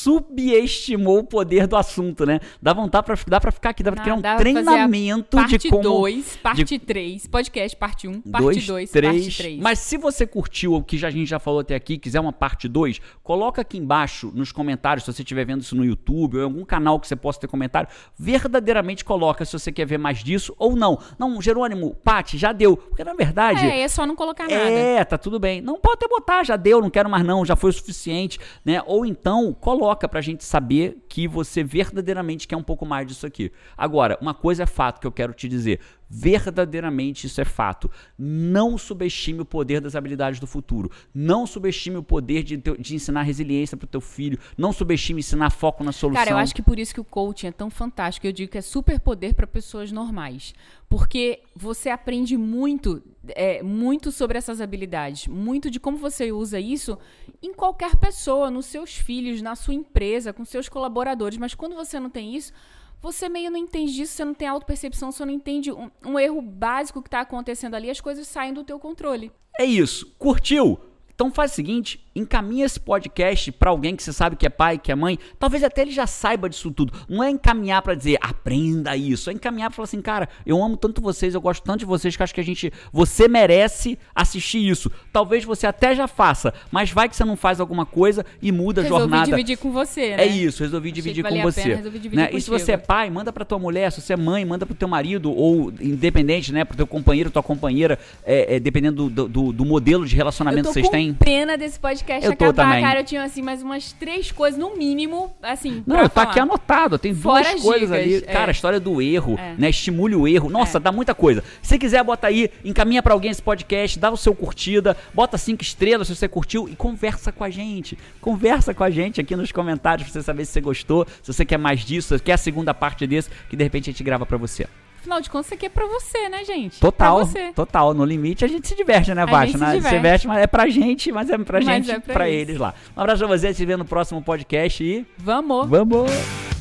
subestimou 0.08 1.20
o 1.20 1.24
poder 1.24 1.68
do 1.68 1.76
assunto, 1.76 2.26
né? 2.26 2.40
Dá 2.62 2.74
vontade 2.74 3.06
pra, 3.06 3.16
dá 3.28 3.40
pra 3.42 3.52
ficar 3.52 3.70
aqui, 3.72 3.84
dá 3.84 3.92
pra 3.92 4.02
criar 4.02 4.16
um 4.16 4.22
treinamento 4.38 5.38
de 5.38 5.44
Parte 5.44 5.70
como 5.70 5.84
2, 5.84 6.38
parte 6.38 6.80
3, 6.80 7.28
podcast 7.28 7.78
parte 7.78 8.08
1, 8.08 8.12
um, 8.12 8.22
parte 8.22 8.44
dois, 8.46 8.68
2, 8.68 8.92
três. 8.92 9.24
parte 9.26 9.38
3. 9.38 9.60
Mas 9.60 9.80
se 9.80 9.98
você 9.98 10.26
curtiu 10.26 10.74
o 10.76 10.84
que 10.84 10.98
já- 10.98 11.08
a 11.08 11.12
gente 11.12 11.28
já 11.28 11.40
falou 11.40 11.62
até 11.62 11.74
aqui, 11.76 11.98
quiser 11.98 12.20
uma 12.20 12.34
parte 12.34 12.68
2, 12.68 13.00
coloca 13.24 13.62
aqui 13.62 13.78
embaixo 13.78 14.32
nos 14.36 14.52
comentários, 14.52 15.04
se 15.06 15.12
você 15.14 15.22
estiver 15.22 15.46
vendo 15.46 15.62
isso 15.62 15.76
no 15.76 15.84
YouTube 15.86 16.36
ou 16.38 16.42
em 16.42 16.46
algum 16.46 16.66
canal 16.66 17.00
que 17.00 17.08
você 17.08 17.16
possa 17.16 17.40
ter 17.40 17.48
comentário, 17.48 17.90
verdadeiramente 18.18 19.04
coloca 19.06 19.46
se 19.46 19.54
você 19.54 19.72
quer 19.72 19.86
ver 19.86 19.98
mais 19.98 20.24
disso 20.24 20.54
ou 20.60 20.76
não. 20.76 21.00
Não, 21.18 21.42
Jerônimo, 21.42 21.96
Pati, 22.04 22.38
já 22.38 22.52
deu. 22.52 22.76
Porque 22.78 23.04
na 23.04 23.14
verdade. 23.14 23.66
É, 23.66 23.82
é 23.82 23.88
só 23.88 24.06
não 24.06 24.16
colocar 24.16 24.44
nada. 24.44 24.56
É, 24.56 25.04
tá 25.04 25.18
tudo 25.18 25.40
bem. 25.40 25.62
Não 25.62 25.80
pode 25.80 25.96
até 25.98 26.08
botar, 26.08 26.44
já 26.44 26.56
deu, 26.56 26.82
não 26.82 26.90
quero 26.90 27.10
mais 27.10 27.26
não, 27.26 27.46
já 27.46 27.56
foi 27.56 27.70
o 27.70 27.74
suficiente, 27.74 28.38
né? 28.66 28.82
Ou 28.86 29.06
então 29.06 29.54
coloca 29.54 29.97
pra 30.06 30.20
gente 30.20 30.44
saber 30.44 31.06
que 31.08 31.30
você 31.30 31.64
verdadeiramente 31.64 32.46
quer 32.46 32.58
um 32.58 32.64
pouco 32.64 32.86
mais 32.86 33.08
disso 33.08 33.26
aqui. 33.26 33.50
Agora, 33.78 34.18
uma 34.22 34.34
coisa 34.34 34.64
é 34.64 34.66
fato 34.66 35.00
que 35.00 35.08
eu 35.08 35.12
quero 35.14 35.34
te 35.34 35.48
dizer, 35.48 35.80
verdadeiramente 36.10 37.28
isso 37.28 37.40
é 37.40 37.46
fato. 37.46 37.90
Não 38.18 38.78
subestime 38.78 39.40
o 39.42 39.46
poder 39.46 39.80
das 39.80 39.96
habilidades 39.96 40.40
do 40.40 40.48
futuro. 40.48 40.92
Não 41.14 41.46
subestime 41.46 41.98
o 41.98 42.04
poder 42.04 42.44
de, 42.44 42.58
de 42.58 42.96
ensinar 42.96 43.22
resiliência 43.24 43.78
pro 43.78 43.88
teu 43.88 44.02
filho. 44.02 44.38
Não 44.58 44.74
subestime 44.74 45.20
ensinar 45.20 45.50
foco 45.50 45.84
na 45.84 45.92
solução. 45.92 46.24
Cara, 46.24 46.36
eu 46.36 46.38
acho 46.38 46.54
que 46.54 46.62
por 46.62 46.78
isso 46.78 46.94
que 46.94 47.00
o 47.00 47.06
coaching 47.06 47.48
é 47.48 47.52
tão 47.52 47.70
fantástico. 47.70 48.26
Eu 48.28 48.32
digo 48.32 48.52
que 48.52 48.58
é 48.58 48.62
super 48.62 49.00
poder 49.00 49.34
para 49.34 49.48
pessoas 49.48 49.92
normais. 49.92 50.54
Porque 50.90 51.44
você 51.54 51.90
aprende 51.90 52.38
muito, 52.38 53.04
é, 53.30 53.62
muito 53.62 54.12
sobre 54.12 54.38
essas 54.38 54.62
habilidades, 54.62 55.28
muito 55.28 55.70
de 55.70 55.80
como 55.80 55.98
você 55.98 56.32
usa 56.32 56.60
isso 56.60 56.98
em 57.42 57.54
qualquer 57.54 57.98
pessoa, 57.98 58.50
nos 58.50 58.68
seus 58.68 58.96
filhos, 58.96 59.42
na 59.42 59.56
sua 59.56 59.74
empresa, 59.74 60.32
com 60.32 60.46
seus 60.46 60.70
colaboradores. 60.70 61.38
Mas 61.38 61.54
quando 61.54 61.76
você 61.76 62.00
não 62.00 62.10
tem 62.10 62.36
isso, 62.36 62.54
você 63.02 63.28
meio 63.28 63.52
não 63.52 63.60
entende 63.60 63.94
disso, 63.94 64.14
você 64.14 64.26
não 64.26 64.34
tem 64.34 64.48
autopercepção, 64.48 65.12
você 65.12 65.26
não 65.26 65.34
entende 65.34 65.72
um, 65.72 65.92
um 66.06 66.18
erro 66.18 66.42
básico 66.42 67.02
que 67.02 67.08
está 67.08 67.20
acontecendo 67.20 67.76
ali, 67.76 67.90
as 67.90 68.02
coisas 68.02 68.26
saem 68.28 68.54
do 68.54 68.64
teu 68.64 68.80
controle. 68.80 69.32
É 69.60 69.66
isso. 69.66 70.16
Curtiu? 70.18 70.80
Então 71.18 71.32
faz 71.32 71.52
o 71.52 71.56
seguinte, 71.56 72.00
encaminha 72.16 72.64
esse 72.64 72.80
podcast 72.80 73.52
pra 73.54 73.72
alguém 73.72 73.96
que 73.96 74.04
você 74.04 74.14
sabe 74.14 74.36
que 74.36 74.46
é 74.46 74.50
pai, 74.50 74.78
que 74.78 74.92
é 74.92 74.96
mãe, 74.96 75.18
talvez 75.40 75.64
até 75.64 75.82
ele 75.82 75.90
já 75.90 76.06
saiba 76.06 76.48
disso 76.48 76.70
tudo. 76.70 76.94
Não 77.10 77.24
é 77.24 77.30
encaminhar 77.32 77.82
pra 77.82 77.96
dizer 77.96 78.20
aprenda 78.22 78.96
isso, 78.96 79.32
é 79.32 79.34
encaminhar 79.34 79.72
pra 79.72 79.78
falar 79.78 79.86
assim, 79.86 80.00
cara, 80.00 80.30
eu 80.46 80.64
amo 80.64 80.78
tanto 80.78 81.02
vocês, 81.02 81.34
eu 81.34 81.42
gosto 81.42 81.64
tanto 81.64 81.80
de 81.80 81.86
vocês 81.86 82.16
que 82.16 82.22
acho 82.22 82.36
que 82.36 82.40
a 82.40 82.44
gente, 82.44 82.72
você 82.94 83.28
merece 83.28 83.98
assistir 84.14 84.60
isso. 84.60 84.92
Talvez 85.12 85.44
você 85.44 85.66
até 85.66 85.96
já 85.96 86.08
faça, 86.08 86.54
mas 86.70 86.92
vai 86.92 87.10
que 87.10 87.16
você 87.16 87.26
não 87.26 87.36
faz 87.36 87.60
alguma 87.60 87.84
coisa 87.84 88.24
e 88.40 88.52
muda 88.52 88.82
a 88.82 88.84
Resolvi 88.84 89.02
jornada. 89.02 89.26
dividir 89.26 89.58
com 89.58 89.72
você, 89.72 90.18
né? 90.18 90.22
É 90.22 90.28
isso, 90.28 90.62
resolvi 90.62 90.92
Achei 90.92 91.02
dividir 91.02 91.24
com 91.24 91.34
a 91.34 91.42
você. 91.42 91.64
pena, 91.64 91.76
resolvi 91.78 91.98
dividir 91.98 92.24
né? 92.26 92.30
E 92.32 92.40
se 92.40 92.48
você 92.48 92.74
é 92.74 92.78
pai, 92.78 93.10
manda 93.10 93.34
pra 93.34 93.44
tua 93.44 93.58
mulher, 93.58 93.92
se 93.92 94.02
você 94.02 94.14
é 94.14 94.18
mãe, 94.18 94.46
manda 94.46 94.68
pro 94.68 94.76
teu 94.76 94.88
marido, 94.88 95.32
ou 95.32 95.74
independente, 95.82 96.54
né, 96.54 96.64
pro 96.64 96.78
teu 96.78 96.86
companheiro, 96.86 97.32
tua 97.32 97.42
companheira, 97.42 97.98
é, 98.24 98.58
é, 98.58 98.60
dependendo 98.60 99.10
do, 99.10 99.28
do, 99.28 99.52
do 99.52 99.66
modelo 99.66 100.06
de 100.06 100.16
relacionamento 100.16 100.68
que 100.68 100.74
vocês 100.74 100.86
com 100.86 101.07
têm. 101.14 101.34
pena 101.34 101.58
desse 101.58 101.80
podcast 101.80 102.26
Eu 102.26 102.36
tô 102.36 102.46
acabar, 102.46 102.64
também. 102.70 102.84
cara. 102.84 103.00
Eu 103.00 103.04
tinha, 103.04 103.24
assim, 103.24 103.42
mais 103.42 103.62
umas 103.62 103.92
três 103.94 104.32
coisas, 104.32 104.60
no 104.60 104.76
mínimo, 104.78 105.36
assim, 105.42 105.84
Não, 105.86 105.98
tá 106.04 106.10
falar. 106.10 106.30
aqui 106.32 106.40
anotado, 106.40 106.98
tem 106.98 107.14
Fora 107.14 107.44
duas 107.44 107.56
as 107.56 107.62
coisas 107.62 107.90
dicas, 107.90 108.04
ali. 108.04 108.16
é. 108.28 108.34
Cara, 108.34 108.50
a 108.50 108.54
história 108.54 108.80
do 108.80 109.02
erro, 109.02 109.38
É. 109.40 109.56
né? 109.58 109.70
Estimule 109.70 110.16
o 110.16 110.28
erro. 110.28 110.50
Nossa, 110.50 110.78
É. 110.78 110.82
dá 110.82 110.92
muita 110.92 111.14
coisa. 111.16 111.44
Se 111.62 111.78
quiser, 111.78 112.04
bota 112.04 112.28
aí, 112.28 112.50
encaminha 112.64 113.02
pra 113.04 113.14
alguém 113.14 113.32
esse 113.32 113.42
podcast, 113.42 113.98
dá 114.00 114.10
o 114.12 114.18
seu 114.18 114.34
curtida, 114.36 114.96
bota 115.14 115.38
cinco 115.38 115.62
estrelas 115.64 116.08
se 116.08 116.16
você 116.16 116.28
curtiu 116.28 116.68
e 116.70 116.76
conversa 116.76 117.32
com 117.32 117.44
a 117.44 117.50
gente. 117.50 117.98
Conversa 118.22 118.74
com 118.74 118.84
a 118.84 118.90
gente 118.90 119.20
aqui 119.22 119.36
nos 119.36 119.52
comentários 119.52 120.04
pra 120.10 120.14
você 120.14 120.24
saber 120.26 120.46
se 120.46 120.52
você 120.54 120.62
gostou, 120.62 121.06
se 121.22 121.34
você 121.34 121.46
quer 121.46 121.58
mais 121.58 121.82
disso, 121.82 122.18
se 122.18 122.24
quer 122.24 122.34
a 122.34 122.38
segunda 122.38 122.74
parte 122.74 123.06
desse, 123.08 123.30
que 123.50 123.56
de 123.56 123.64
repente 123.64 123.90
a 123.90 123.94
gente 123.94 124.04
grava 124.04 124.26
pra 124.26 124.38
você. 124.38 124.66
Afinal 125.08 125.22
de 125.22 125.30
contas, 125.30 125.46
isso 125.46 125.54
aqui 125.56 125.66
é 125.68 125.70
pra 125.70 125.86
você, 125.86 126.28
né, 126.28 126.44
gente? 126.44 126.82
Total, 126.82 127.16
Pra 127.16 127.26
você. 127.26 127.54
total. 127.54 127.94
No 127.94 128.04
limite 128.04 128.44
a 128.44 128.48
gente 128.48 128.68
se 128.68 128.76
diverte, 128.76 129.14
né, 129.14 129.22
A 129.22 129.26
Baixa? 129.26 129.58
gente 129.58 129.66
se 129.82 129.82
Se 129.82 129.90
diverte. 129.96 130.28
mas 130.28 130.38
é 130.40 130.48
pra 130.48 130.68
gente, 130.68 131.12
mas 131.14 131.30
é 131.30 131.38
pra 131.38 131.60
Mas 131.62 131.66
gente, 131.66 131.92
é 131.92 132.00
pra 132.00 132.14
pra 132.14 132.30
eles. 132.30 132.58
lá. 132.58 132.74
Um 132.96 133.00
abraço 133.02 133.20
pra 133.26 133.28
você, 133.38 133.54
se 133.54 133.66
vê 133.66 133.78
no 133.78 133.86
próximo 133.86 134.22
podcast 134.22 134.84
e 134.84 135.06
Vamos! 135.18 135.70
vamos! 135.70 136.57